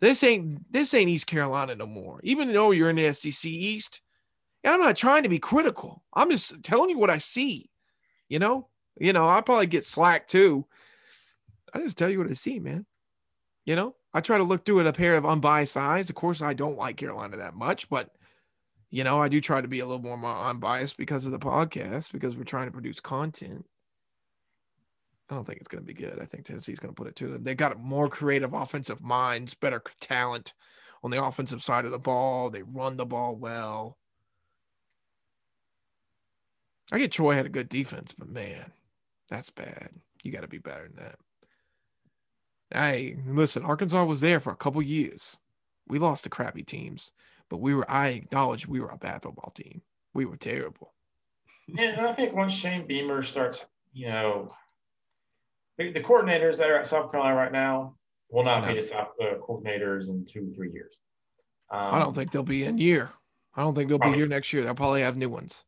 This 0.00 0.22
ain't 0.22 0.70
this 0.72 0.94
ain't 0.94 1.10
East 1.10 1.26
Carolina 1.26 1.74
no 1.74 1.86
more. 1.86 2.20
Even 2.22 2.52
though 2.52 2.70
you're 2.70 2.90
in 2.90 2.96
the 2.96 3.12
SEC 3.12 3.50
East, 3.50 4.02
and 4.62 4.74
I'm 4.74 4.80
not 4.80 4.96
trying 4.96 5.22
to 5.22 5.28
be 5.28 5.38
critical. 5.38 6.02
I'm 6.12 6.30
just 6.30 6.62
telling 6.62 6.90
you 6.90 6.98
what 6.98 7.10
I 7.10 7.18
see. 7.18 7.70
You 8.28 8.38
know, 8.38 8.68
you 8.98 9.12
know, 9.12 9.28
I 9.28 9.40
probably 9.40 9.66
get 9.66 9.84
slack 9.84 10.26
too. 10.26 10.66
I 11.72 11.78
just 11.80 11.98
tell 11.98 12.10
you 12.10 12.18
what 12.18 12.30
I 12.30 12.34
see, 12.34 12.58
man. 12.58 12.86
You 13.64 13.76
know, 13.76 13.96
I 14.14 14.20
try 14.20 14.38
to 14.38 14.44
look 14.44 14.64
through 14.64 14.80
it 14.80 14.86
a 14.86 14.92
pair 14.92 15.16
of 15.16 15.26
unbiased 15.26 15.76
eyes. 15.76 16.08
Of 16.08 16.16
course, 16.16 16.40
I 16.42 16.52
don't 16.54 16.78
like 16.78 16.98
Carolina 16.98 17.38
that 17.38 17.54
much, 17.54 17.88
but 17.88 18.10
you 18.90 19.02
know, 19.02 19.20
I 19.20 19.28
do 19.28 19.40
try 19.40 19.60
to 19.60 19.68
be 19.68 19.80
a 19.80 19.86
little 19.86 20.00
more 20.00 20.48
unbiased 20.48 20.96
because 20.96 21.26
of 21.26 21.32
the 21.32 21.38
podcast 21.38 22.12
because 22.12 22.36
we're 22.36 22.44
trying 22.44 22.66
to 22.66 22.72
produce 22.72 23.00
content. 23.00 23.66
I 25.28 25.34
don't 25.34 25.44
think 25.44 25.58
it's 25.58 25.68
going 25.68 25.82
to 25.82 25.86
be 25.86 25.94
good. 25.94 26.20
I 26.20 26.24
think 26.24 26.44
Tennessee's 26.44 26.78
going 26.78 26.94
to 26.94 26.98
put 26.98 27.08
it 27.08 27.16
to 27.16 27.28
them. 27.28 27.42
They 27.42 27.54
got 27.54 27.80
more 27.80 28.08
creative 28.08 28.54
offensive 28.54 29.02
minds, 29.02 29.54
better 29.54 29.82
talent 30.00 30.54
on 31.02 31.10
the 31.10 31.22
offensive 31.22 31.62
side 31.62 31.84
of 31.84 31.90
the 31.90 31.98
ball. 31.98 32.48
They 32.50 32.62
run 32.62 32.96
the 32.96 33.06
ball 33.06 33.34
well. 33.34 33.98
I 36.92 36.98
get 36.98 37.10
Troy 37.10 37.34
had 37.34 37.46
a 37.46 37.50
good 37.50 37.68
defense, 37.68 38.14
but 38.16 38.28
man, 38.28 38.70
that's 39.28 39.50
bad. 39.50 39.90
You 40.22 40.30
got 40.30 40.42
to 40.42 40.48
be 40.48 40.58
better 40.58 40.88
than 40.88 41.04
that. 41.04 41.18
Hey, 42.72 43.16
listen, 43.26 43.64
Arkansas 43.64 44.04
was 44.04 44.20
there 44.20 44.40
for 44.40 44.52
a 44.52 44.56
couple 44.56 44.82
years. 44.82 45.36
We 45.88 45.98
lost 45.98 46.24
to 46.24 46.30
crappy 46.30 46.62
teams, 46.62 47.12
but 47.48 47.58
we 47.58 47.74
were. 47.74 47.88
I 47.90 48.08
acknowledge 48.08 48.66
we 48.66 48.80
were 48.80 48.88
a 48.88 48.98
bad 48.98 49.22
football 49.22 49.52
team. 49.54 49.82
We 50.14 50.24
were 50.24 50.36
terrible. 50.36 50.94
Yeah, 51.68 51.90
and 51.90 52.06
I 52.06 52.12
think 52.12 52.34
once 52.34 52.52
Shane 52.52 52.86
Beamer 52.86 53.22
starts, 53.22 53.66
you 53.92 54.08
know, 54.08 54.52
the, 55.78 55.92
the 55.92 56.00
coordinators 56.00 56.58
that 56.58 56.70
are 56.70 56.78
at 56.78 56.86
South 56.86 57.10
Carolina 57.10 57.36
right 57.36 57.52
now 57.52 57.94
will 58.30 58.44
not 58.44 58.66
be 58.66 58.74
the 58.74 58.82
South 58.82 59.08
uh, 59.20 59.34
coordinators 59.46 60.08
in 60.08 60.24
two, 60.24 60.50
three 60.50 60.72
years. 60.72 60.96
Um, 61.70 61.94
I 61.94 61.98
don't 61.98 62.14
think 62.14 62.30
they'll 62.30 62.42
be 62.42 62.64
in 62.64 62.78
year. 62.78 63.10
I 63.54 63.62
don't 63.62 63.74
think 63.74 63.88
they'll 63.88 63.98
probably. 63.98 64.16
be 64.16 64.20
here 64.20 64.28
next 64.28 64.52
year. 64.52 64.62
They'll 64.62 64.74
probably 64.74 65.02
have 65.02 65.16
new 65.16 65.28
ones. 65.28 65.64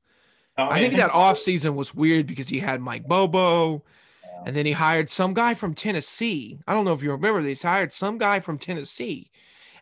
I 0.57 0.81
think 0.81 0.95
that 0.95 1.11
off 1.11 1.39
season 1.39 1.77
was 1.77 1.95
weird 1.95 2.27
because 2.27 2.49
he 2.49 2.59
had 2.59 2.81
Mike 2.81 3.07
Bobo, 3.07 3.85
yeah. 4.25 4.43
and 4.45 4.57
then 4.57 4.67
he 4.67 4.73
hired 4.73 5.09
some 5.09 5.33
guy 5.33 5.55
from 5.55 5.73
Tennessee. 5.73 6.59
I 6.67 6.75
don't 6.75 6.85
know 6.85 6.93
if 6.93 7.03
you 7.03 7.13
remember 7.13 7.43
this. 7.45 7.63
He 7.63 7.69
hired 7.69 7.93
some 7.93 8.19
guy 8.19 8.41
from 8.41 8.59
Tennessee, 8.59 9.31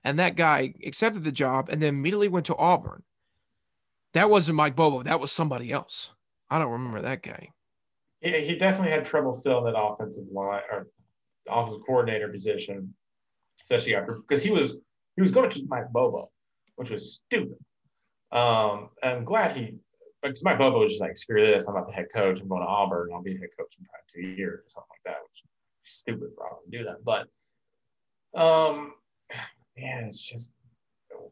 and 0.04 0.18
that 0.18 0.36
guy 0.36 0.74
accepted 0.84 1.24
the 1.24 1.32
job 1.32 1.70
and 1.70 1.80
then 1.80 1.94
immediately 1.94 2.28
went 2.28 2.44
to 2.46 2.56
Auburn. 2.56 3.04
That 4.12 4.28
wasn't 4.28 4.56
Mike 4.56 4.76
Bobo. 4.76 5.02
That 5.02 5.18
was 5.18 5.32
somebody 5.32 5.72
else. 5.72 6.10
I 6.50 6.58
don't 6.58 6.72
remember 6.72 7.00
that 7.00 7.22
guy 7.22 7.52
he, 8.26 8.44
he 8.44 8.56
definitely 8.56 8.92
had 8.92 9.04
trouble 9.04 9.34
filling 9.34 9.72
that 9.72 9.78
offensive 9.78 10.24
line 10.32 10.62
or 10.70 10.88
offensive 11.48 11.80
coordinator 11.86 12.28
position, 12.28 12.94
especially 13.60 13.94
after 13.94 14.14
because 14.16 14.42
he 14.42 14.50
was 14.50 14.78
he 15.16 15.22
was 15.22 15.30
going 15.30 15.48
to 15.48 15.54
keep 15.54 15.68
Mike 15.68 15.90
Bobo, 15.92 16.30
which 16.76 16.90
was 16.90 17.14
stupid. 17.14 17.56
Um, 18.32 18.90
I'm 19.02 19.24
glad 19.24 19.56
he 19.56 19.74
because 20.22 20.42
Mike 20.44 20.58
Bobo 20.58 20.80
was 20.80 20.92
just 20.92 21.02
like, 21.02 21.16
screw 21.16 21.44
this, 21.44 21.68
I'm 21.68 21.74
not 21.74 21.86
the 21.86 21.92
head 21.92 22.06
coach. 22.12 22.40
I'm 22.40 22.48
going 22.48 22.62
to 22.62 22.68
Auburn. 22.68 23.10
I'll 23.14 23.22
be 23.22 23.32
head 23.32 23.50
coach 23.58 23.76
in 23.78 23.86
probably 23.86 24.32
two 24.32 24.36
years 24.36 24.60
or 24.60 24.68
something 24.68 24.88
like 24.90 25.14
that, 25.14 25.22
which 25.22 25.42
is 25.42 25.50
stupid 25.84 26.30
for 26.34 26.46
Auburn 26.46 26.70
to 26.70 26.78
do 26.78 26.84
that. 26.84 27.04
But 27.04 27.28
um, 28.38 28.94
yeah, 29.76 30.00
it's 30.06 30.24
just 30.24 30.52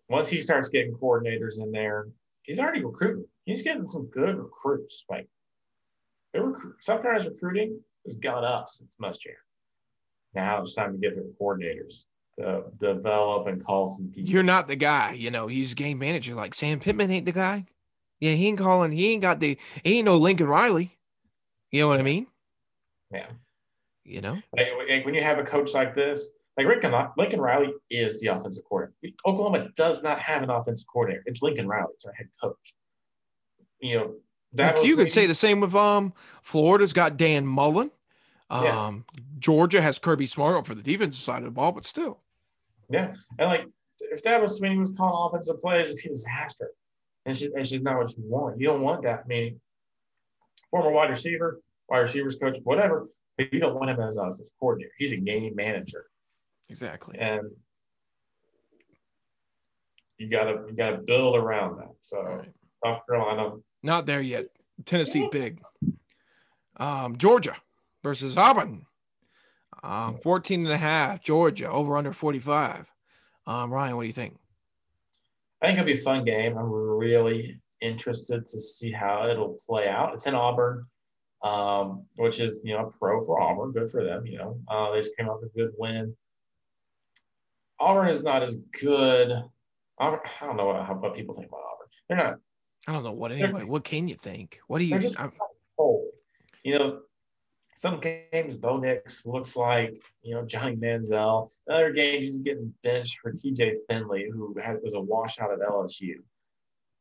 once 0.09 0.29
he 0.29 0.41
starts 0.41 0.69
getting 0.69 0.95
coordinators 0.95 1.61
in 1.61 1.73
there, 1.73 2.09
he's 2.43 2.59
already 2.59 2.85
recruiting. 2.85 3.27
He's 3.45 3.63
getting 3.63 3.87
some 3.87 4.07
good 4.07 4.37
recruits. 4.37 5.05
Like 5.09 5.29
their 6.35 6.45
recruit, 6.45 6.83
South 6.83 7.01
Carolina's 7.01 7.29
recruiting 7.29 7.81
has 8.05 8.15
gone 8.17 8.45
up 8.45 8.69
since 8.69 8.97
Muschamp. 9.01 9.33
Now 10.35 10.61
it's 10.61 10.75
time 10.75 10.93
to 10.93 10.99
get 10.99 11.15
their 11.15 11.25
coordinators 11.41 12.07
to 12.39 12.65
develop 12.79 13.47
and 13.47 13.65
call 13.65 13.87
some. 13.87 14.09
Decent. 14.09 14.29
You're 14.29 14.43
not 14.43 14.69
the 14.69 14.77
guy, 14.77 15.13
you 15.13 15.31
know. 15.31 15.47
He's 15.47 15.73
game 15.73 15.99
manager. 15.99 16.35
Like 16.35 16.55
Sam 16.55 16.81
Pittman 16.81 17.11
ain't 17.11 17.27
the 17.27 17.33
guy. 17.33 17.65
Yeah, 18.21 18.33
he 18.33 18.49
ain't 18.49 18.59
calling. 18.59 18.93
He 18.93 19.13
ain't 19.13 19.23
got 19.23 19.41
the. 19.41 19.57
He 19.83 19.99
ain't 19.99 20.05
no 20.05 20.19
Lincoln 20.19 20.49
Riley. 20.49 20.99
You 21.71 21.83
know 21.83 21.89
what 21.89 22.01
I 22.01 22.03
mean? 22.03 22.27
Yeah. 23.11 23.27
You 24.05 24.21
know, 24.21 24.39
like, 24.55 24.69
like 24.87 25.07
when 25.07 25.15
you 25.15 25.23
have 25.23 25.39
a 25.39 25.45
coach 25.45 25.73
like 25.73 25.95
this, 25.95 26.31
like 26.59 26.67
Lincoln, 26.67 26.93
Lincoln 27.17 27.41
Riley 27.41 27.73
is 27.89 28.21
the 28.21 28.27
offensive 28.27 28.65
coordinator. 28.69 29.15
Oklahoma 29.25 29.71
does 29.77 30.03
not 30.03 30.19
have 30.19 30.43
an 30.43 30.51
offensive 30.51 30.87
coordinator. 30.93 31.23
It's 31.25 31.41
Lincoln 31.41 31.67
Riley. 31.67 31.89
It's 31.95 32.05
our 32.05 32.13
head 32.13 32.29
coach. 32.39 32.75
You 33.81 33.95
know, 33.97 34.15
that 34.55 34.85
you 34.85 34.97
could 34.97 35.11
say 35.11 35.27
the 35.27 35.35
same 35.35 35.61
with 35.61 35.75
um 35.75 36.13
Florida's 36.43 36.93
got 36.93 37.17
Dan 37.17 37.47
Mullen. 37.47 37.91
Um, 38.51 38.65
yeah. 38.65 39.23
Georgia 39.39 39.83
has 39.83 39.99
Kirby 39.99 40.27
Smart 40.27 40.67
for 40.67 40.75
the 40.75 40.83
defensive 40.83 41.21
side 41.21 41.39
of 41.39 41.45
the 41.45 41.51
ball, 41.51 41.73
but 41.73 41.85
still. 41.85 42.21
Yeah, 42.91 43.15
and 43.39 43.49
like 43.49 43.67
if 43.99 44.23
that 44.23 44.41
was 44.41 44.61
when 44.61 44.73
he 44.73 44.79
was 44.79 44.91
calling 44.97 45.29
offensive 45.29 45.61
plays, 45.61 45.91
if 45.91 46.01
he's 46.01 46.25
a 46.25 46.31
disaster, 46.31 46.71
and 47.25 47.35
just, 47.35 47.51
it's 47.55 47.71
just 47.71 47.83
not 47.83 47.97
what 47.97 48.17
you 48.17 48.25
want. 48.27 48.61
You 48.61 48.69
don't 48.69 48.83
want 48.83 49.03
that. 49.03 49.23
I 49.25 49.27
mean, 49.27 49.61
former 50.71 50.91
wide 50.91 51.11
receiver, 51.11 51.61
wide 51.89 52.01
receivers 52.01 52.37
coach, 52.37 52.59
whatever, 52.65 53.07
but 53.39 53.53
you 53.53 53.61
don't 53.61 53.75
want 53.75 53.91
him 53.91 54.01
as 54.01 54.17
a 54.17 54.33
coordinator. 54.61 54.93
He's 54.99 55.13
a 55.13 55.17
game 55.17 55.55
manager. 55.57 56.07
Exactly. 56.69 57.19
And 57.19 57.51
you 60.19 60.29
gotta 60.29 60.65
you 60.69 60.75
gotta 60.77 60.99
build 60.99 61.37
around 61.37 61.79
that. 61.79 61.95
So 62.01 62.23
right. 62.23 62.49
South 62.85 63.01
Carolina 63.09 63.57
not 63.85 64.07
there 64.07 64.21
yet. 64.21 64.47
Tennessee 64.87 65.29
big. 65.31 65.61
Um, 66.77 67.17
Georgia 67.17 67.55
versus 68.03 68.37
Auburn. 68.37 68.87
Um, 69.83 70.17
14 70.19 70.65
and 70.65 70.73
a 70.73 70.79
half, 70.79 71.23
Georgia 71.23 71.71
over 71.71 71.97
under 71.97 72.13
45. 72.13 72.91
Um, 73.47 73.71
Ryan, 73.71 73.97
what 73.97 74.03
do 74.03 74.07
you 74.07 74.15
think? 74.15 74.39
I 75.61 75.67
think 75.67 75.79
it'll 75.79 75.87
be 75.87 75.93
a 75.93 75.97
fun 75.97 76.25
game. 76.25 76.57
I'm 76.57 76.71
really 76.71 77.61
interested 77.81 78.47
to 78.47 78.61
see 78.61 78.91
how 78.91 79.29
it'll 79.29 79.59
play 79.69 79.89
out. 79.89 80.15
It's 80.15 80.27
in 80.27 80.35
Auburn, 80.35 80.87
um, 81.43 82.07
which 82.17 82.41
is, 82.41 82.63
you 82.65 82.75
know, 82.75 82.87
a 82.87 82.99
pro 82.99 83.21
for 83.21 83.41
Auburn. 83.41 83.73
Good 83.73 83.91
for 83.91 84.03
them. 84.03 84.27
You 84.27 84.39
know, 84.39 84.61
uh, 84.69 84.93
they 84.93 85.01
just 85.01 85.17
came 85.17 85.29
up 85.29 85.41
with 85.43 85.53
a 85.53 85.55
good 85.55 85.73
win. 85.77 86.17
Auburn 87.79 88.09
is 88.09 88.23
not 88.23 88.43
as 88.43 88.57
good. 88.81 89.33
I 89.99 90.19
don't 90.41 90.57
know 90.57 90.67
what, 90.67 91.03
what 91.03 91.15
people 91.15 91.35
think 91.35 91.49
about 91.49 91.61
Auburn. 91.61 91.89
They're 92.09 92.17
not 92.17 92.39
I 92.87 92.93
don't 92.93 93.05
know 93.05 93.13
what 93.13 93.33
anyway. 93.33 93.65
What 93.65 93.85
can 93.85 94.09
you 94.09 94.15
think? 94.15 94.61
What 94.67 94.79
do 94.79 94.85
you? 94.85 94.99
Just 94.99 95.19
cold. 95.79 96.07
You 96.63 96.79
know, 96.79 97.01
some 97.75 98.01
games 98.01 98.57
Bo 98.57 98.79
Nix 98.79 99.25
looks 99.27 99.57
like 99.57 100.03
you 100.23 100.35
know 100.35 100.45
Johnny 100.45 100.77
Manziel. 100.77 101.51
Other 101.71 101.93
games 101.93 102.29
he's 102.29 102.39
getting 102.39 102.73
benched 102.83 103.19
for 103.19 103.33
T.J. 103.33 103.77
Finley, 103.89 104.29
who 104.31 104.57
had, 104.63 104.77
was 104.83 104.95
a 104.95 105.01
washout 105.01 105.53
at 105.53 105.61
LSU. 105.61 106.17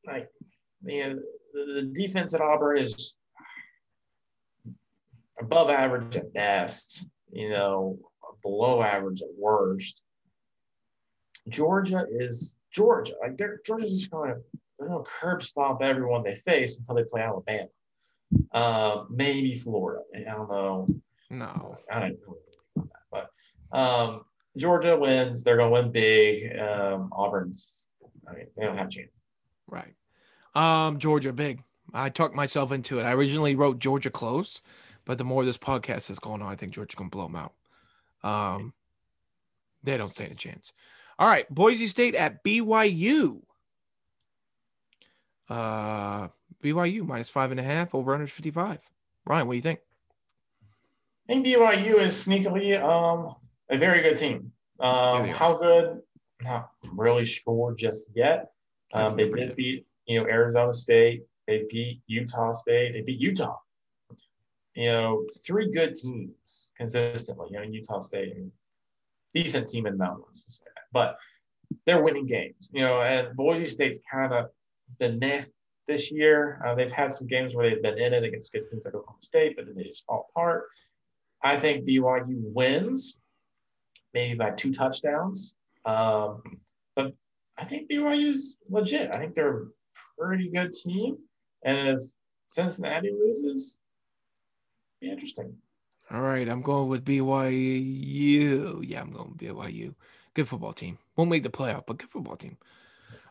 Like, 0.06 0.30
man, 0.82 1.20
the, 1.54 1.82
the 1.82 1.92
defense 1.94 2.34
at 2.34 2.42
Auburn 2.42 2.78
is 2.78 3.18
above 5.40 5.70
average 5.70 6.16
at 6.16 6.34
best. 6.34 7.06
You 7.32 7.50
know, 7.50 8.00
below 8.42 8.82
average 8.82 9.22
at 9.22 9.30
worst. 9.38 10.04
Georgia 11.50 12.06
is 12.10 12.56
Georgia. 12.72 13.14
Like 13.22 13.38
they're 13.38 13.60
Georgia's 13.66 13.94
just 13.94 14.12
going 14.12 14.34
to 14.34 14.42
they're 14.78 14.88
going 14.88 15.04
to 15.04 15.10
curb 15.10 15.42
stomp 15.42 15.82
everyone 15.82 16.24
they 16.24 16.36
face 16.36 16.78
until 16.78 16.96
they 16.96 17.04
play 17.04 17.22
Alabama. 17.22 17.68
Uh, 18.52 19.04
maybe 19.10 19.54
Florida. 19.54 20.02
I 20.16 20.32
don't 20.32 20.50
know. 20.50 20.88
No, 21.30 21.78
I 21.92 22.00
don't 22.00 22.18
know 22.28 22.38
that. 22.76 22.86
But 23.12 23.78
um, 23.78 24.22
Georgia 24.58 24.98
wins. 24.98 25.44
They're 25.44 25.58
going 25.58 25.70
to 25.70 25.82
win 25.82 25.92
big. 25.92 26.60
Um, 26.60 27.10
Auburn's. 27.12 27.88
I 28.28 28.34
mean, 28.34 28.48
they 28.56 28.66
don't 28.66 28.78
have 28.78 28.88
a 28.88 28.92
chance. 28.92 29.24
Right. 29.68 29.94
Um, 30.56 31.00
Georgia 31.00 31.34
big. 31.34 31.64
I 31.94 32.10
talked 32.10 32.36
myself 32.36 32.72
into 32.72 33.00
it. 33.00 33.04
I 33.04 33.14
originally 33.14 33.56
wrote 33.56 33.80
Georgia 33.80 34.10
close, 34.10 34.62
but 35.06 35.18
the 35.18 35.24
more 35.24 35.46
this 35.46 35.58
podcast 35.58 36.10
is 36.10 36.20
going 36.20 36.42
on, 36.42 36.52
I 36.52 36.56
think 36.56 36.74
Georgia's 36.74 36.96
gonna 36.96 37.10
blow 37.10 37.28
them 37.28 37.36
out. 37.36 37.54
Um, 38.24 38.74
they 39.84 39.98
don't 39.98 40.10
stand 40.10 40.32
a 40.32 40.36
chance. 40.36 40.72
All 41.20 41.28
right, 41.28 41.48
Boise 41.54 41.88
State 41.88 42.16
at 42.16 42.44
BYU. 42.44 43.42
Uh, 45.50 46.28
BYU 46.64 47.06
minus 47.06 47.30
five 47.30 47.52
and 47.52 47.60
a 47.60 47.64
half 47.64 47.94
over 47.94 48.12
155. 48.12 48.80
Ryan, 49.26 49.48
what 49.48 49.54
do 49.54 49.58
you 49.58 49.62
think? 49.62 49.80
I 51.30 51.34
think 51.34 51.46
BYU 51.46 52.00
is 52.00 52.16
sneakily 52.16 52.82
um, 52.82 53.36
a 53.70 53.78
very 53.78 54.02
good 54.02 54.18
team. 54.18 54.52
Um, 54.80 55.28
how 55.28 55.58
good? 55.58 56.02
Not 56.42 56.70
really 56.84 57.26
sure 57.26 57.74
just 57.74 58.10
yet. 58.16 58.52
Um, 58.94 59.16
they 59.16 59.30
did 59.30 59.56
beat 59.56 59.86
you 60.06 60.20
know 60.20 60.28
Arizona 60.28 60.74
State. 60.74 61.24
They 61.48 61.66
beat 61.70 62.02
Utah 62.08 62.52
State. 62.52 62.94
They 62.94 63.02
beat 63.02 63.20
Utah. 63.20 63.58
You 64.76 64.88
know, 64.88 65.26
three 65.46 65.72
good 65.72 65.96
teams 65.96 66.70
consistently. 66.76 67.48
You 67.52 67.58
know, 67.60 67.64
Utah 67.64 68.00
State, 68.00 68.34
decent 69.34 69.68
team 69.68 69.86
in 69.86 69.98
Mountain 69.98 70.24
West, 70.28 70.46
we'll 70.48 70.54
say 70.54 70.64
that. 70.76 70.84
but 70.92 71.18
they're 71.86 72.04
winning 72.04 72.26
games. 72.26 72.72
You 72.74 72.82
know, 72.82 73.02
and 73.02 73.36
Boise 73.36 73.66
State's 73.66 74.00
kind 74.12 74.34
of 74.34 74.48
been 75.00 75.20
meh 75.20 75.46
this 75.88 76.12
year. 76.12 76.62
Uh, 76.66 76.76
they've 76.76 76.92
had 76.92 77.12
some 77.12 77.28
games 77.28 77.56
where 77.56 77.70
they've 77.70 77.82
been 77.82 77.98
in 77.98 78.14
it 78.14 78.24
against 78.24 78.54
good 78.54 78.66
teams 78.70 78.86
like 78.86 78.94
Oklahoma 78.94 79.22
State, 79.22 79.56
but 79.56 79.66
then 79.66 79.76
they 79.76 79.84
just 79.84 80.06
fall 80.06 80.30
apart. 80.30 80.66
I 81.42 81.58
think 81.58 81.86
BYU 81.86 82.42
wins, 82.54 83.18
maybe 84.14 84.36
by 84.36 84.52
two 84.52 84.74
touchdowns. 84.74 85.56
Um, 85.86 86.42
but 86.96 87.14
I 87.58 87.66
think 87.66 87.90
BYU's 87.90 88.58
legit. 88.70 89.14
I 89.14 89.18
think 89.18 89.36
they're 89.36 89.64
a 89.64 89.66
pretty 90.18 90.50
good 90.50 90.72
team. 90.72 91.18
And 91.66 91.90
if 91.90 92.02
Cincinnati 92.50 93.12
loses, 93.12 93.80
be 95.02 95.12
interesting. 95.12 95.54
All 96.12 96.22
right, 96.22 96.48
I'm 96.48 96.62
going 96.62 96.90
with 96.90 97.04
BYU. 97.04 98.84
Yeah, 98.88 99.02
I'm 99.02 99.12
going 99.12 99.30
with 99.32 99.38
BYU. 99.38 99.96
Good 100.34 100.48
football 100.48 100.74
team. 100.74 100.98
Won't 101.16 101.30
make 101.30 101.44
the 101.44 101.50
playoff, 101.50 101.86
but 101.86 101.98
good 101.98 102.10
football 102.10 102.36
team. 102.36 102.58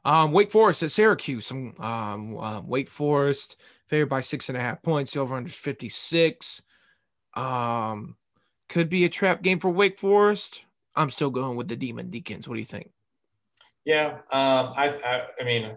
Um, 0.05 0.33
Wake 0.33 0.51
Forest 0.51 0.83
at 0.83 0.93
Syracuse. 0.93 1.51
Um, 1.51 1.75
um, 1.79 2.39
uh, 2.39 2.61
Wake 2.61 2.89
Forest 2.89 3.57
favored 3.89 4.09
by 4.09 4.21
six 4.21 4.49
and 4.49 4.59
a 4.59 4.61
half 4.61 4.83
points. 4.83 5.17
Over 5.17 5.37
under 5.37 5.51
56. 5.51 6.63
Um, 7.35 8.17
could 8.69 8.89
be 8.89 9.05
a 9.05 9.09
trap 9.09 9.43
game 9.43 9.61
for 9.61 9.71
Wake 9.71 9.99
Forest. 9.99 10.65
I'm 10.95 11.11
still 11.11 11.31
going 11.31 11.57
with 11.57 11.69
the 11.69 11.77
Demon 11.77 12.11
Deacons. 12.11 12.49
What 12.49 12.55
do 12.55 12.61
you 12.61 12.67
think? 12.67 12.91
Yeah. 13.85 14.19
Um, 14.33 14.73
I, 14.77 14.99
I, 15.05 15.23
I 15.41 15.45
mean, 15.45 15.77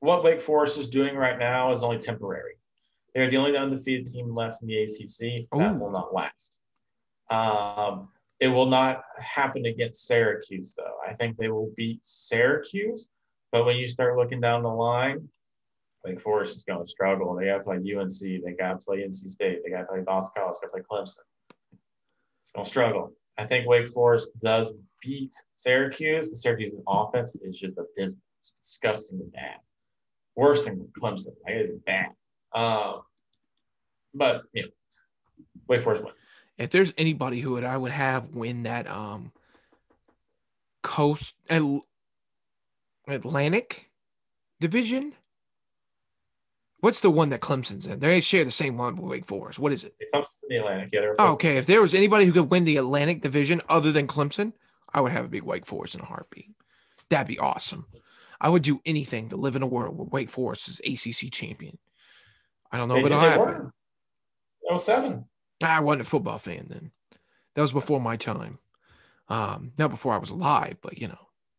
what 0.00 0.24
Wake 0.24 0.40
Forest 0.40 0.78
is 0.78 0.86
doing 0.86 1.16
right 1.16 1.38
now 1.38 1.72
is 1.72 1.82
only 1.82 1.98
temporary. 1.98 2.54
They're 3.14 3.30
the 3.30 3.36
only 3.38 3.56
undefeated 3.56 4.06
team 4.06 4.34
left 4.34 4.62
in 4.62 4.68
the 4.68 4.82
ACC. 4.82 5.48
That 5.52 5.80
will 5.80 5.90
not 5.90 6.12
last. 6.14 6.58
Um, 7.30 8.08
it 8.40 8.48
will 8.48 8.66
not 8.66 9.02
happen 9.18 9.64
against 9.66 10.06
Syracuse, 10.06 10.74
though. 10.76 10.98
I 11.06 11.14
think 11.14 11.36
they 11.36 11.48
will 11.48 11.72
beat 11.76 12.04
Syracuse. 12.04 13.08
But 13.52 13.64
when 13.64 13.76
you 13.76 13.88
start 13.88 14.16
looking 14.16 14.40
down 14.40 14.62
the 14.62 14.68
line, 14.68 15.28
Wake 16.04 16.20
Forest 16.20 16.56
is 16.56 16.62
going 16.62 16.84
to 16.84 16.88
struggle. 16.88 17.34
They 17.34 17.46
got 17.46 17.58
to 17.58 17.62
play 17.62 17.76
UNC. 17.76 18.20
They 18.20 18.54
got 18.58 18.78
to 18.78 18.84
play 18.84 18.98
NC 18.98 19.28
State. 19.28 19.60
They 19.64 19.70
got 19.70 19.80
to 19.80 19.86
play 19.86 20.00
Boston 20.00 20.42
College. 20.42 20.56
Got 20.60 20.68
to 20.68 20.72
play 20.72 20.82
Clemson. 20.90 21.20
It's 22.42 22.52
going 22.52 22.64
to 22.64 22.70
struggle. 22.70 23.12
I 23.38 23.44
think 23.44 23.66
Wake 23.66 23.88
Forest 23.88 24.30
does 24.40 24.72
beat 25.02 25.34
Syracuse, 25.56 26.28
but 26.28 26.38
Syracuse's 26.38 26.80
offense 26.86 27.34
is 27.36 27.58
just 27.58 27.76
abysmal. 27.76 28.22
It's 28.40 28.52
disgustingly 28.52 29.26
bad. 29.32 29.56
Worse 30.36 30.64
than 30.66 30.88
Clemson. 30.98 31.34
Like, 31.44 31.54
it 31.54 31.70
is 31.70 31.78
bad. 31.84 32.10
Um, 32.52 33.00
but, 34.14 34.42
you 34.52 34.62
know, 34.62 34.68
Wake 35.68 35.82
Forest 35.82 36.04
wins. 36.04 36.24
If 36.58 36.70
there's 36.70 36.94
anybody 36.96 37.40
who 37.40 37.52
would 37.52 37.64
I 37.64 37.76
would 37.76 37.92
have 37.92 38.34
win 38.34 38.62
that 38.62 38.86
um 38.86 39.32
coast 40.82 41.34
Atl- 41.50 41.82
Atlantic 43.06 43.90
division. 44.60 45.12
What's 46.80 47.00
the 47.00 47.10
one 47.10 47.30
that 47.30 47.40
Clemson's 47.40 47.86
in? 47.86 47.98
They 48.00 48.20
share 48.20 48.44
the 48.44 48.50
same 48.50 48.76
one 48.76 48.96
with 48.96 49.10
Wake 49.10 49.24
Forest. 49.24 49.58
What 49.58 49.72
is 49.72 49.84
it? 49.84 49.94
It 49.98 50.08
comes 50.12 50.28
to 50.40 50.46
the 50.48 50.56
Atlantic. 50.58 50.90
Yeah, 50.92 51.12
Oh, 51.18 51.32
okay. 51.32 51.56
If 51.56 51.66
there 51.66 51.80
was 51.80 51.94
anybody 51.94 52.26
who 52.26 52.32
could 52.32 52.50
win 52.50 52.64
the 52.64 52.76
Atlantic 52.76 53.22
division 53.22 53.60
other 53.68 53.92
than 53.92 54.06
Clemson, 54.06 54.52
I 54.92 55.00
would 55.00 55.12
have 55.12 55.24
a 55.24 55.28
big 55.28 55.42
Wake 55.42 55.66
Forest 55.66 55.94
in 55.94 56.00
a 56.02 56.04
heartbeat. 56.04 56.50
That'd 57.08 57.26
be 57.28 57.38
awesome. 57.38 57.86
I 58.40 58.50
would 58.50 58.62
do 58.62 58.80
anything 58.84 59.30
to 59.30 59.36
live 59.36 59.56
in 59.56 59.62
a 59.62 59.66
world 59.66 59.96
where 59.96 60.06
Wake 60.06 60.30
Forest 60.30 60.68
is 60.68 60.80
ACC 60.80 61.32
champion. 61.32 61.78
I 62.70 62.76
don't 62.76 62.88
know 62.88 62.94
They 62.94 63.00
if 63.00 63.06
it'll 63.06 63.20
happen. 63.20 63.44
were. 63.46 63.72
Oh, 64.70 64.78
seven. 64.78 65.24
I 65.62 65.80
wasn't 65.80 66.02
a 66.02 66.04
football 66.04 66.38
fan 66.38 66.66
then. 66.68 66.90
That 67.54 67.62
was 67.62 67.72
before 67.72 68.00
my 68.00 68.16
time. 68.16 68.58
Um, 69.28 69.72
not 69.78 69.90
before 69.90 70.12
I 70.12 70.18
was 70.18 70.30
alive, 70.30 70.76
but 70.82 70.98
you 70.98 71.08
know. 71.08 71.18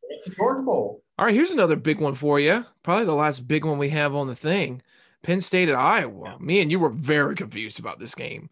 It's 0.10 0.28
a 0.28 0.32
Bowl. 0.32 1.04
All 1.18 1.26
right, 1.26 1.34
here's 1.34 1.51
another 1.51 1.76
big 1.76 1.99
one 1.99 2.13
for 2.15 2.39
you. 2.39 2.65
Probably 2.84 3.05
the 3.05 3.15
last 3.15 3.47
big 3.47 3.65
one 3.65 3.78
we 3.78 3.89
have 3.89 4.13
on 4.15 4.28
the 4.28 4.36
thing. 4.36 4.82
Penn 5.24 5.41
State 5.41 5.68
at 5.68 5.76
Iowa. 5.76 6.24
Yeah. 6.32 6.38
Me 6.39 6.61
and 6.61 6.72
you 6.72 6.80
were 6.80 6.89
very 6.89 7.34
confused 7.36 7.80
about 7.80 7.97
this 7.99 8.13
game. 8.13 8.49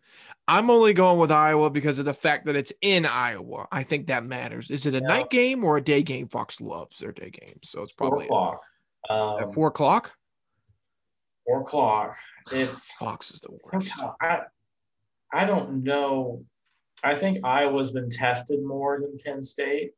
I'm 0.47 0.69
only 0.69 0.93
going 0.93 1.19
with 1.19 1.31
Iowa 1.31 1.69
because 1.69 1.99
of 1.99 2.05
the 2.05 2.13
fact 2.13 2.45
that 2.45 2.55
it's 2.55 2.73
in 2.81 3.05
Iowa. 3.05 3.67
I 3.71 3.83
think 3.83 4.07
that 4.07 4.25
matters. 4.25 4.69
Is 4.71 4.85
it 4.85 4.93
a 4.95 4.97
Yeah. 4.97 5.07
night 5.07 5.29
game 5.29 5.63
or 5.63 5.77
a 5.77 5.81
day 5.83 6.01
game? 6.03 6.27
Fox 6.27 6.59
loves 6.59 6.97
their 6.97 7.11
day 7.11 7.29
games, 7.29 7.69
so 7.69 7.83
it's 7.83 7.93
Four 7.95 8.09
probably 8.09 8.25
o'clock. 8.25 8.61
Um, 9.09 9.39
at 9.43 9.53
four 9.53 9.67
o'clock. 9.67 10.13
Four 11.45 11.61
o'clock. 11.61 12.17
It's 12.51 12.91
Fox 12.99 13.31
is 13.31 13.39
the 13.41 13.51
worst. 13.51 13.91
I, 14.21 14.41
I 15.31 15.45
don't 15.45 15.83
know. 15.83 16.43
I 17.03 17.13
think 17.13 17.37
Iowa's 17.43 17.91
been 17.91 18.09
tested 18.09 18.63
more 18.63 18.99
than 18.99 19.17
Penn 19.23 19.43
State 19.43 19.91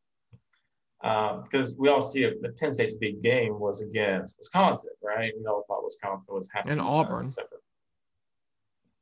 because 1.02 1.76
we 1.78 1.90
all 1.90 2.02
see 2.02 2.24
it. 2.24 2.42
The 2.42 2.50
Penn 2.50 2.72
State's 2.72 2.96
big 2.96 3.22
game 3.22 3.60
was 3.60 3.82
against 3.82 4.36
Wisconsin, 4.38 4.92
right? 5.04 5.32
We 5.40 5.46
all 5.46 5.64
thought 5.68 5.84
Wisconsin 5.84 6.36
was 6.36 6.50
half 6.54 6.66
And 6.68 6.82
Auburn. 6.82 7.30
for- 7.30 7.44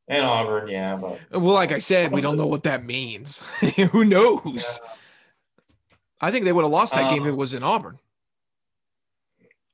And 0.08 0.26
Auburn, 0.26 0.68
yeah, 0.68 0.96
but 0.98 1.20
Well, 1.32 1.54
like 1.54 1.72
I 1.72 1.80
said, 1.80 2.12
we 2.12 2.22
don't 2.22 2.38
know 2.38 2.46
what 2.48 2.64
that 2.64 2.84
means. 2.86 3.42
Who 3.92 4.06
knows? 4.06 4.80
yeah. 4.82 4.90
I 6.22 6.32
think 6.32 6.46
they 6.46 6.54
would 6.54 6.64
have 6.64 6.72
lost 6.72 6.94
that 6.94 7.10
game 7.12 7.22
if 7.24 7.28
it 7.28 7.32
Um, 7.32 7.38
was 7.38 7.54
in 7.54 7.64
Auburn. 7.64 7.98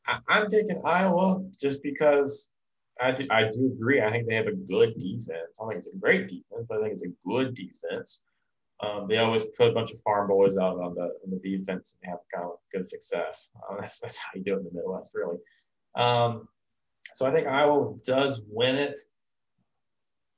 I, 0.07 0.17
I'm 0.27 0.49
taking 0.49 0.81
Iowa 0.85 1.43
just 1.59 1.81
because 1.83 2.51
I 2.99 3.11
do, 3.11 3.25
I 3.29 3.43
do 3.49 3.71
agree. 3.75 4.01
I 4.01 4.11
think 4.11 4.27
they 4.27 4.35
have 4.35 4.47
a 4.47 4.51
good 4.55 4.93
defense. 4.97 5.29
I 5.59 5.63
don't 5.63 5.69
think 5.69 5.77
it's 5.79 5.87
a 5.87 5.97
great 5.97 6.27
defense, 6.27 6.65
but 6.67 6.77
I 6.79 6.81
think 6.81 6.93
it's 6.93 7.05
a 7.05 7.13
good 7.27 7.53
defense. 7.55 8.23
Um, 8.81 9.07
they 9.07 9.17
always 9.17 9.43
put 9.57 9.69
a 9.69 9.73
bunch 9.73 9.91
of 9.91 10.01
farm 10.01 10.27
boys 10.27 10.57
out 10.57 10.79
on 10.79 10.95
the 10.95 11.03
on 11.03 11.29
the 11.29 11.39
defense 11.39 11.97
and 12.01 12.09
have 12.09 12.19
kind 12.33 12.45
of 12.45 12.57
good 12.73 12.87
success. 12.87 13.51
Uh, 13.55 13.75
that's 13.79 13.99
that's 13.99 14.17
how 14.17 14.29
you 14.35 14.43
do 14.43 14.55
it 14.55 14.59
in 14.59 14.63
the 14.65 14.71
Midwest, 14.73 15.11
really. 15.13 15.37
Um, 15.95 16.47
so 17.13 17.25
I 17.25 17.31
think 17.31 17.47
Iowa 17.47 17.95
does 18.05 18.41
win 18.47 18.75
it. 18.75 18.97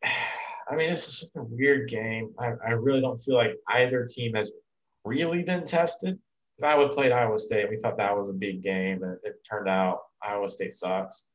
I 0.70 0.76
mean, 0.76 0.90
this 0.90 1.08
is 1.08 1.20
just 1.20 1.36
a 1.36 1.44
weird 1.44 1.90
game. 1.90 2.34
I, 2.40 2.54
I 2.66 2.72
really 2.72 3.02
don't 3.02 3.20
feel 3.20 3.36
like 3.36 3.58
either 3.70 4.06
team 4.06 4.34
has 4.36 4.54
really 5.04 5.44
been 5.44 5.66
tested. 5.66 6.18
Because 6.56 6.72
Iowa 6.72 6.90
played 6.90 7.12
Iowa 7.12 7.38
State. 7.38 7.70
We 7.70 7.78
thought 7.78 7.98
that 7.98 8.16
was 8.16 8.30
a 8.30 8.34
big 8.34 8.62
game, 8.62 9.04
and 9.04 9.18
it 9.24 9.44
turned 9.50 9.68
out 9.68 10.00
Iowa 10.22 10.48
State 10.48 10.74
sucks. 10.74 11.28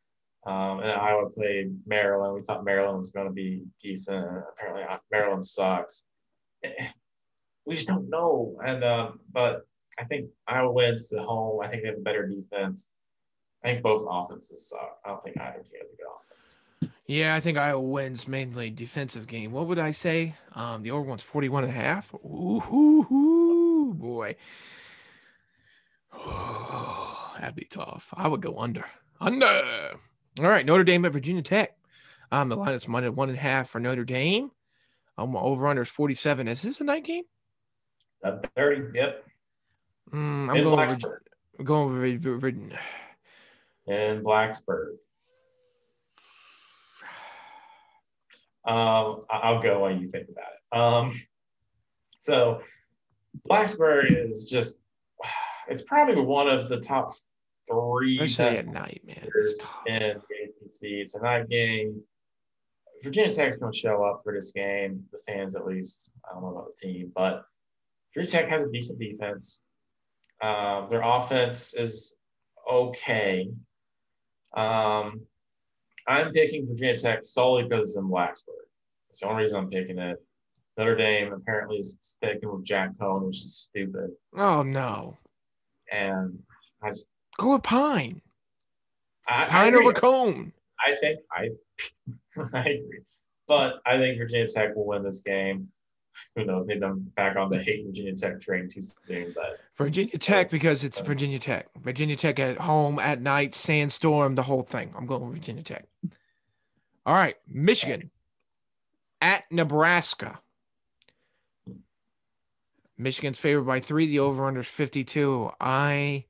Um, 0.46 0.80
and 0.80 0.90
Iowa 0.90 1.28
played 1.28 1.76
Maryland. 1.86 2.34
We 2.34 2.42
thought 2.42 2.64
Maryland 2.64 2.98
was 2.98 3.10
going 3.10 3.26
to 3.26 3.32
be 3.32 3.64
decent. 3.82 4.24
Apparently, 4.52 4.84
uh, 4.84 4.96
Maryland 5.10 5.44
sucks. 5.44 6.06
We 7.64 7.74
just 7.74 7.88
don't 7.88 8.08
know. 8.08 8.58
And 8.64 8.82
um, 8.82 9.20
but 9.32 9.66
I 9.98 10.04
think 10.04 10.30
Iowa 10.46 10.72
wins 10.72 11.12
at 11.12 11.24
home. 11.24 11.60
I 11.62 11.68
think 11.68 11.82
they 11.82 11.88
have 11.88 11.98
a 11.98 12.02
better 12.02 12.26
defense. 12.26 12.88
I 13.64 13.68
think 13.68 13.82
both 13.82 14.06
offenses 14.08 14.68
suck. 14.68 14.98
I 15.04 15.08
don't 15.08 15.22
think 15.22 15.36
either 15.38 15.58
team 15.58 15.80
has 15.80 15.90
a 15.92 15.96
good 15.96 16.06
offense. 16.06 16.56
Yeah, 17.06 17.34
I 17.34 17.40
think 17.40 17.58
Iowa 17.58 17.80
wins 17.80 18.28
mainly 18.28 18.70
defensive 18.70 19.26
game. 19.26 19.50
What 19.52 19.66
would 19.66 19.78
I 19.78 19.92
say? 19.92 20.34
Um, 20.54 20.82
the 20.82 20.92
over 20.92 21.02
one's 21.02 21.22
41 21.22 21.64
and 21.64 21.72
a 21.72 21.76
half. 21.76 22.14
Ooh, 22.14 22.60
hoo, 22.60 23.02
hoo, 23.02 23.94
boy. 23.94 24.36
Oh, 26.12 27.34
that'd 27.40 27.56
be 27.56 27.64
tough. 27.64 28.12
I 28.16 28.28
would 28.28 28.40
go 28.40 28.58
under. 28.58 28.84
Under. 29.20 29.98
All 30.40 30.48
right, 30.48 30.64
Notre 30.64 30.84
Dame 30.84 31.04
at 31.04 31.12
Virginia 31.12 31.42
Tech. 31.42 31.76
Um, 32.30 32.48
the 32.48 32.56
line 32.56 32.74
is 32.74 32.86
one 32.86 33.14
one 33.14 33.30
and 33.30 33.38
a 33.38 33.40
half 33.40 33.70
for 33.70 33.80
Notre 33.80 34.04
Dame. 34.04 34.50
Um, 35.18 35.36
over 35.36 35.66
under 35.66 35.82
is 35.82 35.88
47. 35.88 36.46
Is 36.46 36.62
this 36.62 36.80
a 36.80 36.84
night 36.84 37.04
game? 37.04 37.24
Thirty. 38.56 38.82
Yep. 38.94 39.24
Mm, 40.12 40.50
I'm 40.50 40.56
In 40.56 40.64
going. 40.64 40.88
Blacksburg. 40.88 41.18
I'm 41.58 41.64
going. 41.64 42.00
Vir- 42.00 42.18
Vir- 42.18 42.38
Vir- 42.38 42.78
In 43.92 44.22
Blacksburg. 44.22 44.92
Um, 48.64 49.22
I'll 49.30 49.60
go 49.60 49.80
while 49.80 49.92
you 49.92 50.08
think 50.08 50.28
about 50.28 50.44
it. 50.52 50.78
Um, 51.12 51.20
so 52.18 52.60
Blacksburg 53.48 54.28
is 54.28 54.48
just, 54.50 54.78
it's 55.68 55.82
probably 55.82 56.22
one 56.22 56.48
of 56.48 56.68
the 56.68 56.78
top 56.78 57.12
three 57.70 58.20
Especially 58.20 58.58
at 58.58 58.66
night, 58.66 59.00
man. 59.06 59.26
It's 59.36 59.64
in 59.86 60.00
the 60.00 60.44
ACC. 60.44 60.82
It's 60.82 61.14
a 61.14 61.22
night 61.22 61.48
game. 61.48 62.02
Virginia 63.02 63.32
Tech's 63.32 63.56
going 63.56 63.72
to 63.72 63.78
show 63.78 64.04
up 64.04 64.20
for 64.24 64.32
this 64.32 64.52
game, 64.52 65.04
the 65.12 65.18
fans 65.26 65.54
at 65.54 65.66
least. 65.66 66.10
I 66.28 66.34
don't 66.34 66.42
know 66.42 66.50
about 66.50 66.68
the 66.74 66.86
team, 66.88 67.12
but 67.14 67.44
Virginia 68.14 68.42
Tech 68.42 68.50
has 68.50 68.66
a 68.66 68.70
decent 68.70 68.98
defense. 68.98 69.62
Um, 70.42 70.86
their 70.88 71.02
offense 71.02 71.74
is 71.74 72.16
okay. 72.70 73.48
Um, 74.56 75.20
I'm 76.06 76.32
picking 76.32 76.66
Virginia 76.66 76.96
Tech 76.96 77.20
solely 77.24 77.64
because 77.64 77.88
it's 77.90 77.98
in 77.98 78.08
Blacksburg. 78.08 78.66
It's 79.10 79.20
the 79.20 79.28
only 79.28 79.42
reason 79.42 79.58
I'm 79.58 79.70
picking 79.70 79.98
it. 79.98 80.16
Notre 80.76 80.94
Dame 80.96 81.32
apparently 81.32 81.78
is 81.78 81.96
sticking 82.00 82.52
with 82.52 82.64
Jack 82.64 82.92
Coan, 83.00 83.26
which 83.26 83.38
is 83.38 83.56
stupid. 83.58 84.10
Oh 84.36 84.62
no. 84.62 85.16
And 85.92 86.38
I 86.82 86.90
just 86.90 87.08
Go 87.38 87.52
with 87.52 87.62
Pyne. 87.62 88.20
I, 89.28 89.44
I 89.44 89.46
Pyne 89.46 89.68
agree. 89.74 89.84
over 89.86 89.92
Coan. 89.92 90.52
I 90.84 90.96
think 91.00 91.20
I 91.32 91.50
I 92.54 92.60
agree. 92.60 93.00
But 93.46 93.80
I 93.86 93.96
think 93.96 94.18
Virginia 94.18 94.46
Tech 94.46 94.76
will 94.76 94.86
win 94.86 95.02
this 95.02 95.20
game. 95.20 95.68
Who 96.36 96.44
knows? 96.44 96.64
Maybe 96.66 96.84
I'm 96.84 97.00
back 97.16 97.36
on 97.36 97.50
the 97.50 97.62
hate 97.62 97.86
Virginia 97.86 98.14
Tech 98.14 98.40
train 98.40 98.68
too 98.68 98.82
soon, 99.02 99.32
but 99.34 99.58
Virginia 99.76 100.18
Tech 100.18 100.50
because 100.50 100.84
it's 100.84 100.98
Virginia 100.98 101.38
Tech. 101.38 101.68
Virginia 101.80 102.16
Tech 102.16 102.38
at 102.40 102.58
home 102.58 102.98
at 102.98 103.20
night, 103.20 103.54
sandstorm, 103.54 104.34
the 104.34 104.42
whole 104.42 104.62
thing. 104.62 104.92
I'm 104.96 105.06
going 105.06 105.22
with 105.22 105.38
Virginia 105.38 105.62
Tech. 105.62 105.86
All 107.06 107.14
right, 107.14 107.36
Michigan 107.46 108.10
at 109.20 109.44
Nebraska. 109.50 110.40
Michigan's 112.96 113.38
favored 113.38 113.64
by 113.64 113.80
three. 113.80 114.06
The 114.06 114.18
over 114.18 114.44
under 114.46 114.60
is 114.60 114.66
52. 114.66 115.52
I 115.60 116.24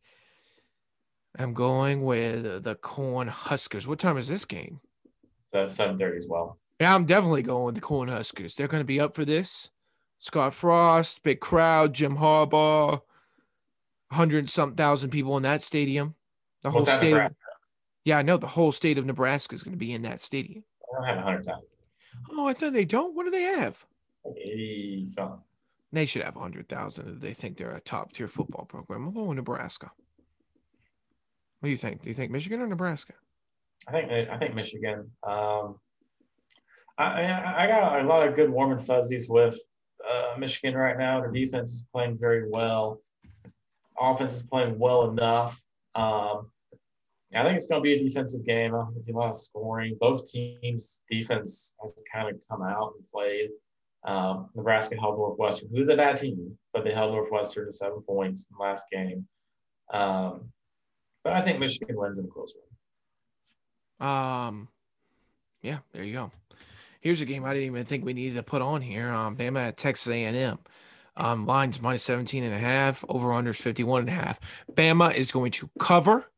am 1.38 1.54
going 1.54 2.04
with 2.04 2.62
the 2.62 2.74
Corn 2.74 3.28
Huskers. 3.28 3.88
What 3.88 3.98
time 3.98 4.18
is 4.18 4.28
this 4.28 4.44
game? 4.44 4.80
So 5.53 5.68
seven 5.68 5.99
thirty 5.99 6.18
as 6.18 6.26
well. 6.28 6.59
Yeah, 6.80 6.94
I'm 6.94 7.05
definitely 7.05 7.42
going 7.42 7.64
with 7.64 7.74
the 7.74 7.80
Corn 7.80 8.09
Huskers. 8.09 8.55
They're 8.55 8.68
going 8.68 8.80
to 8.80 8.86
be 8.86 9.01
up 9.01 9.14
for 9.14 9.24
this. 9.24 9.70
Scott 10.20 10.55
Frost, 10.55 11.22
big 11.22 11.40
crowd, 11.40 11.92
Jim 11.92 12.16
Harbaugh, 12.16 13.01
hundred 14.11 14.49
some 14.49 14.74
thousand 14.74 15.11
people 15.11 15.36
in 15.36 15.42
that 15.44 15.62
stadium. 15.62 16.14
The 16.62 16.70
whole 16.70 16.82
state. 16.82 17.14
Of, 17.14 17.32
yeah, 18.05 18.18
I 18.18 18.22
know 18.22 18.36
the 18.36 18.46
whole 18.46 18.72
state 18.72 18.99
of 18.99 19.07
Nebraska 19.07 19.55
is 19.55 19.62
going 19.62 19.74
to 19.74 19.78
be 19.78 19.92
in 19.92 20.03
that 20.03 20.20
stadium. 20.20 20.64
I 20.92 20.96
don't 20.96 21.09
have 21.09 21.18
a 21.18 21.22
hundred 21.22 21.46
thousand. 21.46 21.66
Oh, 22.32 22.46
I 22.46 22.53
thought 22.53 22.72
they 22.72 22.84
don't. 22.84 23.14
What 23.14 23.24
do 23.24 23.30
they 23.30 23.42
have? 23.42 23.84
Eighty 24.36 25.05
something. 25.07 25.40
They 25.92 26.07
should 26.07 26.22
have 26.22 26.34
hundred 26.34 26.68
thousand 26.68 27.09
if 27.09 27.20
they 27.20 27.32
think 27.32 27.57
they're 27.57 27.76
a 27.76 27.80
top 27.80 28.12
tier 28.12 28.28
football 28.28 28.64
program. 28.66 29.07
I'm 29.07 29.14
going 29.14 29.28
with 29.28 29.36
Nebraska. 29.36 29.90
What 31.61 31.66
do 31.68 31.70
you 31.70 31.76
think? 31.76 32.03
Do 32.03 32.09
you 32.09 32.14
think 32.14 32.30
Michigan 32.30 32.61
or 32.61 32.66
Nebraska? 32.66 33.14
I 33.87 33.93
think 33.93 34.11
I 34.31 34.37
think 34.39 34.55
Michigan. 34.55 35.11
Um, 35.26 35.79
I, 36.99 37.64
I 37.64 37.66
got 37.68 38.01
a 38.01 38.07
lot 38.07 38.26
of 38.26 38.35
good 38.35 38.51
warm 38.51 38.72
and 38.72 38.85
fuzzies 38.85 39.29
with 39.29 39.57
uh, 40.09 40.35
Michigan 40.37 40.74
right 40.74 40.99
now. 40.99 41.20
Their 41.20 41.31
defense 41.31 41.70
is 41.72 41.87
playing 41.93 42.18
very 42.18 42.49
well. 42.49 43.01
Offense 44.01 44.35
is 44.35 44.43
playing 44.43 44.79
well 44.79 45.09
enough. 45.09 45.62
Um, 45.95 46.51
I 47.35 47.43
think 47.45 47.57
it's 47.57 47.66
going 47.66 47.81
to 47.81 47.85
be 47.85 47.93
a 47.93 48.03
defensive 48.03 48.45
game. 48.45 48.74
I 48.74 48.85
think 48.85 49.07
a 49.09 49.16
lot 49.16 49.29
of 49.29 49.37
scoring. 49.37 49.97
Both 50.01 50.31
teams' 50.31 51.03
defense 51.11 51.76
has 51.83 51.95
kind 52.12 52.29
of 52.29 52.41
come 52.51 52.62
out 52.62 52.95
and 52.97 53.05
played. 53.12 53.51
Um, 54.05 54.49
Nebraska 54.55 54.97
held 54.99 55.18
Northwestern, 55.18 55.68
who's 55.70 55.89
a 55.89 55.97
bad 55.97 56.16
team, 56.16 56.57
but 56.72 56.85
they 56.85 56.93
held 56.93 57.12
Northwestern 57.12 57.66
to 57.66 57.72
seven 57.72 58.01
points 58.01 58.47
in 58.51 58.57
the 58.57 58.62
last 58.62 58.87
game. 58.91 59.26
Um, 59.93 60.53
but 61.22 61.35
I 61.35 61.43
think 61.43 61.59
Michigan 61.59 61.97
wins 61.97 62.18
in 62.18 62.24
a 62.24 62.29
close 62.29 62.55
one. 62.57 62.68
Um, 64.01 64.68
yeah, 65.62 65.78
there 65.92 66.05
you 66.05 66.12
go. 66.12 66.32
Here's 67.01 67.20
a 67.20 67.24
game 67.24 67.44
I 67.44 67.53
didn't 67.53 67.66
even 67.66 67.84
think 67.84 68.05
we 68.05 68.12
needed 68.12 68.36
to 68.36 68.42
put 68.42 68.62
on 68.62 68.82
here. 68.82 69.11
Um, 69.11 69.36
Bama 69.36 69.68
at 69.68 69.76
Texas 69.76 70.09
A&M. 70.09 70.59
Um, 71.16 71.46
lines 71.46 71.82
minus 71.82 72.05
17 72.05 72.44
and 72.44 72.55
a 72.55 72.59
half, 72.59 73.05
over 73.09 73.32
under 73.32 73.53
51 73.53 74.03
and 74.03 74.09
a 74.09 74.12
half. 74.12 74.38
Bama 74.72 75.12
is 75.14 75.32
going 75.32 75.51
to 75.53 75.68
cover 75.78 76.30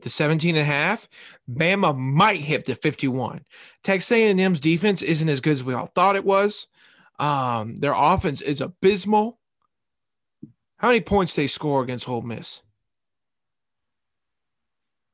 the 0.00 0.10
17 0.10 0.56
and 0.56 0.62
a 0.62 0.64
half. 0.64 1.08
Bama 1.50 1.96
might 1.96 2.40
hit 2.40 2.66
the 2.66 2.74
51. 2.74 3.44
Texas 3.82 4.12
A&M's 4.12 4.60
defense 4.60 5.02
isn't 5.02 5.28
as 5.28 5.40
good 5.40 5.52
as 5.52 5.64
we 5.64 5.74
all 5.74 5.86
thought 5.86 6.16
it 6.16 6.24
was. 6.24 6.66
Um, 7.18 7.80
their 7.80 7.94
offense 7.94 8.40
is 8.40 8.60
abysmal. 8.60 9.38
How 10.78 10.88
many 10.88 11.00
points 11.00 11.34
they 11.34 11.46
score 11.46 11.82
against 11.82 12.08
Ole 12.08 12.22
Miss? 12.22 12.62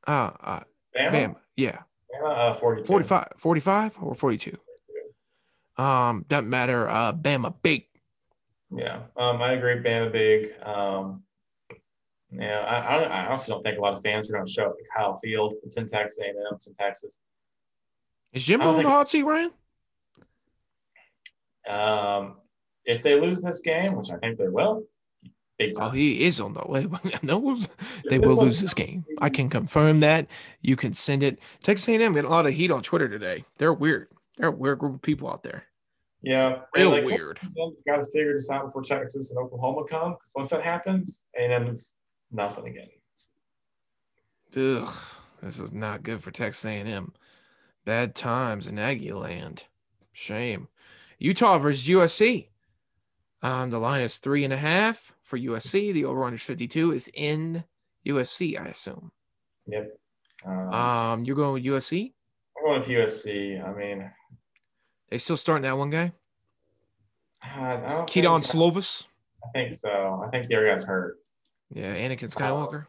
Uh, 0.05 0.31
uh 0.41 0.59
Bama, 0.95 1.11
Bama, 1.11 1.35
yeah. 1.55 1.79
Uh, 2.23 2.53
42. 2.55 2.85
45, 2.85 3.33
45 3.37 3.97
or 4.01 4.15
42. 4.15 4.57
Um, 5.77 6.25
doesn't 6.27 6.49
matter. 6.49 6.87
Uh, 6.87 7.13
Bama 7.13 7.53
big. 7.61 7.85
Yeah, 8.75 8.99
um, 9.17 9.41
I 9.41 9.53
agree. 9.53 9.75
Bama 9.75 10.11
big. 10.11 10.51
Um, 10.63 11.23
yeah, 12.31 12.59
I, 12.59 12.77
I, 12.77 13.03
I 13.03 13.25
honestly 13.27 13.53
don't 13.53 13.63
think 13.63 13.77
a 13.77 13.81
lot 13.81 13.93
of 13.93 14.01
fans 14.01 14.29
are 14.29 14.33
going 14.33 14.45
to 14.45 14.51
show 14.51 14.65
up 14.65 14.75
at 14.79 14.97
Kyle 14.97 15.15
Field. 15.15 15.53
It's 15.63 15.77
in 15.77 15.87
Texas 15.87 16.19
A&M. 16.19 16.35
It's 16.51 16.67
in 16.67 16.73
Texas. 16.75 17.19
Is 18.31 18.45
Jimbo 18.45 18.63
I 18.63 18.67
don't 18.67 18.77
on 18.77 18.83
the 18.83 18.89
hot 18.89 19.09
seat, 19.09 19.23
Ryan? 19.23 19.51
Um, 21.69 22.35
if 22.85 23.01
they 23.01 23.19
lose 23.19 23.41
this 23.41 23.61
game, 23.61 23.95
which 23.95 24.09
I 24.09 24.17
think 24.17 24.37
they 24.37 24.47
will, 24.49 24.83
big 25.67 25.73
Oh, 25.79 25.89
he 25.89 26.23
is 26.23 26.39
on 26.39 26.53
the 26.53 26.63
way. 26.67 26.87
no, 27.23 27.57
they 28.09 28.19
will 28.19 28.35
lose 28.43 28.59
this 28.59 28.73
game. 28.73 29.05
I 29.19 29.29
can 29.29 29.49
confirm 29.49 29.99
that. 30.01 30.27
You 30.61 30.75
can 30.75 30.93
send 30.93 31.23
it. 31.23 31.39
Texas 31.63 31.87
A&M 31.87 32.13
getting 32.13 32.29
a 32.29 32.33
lot 32.33 32.45
of 32.45 32.53
heat 32.53 32.71
on 32.71 32.81
Twitter 32.83 33.09
today. 33.09 33.45
They're 33.57 33.73
weird. 33.73 34.07
They're 34.37 34.49
a 34.49 34.51
weird 34.51 34.79
group 34.79 34.95
of 34.95 35.01
people 35.01 35.29
out 35.29 35.43
there. 35.43 35.65
Yeah, 36.21 36.59
Real 36.73 36.91
like, 36.91 37.05
weird. 37.05 37.39
Got 37.85 37.97
to 37.97 38.05
figure 38.05 38.33
this 38.33 38.49
out 38.49 38.65
before 38.65 38.81
Texas 38.81 39.31
and 39.31 39.39
Oklahoma 39.39 39.83
come. 39.89 40.15
Once 40.35 40.49
that 40.51 40.63
happens, 40.63 41.25
A&M 41.37 41.67
is 41.67 41.95
nothing 42.31 42.67
again. 42.67 42.87
Ugh, 44.55 44.93
this 45.41 45.59
is 45.59 45.73
not 45.73 46.03
good 46.03 46.21
for 46.21 46.31
Texas 46.31 46.63
A&M. 46.65 47.11
Bad 47.85 48.15
times 48.15 48.67
in 48.67 48.79
Aggie 48.79 49.11
land. 49.11 49.63
Shame. 50.13 50.69
Utah 51.19 51.57
versus 51.57 51.87
USC. 51.87 52.47
Um, 53.41 53.69
the 53.69 53.79
line 53.79 54.01
is 54.01 54.17
three 54.17 54.45
and 54.45 54.53
a 54.53 54.57
half 54.57 55.12
for 55.33 55.39
USC. 55.39 55.91
The 55.93 56.05
over 56.05 56.23
under 56.25 56.37
52 56.37 56.91
is 56.91 57.09
in 57.15 57.63
USC, 58.05 58.59
I 58.59 58.65
assume. 58.65 59.11
Yep. 59.65 59.97
Um, 60.45 60.73
Um, 60.73 61.25
you're 61.25 61.35
going 61.35 61.53
with 61.53 61.63
USC? 61.63 62.13
I'm 62.57 62.63
going 62.65 62.79
with 62.81 62.89
USC. 62.89 63.63
I 63.65 63.73
mean, 63.73 64.11
They 65.09 65.17
still 65.17 65.37
starting 65.37 65.63
that 65.63 65.77
one 65.77 65.89
guy? 65.89 66.11
I 67.41 67.73
I 67.73 67.89
don't 67.89 68.07
Kedon 68.09 68.41
Slovis? 68.41 69.05
I 69.43 69.47
think 69.53 69.75
so. 69.75 70.23
I 70.25 70.29
think 70.29 70.47
the 70.47 70.55
other 70.55 70.67
guy's 70.67 70.83
hurt. 70.83 71.17
Yeah, 71.71 71.95
Anakin 71.95 72.31
Skywalker. 72.33 72.85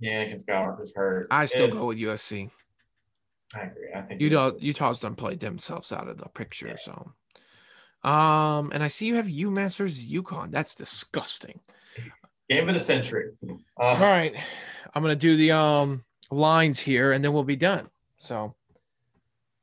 Yeah, 0.00 0.22
Anakin 0.24 0.44
Skywalker's 0.44 0.92
hurt. 0.94 1.26
I 1.30 1.46
still 1.46 1.64
It's- 1.66 1.80
go 1.80 1.88
with 1.88 1.98
USC. 1.98 2.50
I 3.56 3.62
agree. 3.62 3.92
I 3.94 4.02
think 4.02 4.20
Utah, 4.20 4.52
Utah's 4.58 5.00
done 5.00 5.16
played 5.16 5.40
themselves 5.40 5.92
out 5.92 6.08
of 6.08 6.18
the 6.18 6.28
picture. 6.28 6.68
Yeah. 6.68 6.76
So, 6.76 7.12
um, 8.02 8.70
and 8.72 8.82
I 8.82 8.88
see 8.88 9.06
you 9.06 9.16
have 9.16 9.26
UMass 9.26 9.76
versus 9.76 10.06
UConn. 10.06 10.50
That's 10.50 10.74
disgusting. 10.74 11.60
game 12.48 12.68
of 12.68 12.74
the 12.74 12.80
century. 12.80 13.30
Uh, 13.48 13.54
All 13.78 13.98
right, 13.98 14.34
I'm 14.94 15.02
gonna 15.02 15.16
do 15.16 15.36
the 15.36 15.52
um 15.52 16.04
lines 16.30 16.78
here, 16.78 17.12
and 17.12 17.24
then 17.24 17.32
we'll 17.32 17.44
be 17.44 17.56
done. 17.56 17.88
So, 18.18 18.54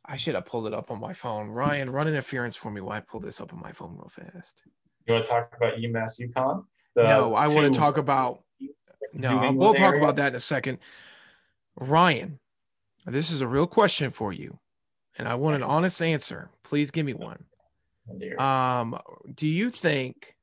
I 0.05 0.17
should 0.17 0.35
have 0.35 0.45
pulled 0.45 0.67
it 0.67 0.73
up 0.73 0.91
on 0.91 0.99
my 0.99 1.13
phone. 1.13 1.49
Ryan, 1.49 1.89
run 1.89 2.07
interference 2.07 2.55
for 2.55 2.71
me 2.71 2.81
while 2.81 2.97
I 2.97 2.99
pull 2.99 3.19
this 3.19 3.41
up 3.41 3.53
on 3.53 3.59
my 3.59 3.71
phone 3.71 3.95
real 3.95 4.09
fast. 4.09 4.63
You 5.05 5.13
want 5.13 5.25
to 5.25 5.29
talk 5.29 5.53
about 5.55 5.75
UMass 5.75 6.19
UConn? 6.19 6.65
The 6.95 7.03
no, 7.03 7.35
I 7.35 7.47
want 7.47 7.71
to 7.73 7.79
talk 7.79 7.97
about. 7.97 8.43
No, 9.13 9.51
we'll 9.51 9.73
talk 9.73 9.93
area? 9.93 10.03
about 10.03 10.17
that 10.17 10.29
in 10.29 10.35
a 10.35 10.39
second. 10.39 10.79
Ryan, 11.75 12.39
this 13.05 13.31
is 13.31 13.41
a 13.41 13.47
real 13.47 13.67
question 13.67 14.11
for 14.11 14.33
you, 14.33 14.59
and 15.17 15.27
I 15.27 15.35
want 15.35 15.55
an 15.55 15.63
honest 15.63 16.01
answer. 16.01 16.49
Please 16.63 16.91
give 16.91 17.05
me 17.05 17.13
one. 17.13 17.45
Um, 18.37 18.99
do 19.33 19.47
you 19.47 19.69
think 19.69 20.35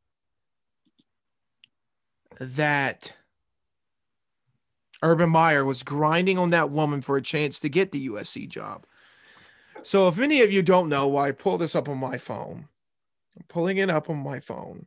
that 2.41 3.13
Urban 5.03 5.31
Meyer 5.31 5.65
was 5.65 5.83
grinding 5.83 6.39
on 6.39 6.51
that 6.51 6.71
woman 6.71 7.03
for 7.03 7.17
a 7.17 7.23
chance 7.23 7.61
to 7.61 7.69
get 7.69 7.93
the 7.93 8.09
USC 8.09 8.49
job? 8.49 8.87
So, 9.83 10.09
if 10.09 10.19
any 10.19 10.43
of 10.43 10.51
you 10.51 10.63
don't 10.63 10.89
know 10.89 11.09
why 11.09 11.29
I 11.29 11.33
pull 11.33 11.59
this 11.59 11.75
up 11.75 11.89
on 11.89 11.99
my 11.99 12.17
phone, 12.17 12.69
I'm 13.37 13.45
pulling 13.49 13.79
it 13.79 13.91
up 13.91 14.09
on 14.09 14.17
my 14.17 14.41
phone. 14.41 14.87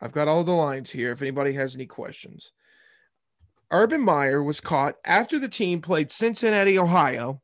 I've 0.00 0.12
got 0.12 0.28
all 0.28 0.44
the 0.44 0.52
lines 0.52 0.90
here 0.90 1.12
if 1.12 1.22
anybody 1.22 1.54
has 1.54 1.74
any 1.74 1.86
questions. 1.86 2.52
Urban 3.70 4.00
Meyer 4.00 4.42
was 4.42 4.60
caught 4.60 4.96
after 5.04 5.38
the 5.38 5.48
team 5.48 5.80
played 5.80 6.10
Cincinnati, 6.10 6.78
Ohio, 6.78 7.40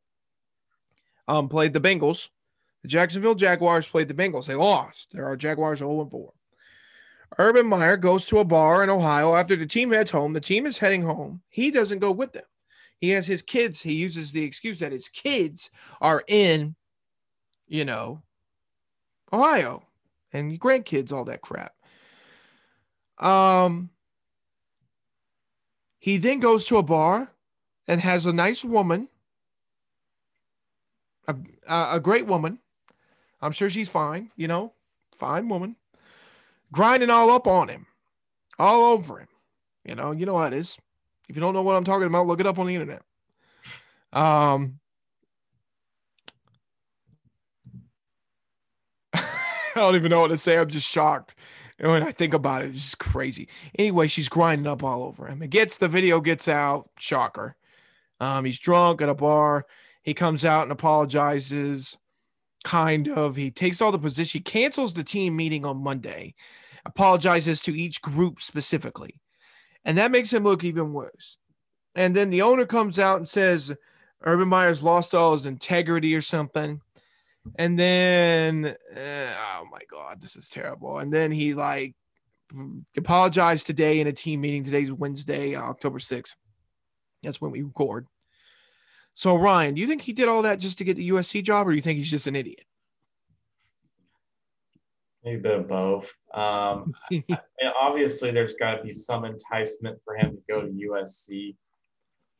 um, 1.27 1.49
played 1.49 1.73
the 1.73 1.81
Bengals. 1.81 2.29
The 2.83 2.89
Jacksonville 2.89 3.35
Jaguars 3.35 3.87
played 3.87 4.09
the 4.09 4.15
Bengals. 4.15 4.47
They 4.47 4.55
lost. 4.55 5.13
There 5.13 5.27
are 5.27 5.37
Jaguars 5.37 5.79
0 5.79 6.09
4. 6.11 6.33
Urban 7.39 7.67
Meyer 7.67 7.97
goes 7.97 8.27
to 8.27 8.41
a 8.41 8.45
bar 8.45 8.83
in 8.83 8.91
Ohio 8.91 9.37
after 9.37 9.57
the 9.57 9.67
team 9.67 9.91
heads 9.91 10.11
home. 10.11 10.33
The 10.33 10.41
team 10.41 10.67
is 10.67 10.79
heading 10.79 11.03
home. 11.03 11.41
He 11.49 11.71
doesn't 11.71 12.01
go 12.01 12.11
with 12.11 12.33
them. 12.33 12.45
He 12.99 13.11
has 13.11 13.27
his 13.27 13.43
kids. 13.43 13.81
He 13.81 13.95
uses 13.95 14.33
the 14.33 14.45
excuse 14.45 14.79
that 14.81 14.93
his 14.93 15.09
kids 15.09 15.71
are 16.01 16.23
in, 16.29 16.75
you 17.67 17.85
know, 17.85 18.23
Ohio 19.33 19.83
and 20.33 20.61
grandkids, 20.61 21.13
all 21.13 21.25
that 21.25 21.41
crap. 21.41 21.73
Um, 23.19 23.91
he 25.99 26.17
then 26.19 26.41
goes 26.41 26.67
to 26.67 26.79
a 26.79 26.83
bar 26.83 27.33
and 27.89 28.01
has 28.01 28.27
a 28.27 28.33
nice 28.33 28.65
woman, 28.65 29.09
a, 31.27 31.37
a 31.69 32.01
great 32.01 32.27
woman. 32.27 32.59
I'm 33.43 33.53
sure 33.53 33.69
she's 33.69 33.89
fine, 33.89 34.31
you 34.37 34.47
know, 34.47 34.73
fine 35.17 35.49
woman, 35.49 35.77
grinding 36.71 37.11
all 37.11 37.31
up 37.31 37.47
on 37.47 37.69
him, 37.69 37.87
all 38.59 38.93
over 38.93 39.19
him. 39.19 39.29
You 39.85 39.97
know, 39.97 40.13
you 40.13 40.27
know 40.27 40.39
how 40.39 40.47
it 40.47 40.53
is. 40.53 40.79
If 41.29 41.35
you 41.37 41.41
don't 41.41 41.55
know 41.55 41.63
what 41.63 41.75
I'm 41.75 41.85
talking 41.85 42.07
about, 42.07 42.29
look 42.29 42.41
it 42.41 42.47
up 42.47 42.59
on 42.61 42.67
the 42.67 42.75
internet. 42.75 43.03
Um, 44.13 44.79
I 49.15 49.23
don't 49.75 49.97
even 49.97 50.11
know 50.11 50.21
what 50.21 50.29
to 50.29 50.37
say. 50.37 50.57
I'm 50.57 50.69
just 50.69 50.89
shocked. 50.89 51.35
And 51.79 51.91
when 51.91 52.03
I 52.05 52.13
think 52.13 52.33
about 52.33 52.63
it, 52.63 52.71
it's 52.71 52.79
just 52.79 52.99
crazy. 53.01 53.49
Anyway, 53.77 54.07
she's 54.07 54.29
grinding 54.29 54.69
up 54.69 54.85
all 54.85 55.03
over 55.03 55.27
him. 55.27 55.43
It 55.43 55.51
gets 55.51 55.79
the 55.79 55.89
video 55.89 56.21
gets 56.21 56.47
out. 56.47 56.91
Shocker. 56.97 57.57
Um, 58.21 58.45
he's 58.45 58.61
drunk 58.61 59.03
at 59.03 59.09
a 59.09 59.15
bar. 59.15 59.67
He 60.03 60.15
comes 60.15 60.45
out 60.45 60.63
and 60.63 60.71
apologizes. 60.71 61.97
Kind 62.63 63.09
of. 63.09 63.37
He 63.37 63.51
takes 63.51 63.81
all 63.81 63.93
the 63.93 63.99
position. 63.99 64.39
He 64.39 64.43
cancels 64.43 64.95
the 64.95 65.05
team 65.05 65.37
meeting 65.37 65.65
on 65.65 65.83
Monday. 65.83 66.35
Apologizes 66.85 67.61
to 67.63 67.77
each 67.77 68.03
group 68.03 68.41
specifically. 68.41 69.21
And 69.85 69.99
that 69.99 70.11
makes 70.11 70.33
him 70.33 70.45
look 70.45 70.65
even 70.65 70.93
worse. 70.93 71.39
And 71.95 72.15
then 72.15 72.31
the 72.31 72.43
owner 72.43 72.67
comes 72.67 72.99
out 72.99 73.19
and 73.19 73.29
says 73.29 73.73
Urban 74.25 74.49
Meyer's 74.49 74.83
lost 74.83 75.15
all 75.15 75.33
his 75.33 75.47
integrity 75.47 76.15
or 76.15 76.21
something. 76.21 76.81
And 77.57 77.79
then, 77.79 78.77
uh, 78.97 79.35
oh 79.61 79.65
my 79.71 79.81
God, 79.91 80.21
this 80.21 80.37
is 80.37 80.49
terrible. 80.49 80.99
And 80.99 81.13
then 81.13 81.33
he 81.33 81.55
like 81.55 81.95
apologized 82.97 83.67
today 83.67 84.01
in 84.01 84.07
a 84.07 84.13
team 84.13 84.41
meeting. 84.41 84.63
Today's 84.63 84.93
Wednesday, 84.93 85.57
October 85.57 85.99
6th. 85.99 86.35
That's 87.23 87.41
when 87.41 87.51
we 87.51 87.63
record. 87.63 88.07
So, 89.15 89.37
Ryan, 89.37 89.75
do 89.75 89.81
you 89.81 89.87
think 89.87 90.03
he 90.03 90.13
did 90.13 90.29
all 90.29 90.43
that 90.43 90.59
just 90.59 90.79
to 90.79 90.85
get 90.85 90.97
the 90.97 91.11
USC 91.11 91.43
job, 91.43 91.69
or 91.69 91.71
do 91.71 91.77
you 91.77 91.83
think 91.83 91.99
he's 91.99 92.11
just 92.11 92.27
an 92.27 92.37
idiot? 92.37 92.65
Maybe 95.25 95.39
a 95.39 95.43
bit 95.43 95.61
of 95.61 95.69
both. 95.69 96.17
Um, 96.35 96.95
obviously, 97.81 98.31
there's 98.31 98.55
got 98.55 98.77
to 98.77 98.83
be 98.83 98.93
some 98.93 99.25
enticement 99.25 99.99
for 100.05 100.17
him 100.17 100.33
to 100.33 100.43
go 100.49 100.63
to 100.63 100.69
USC. 100.69 101.55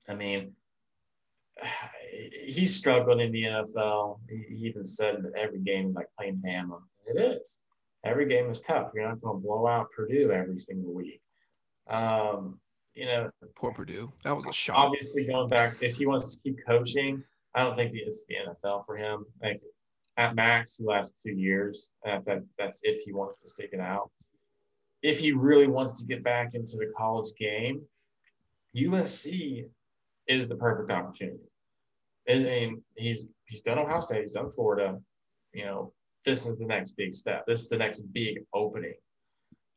I 0.09 0.15
mean, 0.15 0.53
he 2.45 2.67
struggled 2.67 3.21
in 3.21 3.33
the 3.33 3.45
NFL. 3.45 4.19
He 4.29 4.67
even 4.67 4.85
said 4.85 5.23
that 5.23 5.35
every 5.39 5.61
game 5.61 5.89
is 5.89 5.95
like 5.95 6.09
playing 6.19 6.43
Bama. 6.45 6.81
It 7.07 7.21
is. 7.21 7.61
Every 8.05 8.27
game 8.27 8.51
is 8.51 8.61
tough. 8.61 8.91
You're 8.95 9.09
not 9.09 9.21
going 9.21 9.41
to 9.41 9.47
blow 9.47 9.67
out 9.67 9.91
Purdue 9.91 10.33
every 10.33 10.59
single 10.59 10.93
week. 10.93 11.21
Um, 11.89 12.59
you 12.95 13.07
know, 13.07 13.31
poor 13.57 13.73
Purdue. 13.73 14.13
That 14.25 14.37
was 14.37 14.47
a 14.47 14.53
shock. 14.53 14.77
Obviously, 14.77 15.27
going 15.27 15.49
back, 15.49 15.83
if 15.83 15.97
he 15.97 16.07
wants 16.07 16.37
to 16.37 16.43
keep 16.43 16.59
coaching, 16.67 17.23
I 17.55 17.61
don't 17.61 17.75
think 17.75 17.93
it's 17.95 18.25
the 18.27 18.37
NFL 18.47 18.85
for 18.87 18.97
him. 18.97 19.25
Like 19.43 19.61
at 20.17 20.35
max, 20.35 20.77
he 20.77 20.85
lasts 20.85 21.19
two 21.25 21.33
years. 21.33 21.93
That 22.05 22.45
that's 22.59 22.81
if 22.83 23.03
he 23.05 23.13
wants 23.13 23.43
to 23.43 23.49
stick 23.49 23.71
it 23.73 23.81
out. 23.81 24.11
If 25.03 25.19
he 25.19 25.33
really 25.33 25.67
wants 25.67 26.01
to 26.01 26.07
get 26.07 26.23
back 26.23 26.55
into 26.55 26.77
the 26.77 26.93
college 26.97 27.29
game, 27.39 27.83
USC 28.77 29.67
is 30.29 30.49
the 30.49 30.57
perfect 30.57 30.91
opportunity. 30.91 31.39
I 32.31 32.39
mean, 32.39 32.83
he's 32.97 33.27
he's 33.47 33.63
done 33.63 33.79
Ohio 33.79 34.01
State, 34.01 34.23
he's 34.23 34.35
done 34.35 34.51
Florida. 34.51 34.99
You 35.53 35.65
know, 35.65 35.93
this 36.25 36.47
is 36.47 36.57
the 36.59 36.67
next 36.67 36.93
big 36.93 37.15
step. 37.15 37.45
This 37.47 37.61
is 37.61 37.69
the 37.69 37.79
next 37.79 38.01
big 38.13 38.39
opening. 38.55 38.95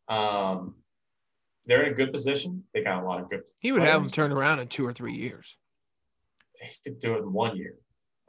Um, 0.07 0.75
they're 1.65 1.83
in 1.85 1.91
a 1.93 1.95
good 1.95 2.11
position. 2.13 2.63
They 2.73 2.83
got 2.83 3.03
a 3.03 3.05
lot 3.05 3.21
of 3.21 3.29
good. 3.29 3.41
He 3.59 3.71
would 3.71 3.79
players. 3.79 3.93
have 3.93 4.03
them 4.03 4.11
turn 4.11 4.31
around 4.31 4.59
in 4.59 4.67
two 4.67 4.85
or 4.85 4.93
three 4.93 5.13
years. 5.13 5.57
He 6.61 6.91
could 6.91 6.99
do 6.99 7.15
it 7.15 7.19
in 7.19 7.31
one 7.33 7.55
year. 7.57 7.75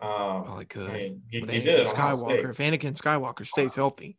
Um, 0.00 0.44
Probably 0.44 0.64
could. 0.66 0.90
I 0.90 0.92
mean, 0.92 1.22
he, 1.30 1.40
he 1.40 1.60
did. 1.60 1.86
Skywalker. 1.86 2.50
If 2.50 2.58
Anakin 2.58 2.96
Skywalker 3.00 3.46
stays 3.46 3.74
healthy, 3.74 4.18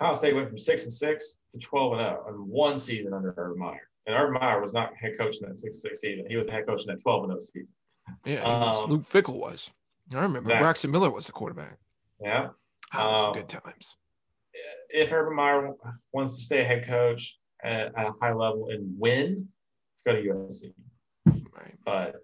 Ohio 0.00 0.14
State 0.14 0.34
went 0.34 0.48
from 0.48 0.58
six 0.58 0.84
and 0.84 0.92
six 0.92 1.36
to 1.52 1.58
twelve 1.58 1.92
and 1.92 2.00
zero 2.00 2.24
in 2.28 2.34
one 2.48 2.78
season 2.78 3.12
under 3.12 3.34
Urban 3.36 3.58
Meyer. 3.58 3.88
And 4.06 4.16
Urban 4.16 4.40
Meyer 4.40 4.60
was 4.62 4.72
not 4.72 4.94
head 4.96 5.18
coach 5.18 5.36
in 5.42 5.48
that 5.48 5.58
six 5.58 5.82
six 5.82 6.00
season. 6.00 6.24
He 6.28 6.36
was 6.36 6.46
the 6.46 6.52
head 6.52 6.66
coach 6.66 6.82
in 6.82 6.86
that 6.88 7.02
twelve 7.02 7.24
and 7.24 7.32
zero 7.32 7.40
season. 7.40 7.74
yeah, 8.24 8.40
Um, 8.42 8.90
Luke 8.90 9.02
Fickell 9.02 9.36
was. 9.36 9.70
I 10.12 10.16
remember 10.16 10.40
exactly. 10.40 10.62
Braxton 10.64 10.90
Miller 10.90 11.10
was 11.10 11.26
the 11.26 11.32
quarterback. 11.32 11.76
Yeah. 12.22 12.48
Oh, 12.94 13.26
Um, 13.26 13.32
good 13.34 13.48
times. 13.48 13.96
if 14.88 15.12
Urban 15.12 15.36
Meyer 15.36 15.74
wants 16.12 16.36
to 16.36 16.42
stay 16.42 16.62
a 16.62 16.64
head 16.64 16.86
coach 16.86 17.38
at, 17.62 17.94
at 17.96 18.06
a 18.06 18.12
high 18.20 18.32
level 18.32 18.68
and 18.70 18.94
win, 18.98 19.48
let's 19.92 20.02
go 20.02 20.12
to 20.12 20.22
USC. 20.22 20.72
Right. 21.26 21.74
But 21.84 22.16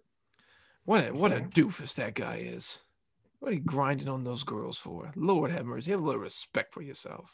What 0.85 1.07
a 1.07 1.13
what 1.13 1.33
a 1.33 1.41
doofus 1.41 1.95
that 1.97 2.15
guy 2.15 2.37
is. 2.47 2.81
What 3.41 3.51
are 3.53 3.55
you 3.55 3.61
grinding 3.61 4.09
on 4.09 4.25
those 4.25 4.45
girls 4.45 4.79
for? 4.79 5.13
Lord 5.15 5.51
have 5.51 5.67
mercy. 5.67 5.91
Have 5.91 6.01
a 6.01 6.05
little 6.05 6.21
respect 6.21 6.73
for 6.73 6.83
yourself. 6.83 7.33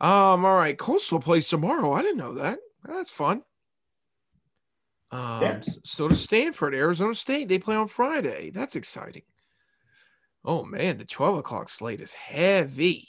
Um, 0.00 0.44
all 0.44 0.56
right. 0.56 0.78
Coastal 0.78 1.20
plays 1.20 1.48
tomorrow. 1.48 1.92
I 1.92 2.02
didn't 2.02 2.16
know 2.16 2.34
that. 2.34 2.58
That's 2.84 3.10
fun. 3.10 3.42
Um, 5.10 5.42
Yeah. 5.42 5.60
so 5.84 6.08
does 6.08 6.22
Stanford, 6.22 6.74
Arizona 6.74 7.14
State. 7.14 7.48
They 7.48 7.58
play 7.58 7.76
on 7.76 7.88
Friday. 7.88 8.50
That's 8.50 8.76
exciting. 8.76 9.22
Oh 10.44 10.64
man, 10.64 10.96
the 10.96 11.04
12 11.04 11.38
o'clock 11.38 11.68
slate 11.68 12.00
is 12.00 12.14
heavy. 12.14 13.08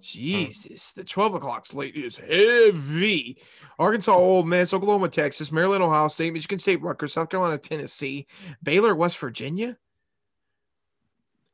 Jesus, 0.00 0.92
the 0.92 1.04
12 1.04 1.34
o'clock 1.34 1.66
slate 1.66 1.94
is 1.94 2.16
heavy. 2.16 3.38
Arkansas, 3.78 4.14
Ole 4.14 4.42
Miss, 4.42 4.72
Oklahoma, 4.72 5.08
Texas, 5.08 5.50
Maryland, 5.50 5.82
Ohio 5.82 6.08
State, 6.08 6.32
Michigan 6.32 6.58
State, 6.58 6.82
Rutgers, 6.82 7.14
South 7.14 7.30
Carolina, 7.30 7.58
Tennessee, 7.58 8.26
Baylor, 8.62 8.94
West 8.94 9.18
Virginia, 9.18 9.76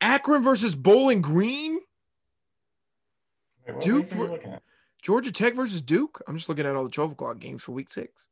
Akron 0.01 0.43
versus 0.43 0.74
Bowling 0.76 1.22
Green, 1.22 1.78
wait, 3.66 3.80
Duke 3.80 4.05
week 4.05 4.12
are 4.12 4.16
you 4.18 4.24
ver- 4.26 4.32
looking 4.32 4.53
at? 4.53 4.62
Georgia 5.01 5.32
Tech 5.32 5.55
versus 5.55 5.82
Duke. 5.82 6.22
I'm 6.26 6.37
just 6.37 6.49
looking 6.49 6.66
at 6.66 6.74
all 6.74 6.85
the 6.85 6.91
12 6.91 7.12
o'clock 7.12 7.39
games 7.39 7.62
for 7.62 7.72
week 7.72 7.93
six. 7.93 8.26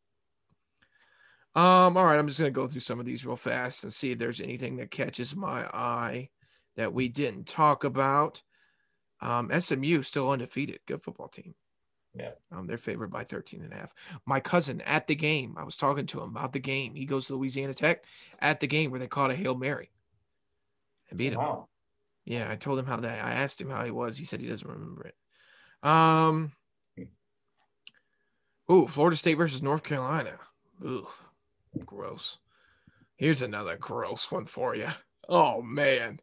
Um, 1.55 1.99
all 1.99 2.07
right, 2.07 2.19
I'm 2.19 2.27
just 2.27 2.39
gonna 2.39 2.51
go 2.51 2.67
through 2.67 2.81
some 2.81 2.99
of 2.99 3.05
these 3.05 3.27
real 3.27 3.37
fast 3.37 3.85
and 3.85 3.93
see 3.93 4.13
if 4.13 4.19
there's 4.19 4.41
anything 4.41 4.77
that 4.79 4.91
catches 4.91 5.37
my 5.37 5.65
eye 5.67 6.31
that 6.77 6.95
we 6.95 7.09
didn't 7.11 7.47
talk 7.47 7.85
about. 7.85 8.43
Um, 9.23 9.51
SMU 9.59 10.03
still 10.03 10.31
undefeated, 10.31 10.81
good 10.87 11.03
football 11.03 11.29
team. 11.29 11.55
Yeah. 12.15 12.33
Um, 12.51 12.67
they're 12.67 12.77
favored 12.77 13.11
by 13.11 13.25
13 13.25 13.63
and 13.63 13.73
a 13.73 13.77
half. 13.77 13.95
My 14.27 14.41
cousin 14.41 14.83
at 14.83 15.07
the 15.07 15.15
game, 15.15 15.55
I 15.57 15.65
was 15.65 15.77
talking 15.77 16.07
to 16.07 16.21
him 16.21 16.31
about 16.31 16.53
the 16.53 16.59
game. 16.59 16.95
He 16.95 17.07
goes 17.07 17.27
to 17.27 17.37
Louisiana 17.37 17.73
Tech 17.73 18.05
at 18.41 18.61
the 18.61 18.67
game 18.67 18.91
where 18.91 19.01
they 19.01 19.07
caught 19.07 19.31
a 19.31 19.35
Hail 19.35 19.55
Mary 19.55 19.91
and 21.09 21.19
beat 21.19 21.33
him. 21.33 21.39
Wow. 21.39 21.69
Yeah, 22.25 22.49
I 22.51 22.57
told 22.57 22.79
him 22.79 22.87
how 22.87 22.99
that. 22.99 23.25
I 23.25 23.33
asked 23.33 23.61
him 23.61 23.71
how 23.71 23.85
he 23.85 23.91
was. 23.91 24.17
He 24.17 24.25
said 24.25 24.41
he 24.41 24.49
doesn't 24.49 24.69
remember 24.69 25.05
it. 25.05 25.89
Um. 25.89 26.53
Ooh, 28.71 28.87
Florida 28.87 29.17
State 29.17 29.35
versus 29.35 29.63
North 29.63 29.83
Carolina. 29.83 30.39
Ooh, 30.85 31.09
gross. 31.85 32.39
Here's 33.17 33.43
another 33.43 33.77
gross 33.77 34.31
one 34.31 34.45
for 34.45 34.75
you. 34.75 34.89
Oh 35.29 35.63
man, 35.63 36.21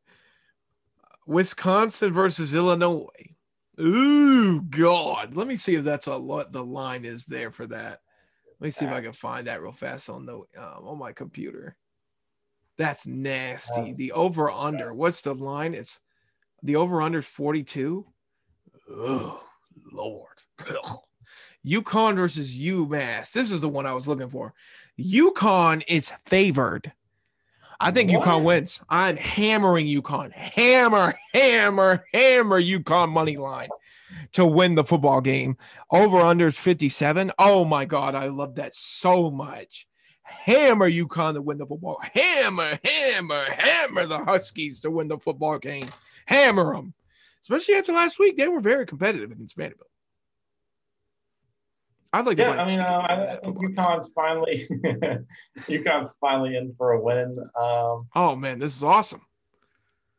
Wisconsin 1.30 2.11
versus 2.11 2.55
Illinois. 2.55 3.05
Ooh, 3.80 4.61
God. 4.61 5.36
Let 5.36 5.47
me 5.47 5.55
see 5.55 5.75
if 5.75 5.84
that's 5.84 6.07
a 6.07 6.15
lot. 6.15 6.51
the 6.51 6.63
line 6.63 7.05
is 7.05 7.25
there 7.27 7.51
for 7.51 7.67
that. 7.67 8.01
Let 8.59 8.65
me 8.65 8.71
see 8.71 8.86
if 8.86 8.91
I 8.91 9.01
can 9.01 9.13
find 9.13 9.47
that 9.47 9.61
real 9.61 9.71
fast 9.71 10.09
on 10.09 10.25
the 10.25 10.38
um, 10.57 10.88
on 10.88 10.97
my 10.97 11.13
computer. 11.13 11.77
That's 12.77 13.05
nasty. 13.05 13.93
The 13.93 14.11
over 14.13 14.49
under. 14.49 14.93
What's 14.93 15.21
the 15.21 15.36
line? 15.36 15.75
It's 15.75 15.99
the 16.63 16.77
over 16.77 17.01
under 17.01 17.21
42. 17.21 18.05
Oh, 18.89 19.43
Lord. 19.91 20.27
UConn 21.65 22.15
versus 22.15 22.57
UMass. 22.57 23.32
This 23.32 23.51
is 23.51 23.61
the 23.61 23.69
one 23.69 23.86
I 23.86 23.93
was 23.93 24.07
looking 24.07 24.30
for. 24.30 24.53
UConn 24.99 25.84
is 25.88 26.11
favored. 26.25 26.91
I 27.80 27.91
think 27.91 28.11
What? 28.11 28.25
UConn 28.25 28.43
wins. 28.43 28.82
I'm 28.89 29.17
hammering 29.17 29.88
UConn. 29.88 30.32
Hammer, 30.34 31.15
hammer, 31.34 32.05
hammer 32.13 32.61
UConn 32.61 33.09
money 33.09 33.38
line 33.38 33.69
to 34.34 34.45
win 34.45 34.75
the 34.75 34.84
football 34.84 35.21
game. 35.21 35.57
Over 35.89 36.17
under 36.17 36.51
57. 36.51 37.32
Oh 37.39 37.63
my 37.65 37.86
God. 37.86 38.15
I 38.15 38.27
love 38.27 38.55
that 38.55 38.75
so 38.75 39.32
much. 39.32 39.88
Hammer 40.23 40.89
UConn 40.89 41.34
to 41.36 41.41
win 41.41 41.57
the 41.57 41.65
football. 41.65 41.99
Hammer, 42.13 42.77
hammer, 42.84 43.45
hammer 43.45 44.05
the 44.05 44.19
Huskies 44.19 44.82
to 44.82 44.91
win 44.91 45.07
the 45.07 45.17
football 45.17 45.57
game. 45.57 45.88
Hammer 46.25 46.75
them. 46.75 46.93
Especially 47.41 47.75
after 47.75 47.93
last 47.93 48.19
week, 48.19 48.36
they 48.38 48.47
were 48.47 48.59
very 48.59 48.86
competitive 48.86 49.32
against 49.32 49.55
Vanderbilt. 49.55 49.88
I'd 52.12 52.26
like 52.26 52.38
to 52.38 52.43
Yeah, 52.43 52.53
a 52.53 52.62
I 52.62 52.66
mean, 52.68 52.80
uh, 52.80 52.84
I, 52.84 53.34
I 53.34 53.36
think. 53.38 53.57
UConn's 53.57 54.12
finally 54.16 54.64
UConn's 55.68 56.18
finally 56.20 56.55
in 56.57 56.74
for 56.78 56.91
a 56.93 57.01
win. 57.01 57.38
Um, 57.55 58.07
Oh 58.16 58.36
man, 58.36 58.60
this 58.60 58.76
is 58.76 58.84
awesome. 58.84 59.22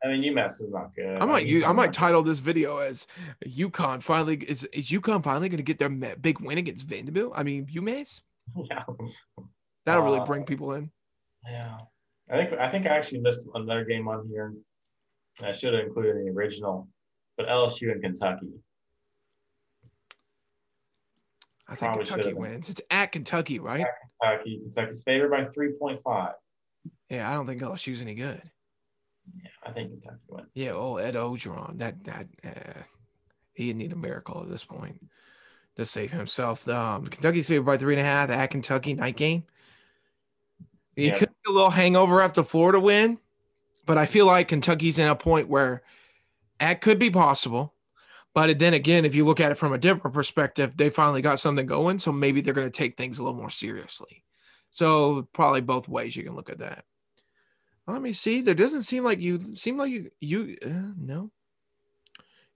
I 0.03 0.09
mean, 0.09 0.23
UMass 0.23 0.63
is 0.63 0.71
not 0.73 0.95
good. 0.95 1.19
I 1.21 1.25
might 1.27 1.47
I 1.65 1.73
might 1.73 1.93
title 1.93 2.23
this 2.23 2.39
video 2.39 2.79
as 2.79 3.07
UConn 3.47 4.03
finally 4.03 4.37
is 4.37 4.65
is 4.73 4.89
UConn 4.91 5.23
finally 5.23 5.49
going 5.49 5.59
to 5.59 5.63
get 5.65 5.79
their 5.79 5.91
big 6.17 6.41
win 6.41 6.59
against 6.59 6.87
Vanderbilt? 6.87 7.33
I 7.35 7.43
mean 7.43 7.67
UMass. 7.67 8.23
Yeah, 8.71 8.83
That'll 9.87 10.03
really 10.05 10.21
Uh, 10.21 10.25
bring 10.25 10.45
people 10.45 10.73
in. 10.73 10.91
yeah. 11.47 11.79
I 12.31 12.37
think 12.37 12.53
I 12.61 12.69
think 12.69 12.87
I 12.87 12.91
actually 12.97 13.21
missed 13.21 13.49
another 13.55 13.85
game 13.85 14.07
on 14.09 14.29
here. 14.29 14.55
I 15.43 15.53
should 15.53 15.75
have 15.75 15.85
included 15.85 16.17
the 16.17 16.31
original, 16.31 16.89
but 17.37 17.49
LSU 17.49 17.91
and 17.93 18.03
Kentucky. 18.03 18.49
I 21.71 21.75
think 21.77 21.93
probably 21.93 22.05
Kentucky 22.05 22.35
wins. 22.35 22.69
It's 22.69 22.81
at 22.91 23.13
Kentucky, 23.13 23.61
right? 23.61 23.81
At 23.83 23.89
Kentucky, 24.21 24.59
Kentucky's 24.63 25.03
favored 25.03 25.31
by 25.31 25.45
three 25.45 25.73
point 25.79 26.01
five. 26.03 26.33
Yeah, 27.09 27.31
I 27.31 27.35
don't 27.35 27.47
think 27.47 27.63
LSU's 27.63 28.03
any 28.03 28.15
good. 28.15 28.43
Yeah, 29.41 29.51
I 29.65 29.71
think 29.71 29.93
Kentucky 29.93 30.19
wins. 30.29 30.53
Yeah, 30.57 30.73
oh 30.73 30.97
Ed 30.97 31.15
Orgeron, 31.15 31.79
that 31.79 32.03
that 32.05 32.27
uh, 32.45 32.83
he'd 33.55 33.77
need 33.77 33.93
a 33.93 33.97
miracle 33.97 34.43
at 34.43 34.51
this 34.51 34.65
point 34.65 35.01
to 35.77 35.87
save 35.87 36.11
himself. 36.11 36.69
Um, 36.69 37.07
Kentucky's 37.07 37.47
favored 37.47 37.67
by 37.67 37.77
three 37.77 37.95
and 37.95 38.01
a 38.01 38.05
half 38.05 38.31
at 38.31 38.51
Kentucky 38.51 38.95
night 38.95 39.17
game. 39.17 39.45
It 40.97 41.05
Yeah. 41.05 41.19
could 41.19 41.29
be 41.29 41.51
a 41.51 41.53
little 41.53 41.71
hangover 41.71 42.21
after 42.21 42.43
Florida 42.43 42.81
win, 42.81 43.19
but 43.87 43.97
I 43.97 44.07
feel 44.07 44.27
like 44.27 44.49
Kentucky's 44.49 44.99
in 44.99 45.07
a 45.09 45.15
point 45.15 45.49
where 45.49 45.83
that 46.59 46.81
could 46.81 46.99
be 46.99 47.11
possible. 47.11 47.75
But 48.33 48.59
then 48.59 48.75
again, 48.75 49.05
if 49.05 49.15
you 49.15 49.25
look 49.25 49.41
at 49.41 49.51
it 49.51 49.57
from 49.57 49.73
a 49.73 49.79
different 49.79 50.15
perspective, 50.15 50.77
they 50.77 50.89
finally 50.89 51.23
got 51.23 51.41
something 51.41 51.67
going, 51.67 51.99
so 51.99 52.13
maybe 52.13 52.41
they're 52.41 52.55
going 52.55 52.71
to 52.71 52.71
take 52.71 52.97
things 52.97 53.19
a 53.19 53.23
little 53.23 53.39
more 53.39 53.51
seriously. 53.51 54.23
So 54.71 55.29
probably 55.33 55.63
both 55.63 55.89
ways 55.89 56.15
you 56.15 56.23
can 56.23 56.37
look 56.37 56.49
at 56.49 56.59
that. 56.59 56.85
Let 57.87 58.03
me 58.03 58.13
see. 58.13 58.41
There 58.41 58.55
doesn't 58.55 58.85
seem 58.85 59.03
like 59.03 59.21
you 59.21 59.57
seem 59.57 59.77
like 59.77 59.91
you 59.91 60.11
you 60.21 60.57
uh, 60.65 60.93
no. 60.97 61.33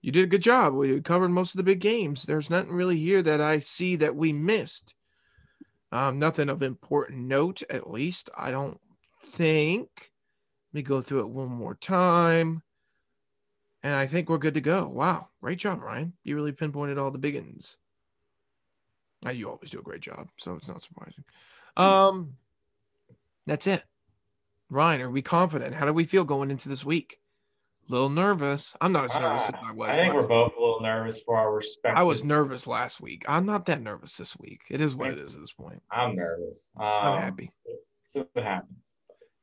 You 0.01 0.11
did 0.11 0.23
a 0.23 0.27
good 0.27 0.43
job. 0.43 0.73
We 0.75 1.01
covered 1.01 1.29
most 1.29 1.55
of 1.55 1.57
the 1.57 1.63
big 1.63 1.79
games. 1.79 2.23
There's 2.23 2.49
nothing 2.49 2.71
really 2.71 2.97
here 2.97 3.21
that 3.23 3.41
I 3.41 3.59
see 3.59 3.95
that 3.97 4.15
we 4.15 4.31
missed. 4.31 4.93
Um, 5.91 6.19
nothing 6.19 6.47
of 6.47 6.61
important 6.61 7.21
note, 7.27 7.63
at 7.69 7.89
least. 7.89 8.29
I 8.37 8.51
don't 8.51 8.79
think. 9.25 9.89
Let 10.71 10.77
me 10.77 10.81
go 10.83 11.01
through 11.01 11.21
it 11.21 11.29
one 11.29 11.49
more 11.49 11.75
time. 11.75 12.61
And 13.85 13.93
I 13.93 14.07
think 14.07 14.29
we're 14.29 14.39
good 14.39 14.55
to 14.55 14.61
go. 14.61 14.87
Wow. 14.87 15.27
Great 15.43 15.59
job, 15.59 15.79
Ryan. 15.79 16.13
You 16.23 16.35
really 16.35 16.53
pinpointed 16.53 16.97
all 16.97 17.11
the 17.11 17.19
big 17.19 17.35
ends. 17.35 17.77
Uh, 19.23 19.29
you 19.29 19.47
always 19.47 19.69
do 19.69 19.77
a 19.77 19.83
great 19.83 20.01
job, 20.01 20.27
so 20.37 20.55
it's 20.55 20.67
not 20.67 20.81
surprising. 20.81 21.23
Um, 21.77 22.33
that's 23.45 23.67
it. 23.67 23.83
Ryan, 24.71 25.01
are 25.01 25.11
we 25.11 25.21
confident? 25.21 25.75
How 25.75 25.85
do 25.85 25.93
we 25.93 26.03
feel 26.03 26.23
going 26.23 26.49
into 26.49 26.67
this 26.67 26.83
week? 26.83 27.19
A 27.87 27.91
little 27.91 28.09
nervous. 28.09 28.73
I'm 28.81 28.91
not 28.91 29.05
as 29.05 29.19
nervous 29.19 29.49
as 29.49 29.53
I 29.63 29.71
was. 29.71 29.89
I 29.89 29.93
think 29.93 30.15
last 30.15 30.23
we're 30.23 30.29
both 30.29 30.53
a 30.57 30.59
little 30.59 30.81
nervous 30.81 31.21
for 31.21 31.37
our 31.37 31.53
respect. 31.53 31.95
I 31.95 32.01
was 32.01 32.23
nervous 32.23 32.65
last 32.65 32.99
week. 32.99 33.23
I'm 33.27 33.45
not 33.45 33.67
that 33.67 33.83
nervous 33.83 34.17
this 34.17 34.35
week. 34.39 34.61
It 34.71 34.81
is 34.81 34.95
what 34.95 35.11
it 35.11 35.19
is 35.19 35.35
at 35.35 35.41
this 35.41 35.53
point. 35.53 35.83
I'm 35.91 36.15
nervous. 36.15 36.71
Um, 36.75 36.85
I'm 36.87 37.21
happy. 37.21 37.51
So 38.03 38.27
what 38.33 38.45
happens? 38.45 38.79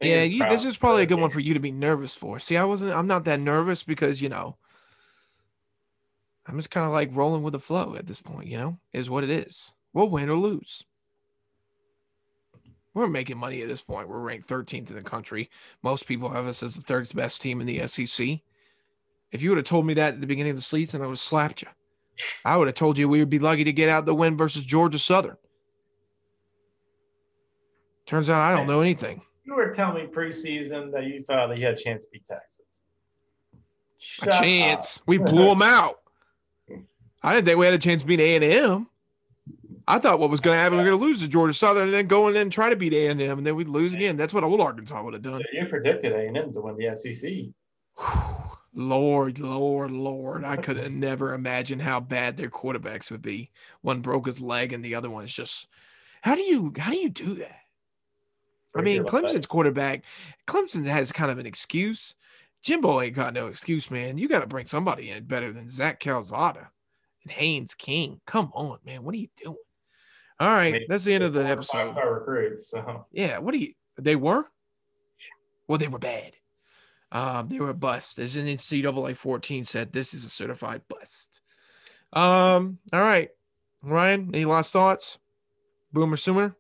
Yeah, 0.03 0.23
you, 0.23 0.49
this 0.49 0.65
is 0.65 0.77
probably 0.77 1.03
a 1.03 1.07
good 1.07 1.21
one 1.21 1.31
for 1.31 1.41
you 1.41 1.55
to 1.55 1.61
be 1.61 1.71
nervous 1.71 2.15
for. 2.15 2.39
See, 2.39 2.57
I 2.57 2.65
wasn't. 2.65 2.93
I'm 2.93 3.07
not 3.07 3.25
that 3.25 3.41
nervous 3.41 3.83
because 3.83 4.21
you 4.21 4.29
know. 4.29 4.57
I'm 6.47 6.57
just 6.57 6.73
kind 6.73 6.85
of 6.85 6.93
like 6.93 7.11
rolling 7.13 7.45
with 7.45 7.53
the 7.53 7.61
flow 7.61 7.95
at 7.95 8.07
this 8.07 8.21
point. 8.21 8.49
You 8.49 8.59
know, 8.59 8.79
is 8.93 9.09
what 9.09 9.25
it 9.25 9.31
is. 9.31 9.73
We'll 9.93 10.09
win 10.09 10.29
or 10.29 10.37
lose. 10.37 10.85
We're 12.95 13.07
making 13.07 13.39
money 13.39 13.63
at 13.63 13.69
this 13.69 13.81
point. 13.81 14.09
We're 14.09 14.19
ranked 14.19 14.49
13th 14.49 14.91
in 14.91 14.97
the 14.97 15.03
country. 15.03 15.49
Most 15.83 16.07
people 16.07 16.29
have 16.29 16.47
us 16.47 16.63
as 16.63 16.75
the 16.75 16.83
third 16.83 17.09
best 17.15 17.41
team 17.41 17.61
in 17.61 17.67
the 17.67 17.87
SEC. 17.87 18.41
If 19.31 19.41
you 19.41 19.51
would 19.51 19.57
have 19.57 19.67
told 19.67 19.87
me 19.87 19.95
that 19.95 20.15
at 20.15 20.21
the 20.21 20.27
beginning 20.27 20.51
of 20.51 20.57
the 20.57 20.63
season, 20.63 21.01
I 21.01 21.07
would 21.07 21.13
have 21.13 21.19
slapped 21.19 21.63
you. 21.63 21.69
I 22.45 22.57
would 22.57 22.69
have 22.69 22.75
told 22.75 22.99
you 22.99 23.09
we 23.09 23.19
would 23.21 23.31
be 23.31 23.39
lucky 23.39 23.65
to 23.65 23.73
get 23.73 23.89
out 23.89 24.05
the 24.05 24.15
win 24.15 24.37
versus 24.37 24.65
Georgia 24.65 24.99
Southern. 24.99 25.39
Turns 28.05 28.29
out 28.29 28.43
I 28.43 28.55
don't 28.55 28.67
know 28.67 28.81
anything. 28.81 29.23
You 29.45 29.57
were 29.57 29.71
telling 29.71 30.05
me 30.05 30.11
preseason 30.11 30.93
that 30.93 31.05
you 31.05 31.21
thought 31.21 31.49
that 31.49 31.59
you 31.59 31.67
had 31.67 31.75
a 31.75 31.83
chance 31.83 32.05
to 32.05 32.11
beat 32.13 32.25
Texas. 32.25 32.85
A 33.55 33.59
Shut 33.99 34.29
up. 34.29 34.41
chance. 34.41 35.03
We 35.07 35.19
blew 35.19 35.49
them 35.49 35.63
out. 35.63 35.99
I 37.23 37.35
didn't 37.35 37.47
think 37.47 37.59
we 37.59 37.67
had 37.67 37.75
a 37.75 37.79
chance 37.79 38.03
to 38.03 38.07
beat 38.07 38.21
A 38.21 38.35
and 38.37 38.45
M. 38.45 38.89
I 39.87 39.99
thought 39.99 40.21
what 40.21 40.31
was 40.31 40.41
going 40.41 40.57
to 40.57 40.61
happen, 40.61 40.79
we 40.79 40.85
are 40.85 40.89
going 40.89 40.99
to 40.99 41.05
lose 41.05 41.21
to 41.23 41.29
Georgia 41.29 41.55
Southern 41.55 41.85
and 41.85 41.95
then 41.95 42.07
go 42.07 42.29
in 42.29 42.37
and 42.37 42.53
try 42.53 42.71
to 42.71 42.77
beat 42.77 42.93
A 42.93 43.09
and 43.09 43.21
M, 43.21 43.39
and 43.39 43.47
then 43.47 43.57
we'd 43.57 43.69
lose 43.69 43.95
again. 43.95 44.17
That's 44.17 44.33
what 44.33 44.45
old 44.45 44.61
Arkansas 44.61 45.03
would 45.03 45.15
have 45.15 45.23
done. 45.23 45.43
You 45.53 45.67
predicted 45.67 46.13
A&M 46.13 46.53
to 46.53 46.61
win 46.61 46.77
the 46.77 46.95
SEC. 46.97 47.33
Lord, 48.75 49.39
Lord, 49.39 49.91
Lord! 49.91 50.45
I 50.45 50.57
could 50.57 50.79
have 50.79 50.93
never 50.93 51.35
imagined 51.35 51.83
how 51.83 52.01
bad 52.01 52.37
their 52.37 52.49
quarterbacks 52.49 53.11
would 53.11 53.23
be. 53.23 53.51
One 53.83 54.01
broke 54.01 54.27
his 54.27 54.41
leg, 54.41 54.73
and 54.73 54.85
the 54.85 54.95
other 54.95 55.11
one 55.11 55.25
is 55.25 55.35
just. 55.35 55.67
How 56.23 56.37
do 56.37 56.43
you 56.43 56.73
how 56.79 56.91
do 56.91 56.97
you 56.97 57.11
do 57.11 57.35
that? 57.35 57.62
I 58.75 58.83
mean, 58.83 59.05
Clemson's 59.05 59.47
quarterback, 59.47 60.05
Clemson 60.47 60.85
has 60.85 61.13
kind 61.13 61.31
of 61.31 61.39
an 61.39 61.47
excuse. 61.47 62.15
Jimbo 62.63 63.01
ain't 63.01 63.15
got 63.15 63.35
no 63.35 63.49
excuse, 63.49 63.91
man. 63.91 64.19
You 64.19 64.29
got 64.29 64.41
to 64.41 64.47
bring 64.47 64.67
somebody 64.67 65.11
in 65.11 65.25
better 65.25 65.53
than 65.53 65.69
Zach 65.69 66.01
Calzada 66.01 66.71
and 67.25 67.33
Haynes 67.33 67.75
King. 67.75 68.21
Come 68.27 68.51
on, 68.55 68.79
man. 68.85 69.03
What 69.03 69.15
are 69.15 69.19
you 69.19 69.29
doing? 69.37 69.57
All 70.41 70.49
right, 70.49 70.73
mean, 70.73 70.83
that's 70.89 71.05
the 71.05 71.15
end 71.15 71.25
of 71.25 71.35
the 71.35 71.45
episode. 71.45 71.97
Recruits. 71.97 72.69
So 72.69 73.07
Yeah, 73.13 73.39
what 73.39 73.53
do 73.53 73.59
you? 73.59 73.75
They 73.99 74.17
were. 74.17 74.45
Well, 75.69 75.79
they 75.79 75.89
were 75.89 75.99
bad. 75.99 76.33
Um, 77.13 77.49
they 77.49 77.61
were 77.61 77.69
a 77.69 77.75
bust. 77.75 78.19
As 78.19 78.35
in 78.37 78.47
NCAA 78.47 79.17
14 79.17 79.65
said, 79.65 79.93
this 79.93 80.15
is 80.15 80.25
a 80.25 80.29
certified 80.29 80.83
bust. 80.89 81.41
Um, 82.13 82.79
all 82.93 83.01
right, 83.01 83.29
Ryan, 83.83 84.31
any 84.33 84.45
last 84.45 84.73
thoughts? 84.73 85.19
Boomer 85.93 86.17
Sooner. 86.17 86.57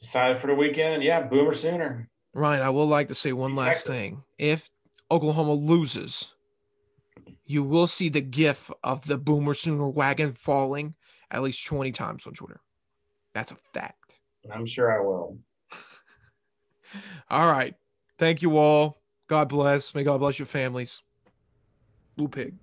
Decided 0.00 0.40
for 0.40 0.46
the 0.48 0.54
weekend. 0.54 1.02
Yeah, 1.02 1.22
Boomer 1.22 1.54
Sooner. 1.54 2.08
Ryan, 2.32 2.62
I 2.62 2.70
will 2.70 2.86
like 2.86 3.08
to 3.08 3.14
say 3.14 3.32
one 3.32 3.54
last 3.54 3.68
Texas. 3.68 3.88
thing. 3.88 4.22
If 4.38 4.70
Oklahoma 5.10 5.54
loses, 5.54 6.34
you 7.44 7.62
will 7.62 7.86
see 7.86 8.08
the 8.08 8.20
gif 8.20 8.70
of 8.84 9.06
the 9.06 9.18
Boomer 9.18 9.54
Sooner 9.54 9.88
wagon 9.88 10.32
falling 10.32 10.94
at 11.30 11.42
least 11.42 11.64
20 11.66 11.92
times 11.92 12.26
on 12.26 12.32
Twitter. 12.32 12.60
That's 13.34 13.52
a 13.52 13.56
fact. 13.74 14.20
I'm 14.52 14.66
sure 14.66 14.92
I 14.92 15.04
will. 15.04 15.38
All 17.30 17.50
right. 17.50 17.74
Thank 18.18 18.42
you 18.42 18.58
all. 18.58 19.00
God 19.28 19.48
bless. 19.48 19.94
May 19.94 20.02
God 20.02 20.18
bless 20.18 20.38
your 20.38 20.46
families. 20.46 21.02
Blue 22.16 22.28
Pig. 22.28 22.54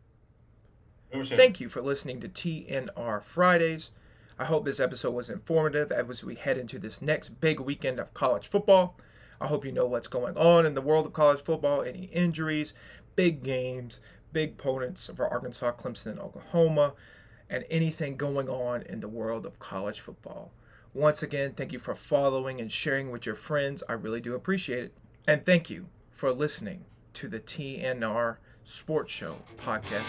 Thank 1.23 1.59
you 1.59 1.69
for 1.69 1.81
listening 1.81 2.19
to 2.19 2.29
TNR 2.29 3.23
Fridays. 3.23 3.91
I 4.39 4.45
hope 4.45 4.65
this 4.65 4.79
episode 4.79 5.15
was 5.15 5.29
informative 5.29 5.91
as 5.91 6.23
we 6.23 6.35
head 6.35 6.57
into 6.57 6.77
this 6.77 7.01
next 7.01 7.29
big 7.39 7.59
weekend 7.59 7.99
of 7.99 8.13
college 8.13 8.47
football. 8.47 8.95
I 9.41 9.47
hope 9.47 9.65
you 9.65 9.71
know 9.71 9.85
what's 9.85 10.07
going 10.07 10.37
on 10.37 10.65
in 10.65 10.75
the 10.75 10.81
world 10.81 11.05
of 11.05 11.13
college 11.13 11.41
football, 11.41 11.81
any 11.81 12.05
injuries, 12.05 12.73
big 13.15 13.43
games, 13.43 13.99
big 14.33 14.51
opponents 14.51 15.09
for 15.15 15.27
Arkansas, 15.27 15.71
Clemson, 15.73 16.11
and 16.11 16.19
Oklahoma, 16.19 16.93
and 17.49 17.65
anything 17.69 18.15
going 18.17 18.47
on 18.47 18.83
in 18.83 18.99
the 18.99 19.07
world 19.07 19.45
of 19.45 19.59
college 19.59 20.01
football. 20.01 20.51
Once 20.93 21.23
again, 21.23 21.53
thank 21.53 21.71
you 21.71 21.79
for 21.79 21.95
following 21.95 22.59
and 22.61 22.71
sharing 22.71 23.11
with 23.11 23.25
your 23.25 23.35
friends. 23.35 23.83
I 23.89 23.93
really 23.93 24.21
do 24.21 24.35
appreciate 24.35 24.83
it. 24.85 24.93
And 25.27 25.45
thank 25.45 25.69
you 25.69 25.87
for 26.11 26.31
listening 26.31 26.85
to 27.15 27.27
the 27.27 27.39
TNR 27.39 28.37
Sports 28.63 29.11
Show 29.11 29.37
podcast. 29.57 30.03